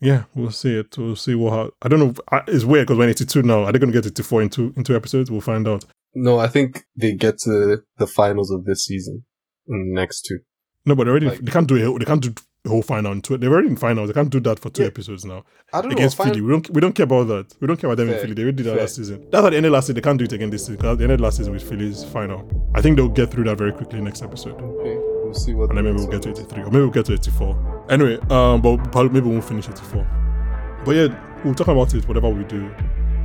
yeah, 0.01 0.23
we'll 0.35 0.51
see 0.51 0.77
it. 0.77 0.97
We'll 0.97 1.15
see 1.15 1.35
what. 1.35 1.51
ha- 1.53 1.69
I 1.81 1.87
don't 1.87 1.99
know. 1.99 2.13
I- 2.31 2.43
It's 2.47 2.65
weird 2.65 2.87
because 2.87 2.97
we're 2.97 3.09
82 3.09 3.41
now. 3.43 3.63
Are 3.63 3.71
they 3.71 3.79
going 3.79 3.91
to 3.91 3.97
get 4.01 4.05
84 4.05 4.41
in 4.43 4.49
two 4.49 4.73
in 4.77 4.83
two 4.83 4.95
episodes? 4.95 5.31
We'll 5.31 5.41
find 5.41 5.67
out. 5.67 5.85
No, 6.13 6.37
I 6.39 6.47
think 6.47 6.85
they 6.95 7.13
get 7.13 7.37
to 7.39 7.83
the 7.97 8.07
finals 8.07 8.51
of 8.51 8.65
this 8.65 8.85
season 8.85 9.23
in 9.67 9.89
the 9.89 10.01
next 10.01 10.21
two. 10.23 10.39
No, 10.85 10.95
but 10.95 11.05
they 11.05 11.11
already 11.11 11.27
Like- 11.27 11.39
they 11.39 11.51
can't 11.51 11.67
do 11.67 11.83
whole- 11.83 11.97
they 11.99 12.05
can't 12.05 12.21
do 12.21 12.33
a 12.65 12.69
whole 12.69 12.81
final 12.81 13.11
in 13.11 13.21
two. 13.21 13.37
They're 13.37 13.49
already 13.51 13.67
in 13.69 13.75
finals. 13.75 14.07
They 14.07 14.13
can't 14.13 14.29
do 14.29 14.39
that 14.41 14.59
for 14.59 14.69
two 14.69 14.83
Yeah. 14.83 14.87
episodes 14.87 15.23
now 15.25 15.43
I 15.73 15.81
don't 15.81 15.91
against 15.91 16.17
know. 16.19 16.25
Philly. 16.25 16.41
We 16.41 16.49
don't 16.51 16.69
we 16.71 16.81
don't 16.81 16.93
care 16.95 17.03
about 17.05 17.27
that. 17.27 17.53
We 17.59 17.67
don't 17.67 17.77
care 17.77 17.89
about 17.89 17.97
them 17.97 18.09
in 18.13 18.19
Philly. 18.19 18.33
They 18.33 18.43
already 18.43 18.57
did 18.57 18.65
that 18.67 18.71
Fair. 18.73 18.79
last 18.81 18.95
season. 18.95 19.27
That's 19.31 19.45
at 19.45 19.49
the 19.51 19.57
end 19.57 19.65
of 19.65 19.71
last 19.71 19.85
season. 19.85 19.95
They 19.95 20.01
can't 20.01 20.17
do 20.19 20.25
it 20.25 20.33
again 20.33 20.49
this 20.49 20.61
season. 20.63 20.77
'cause 20.77 20.93
at 20.93 20.97
the 20.99 21.03
end 21.05 21.13
of 21.13 21.19
last 21.21 21.37
season 21.37 21.53
with 21.53 21.63
Philly's 21.63 22.03
final. 22.05 22.71
I 22.75 22.81
think 22.81 22.97
they'll 22.97 23.09
get 23.09 23.29
through 23.31 23.43
that 23.45 23.57
very 23.57 23.71
quickly 23.71 23.99
next 24.01 24.21
episode, 24.23 24.55
Okay, 24.61 24.97
we'll 25.23 25.33
see 25.33 25.53
what. 25.53 25.69
and 25.69 25.77
then 25.77 25.85
maybe 25.85 25.97
we'll 25.97 26.07
get 26.07 26.21
to 26.23 26.29
83 26.29 26.61
or 26.63 26.65
maybe 26.65 26.79
we'll 26.79 26.89
get 26.91 27.05
to 27.07 27.13
84. 27.13 27.74
Anyway, 27.89 28.17
um, 28.29 28.61
but 28.61 28.77
probably 28.91 29.09
maybe 29.09 29.27
we 29.27 29.33
won't 29.33 29.45
finish 29.45 29.67
84. 29.67 30.81
But 30.85 30.95
yeah, 30.95 31.41
we'll 31.43 31.55
talk 31.55 31.67
about 31.67 31.93
it 31.93 32.07
whatever 32.07 32.29
we 32.29 32.43
do. 32.45 32.69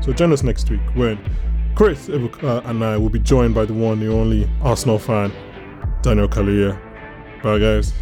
So 0.01 0.13
join 0.13 0.33
us 0.33 0.43
next 0.43 0.71
week 0.71 0.81
when 0.95 1.19
Chris 1.75 2.09
Ebuka, 2.09 2.65
and 2.67 2.85
I 2.85 2.97
will 2.97 3.11
be 3.11 3.19
joined 3.19 3.55
by 3.55 3.65
the 3.65 3.75
one, 3.75 4.01
the 4.01 4.13
only 4.13 4.49
Arsenal 4.63 4.99
fan, 4.99 5.33
Daniel 6.03 6.29
Kaluuya. 6.29 6.79
Bye 7.43 7.59
guys. 7.59 7.93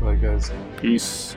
Bye, 0.00 0.14
guys. 0.14 0.52
Peace. 0.76 1.36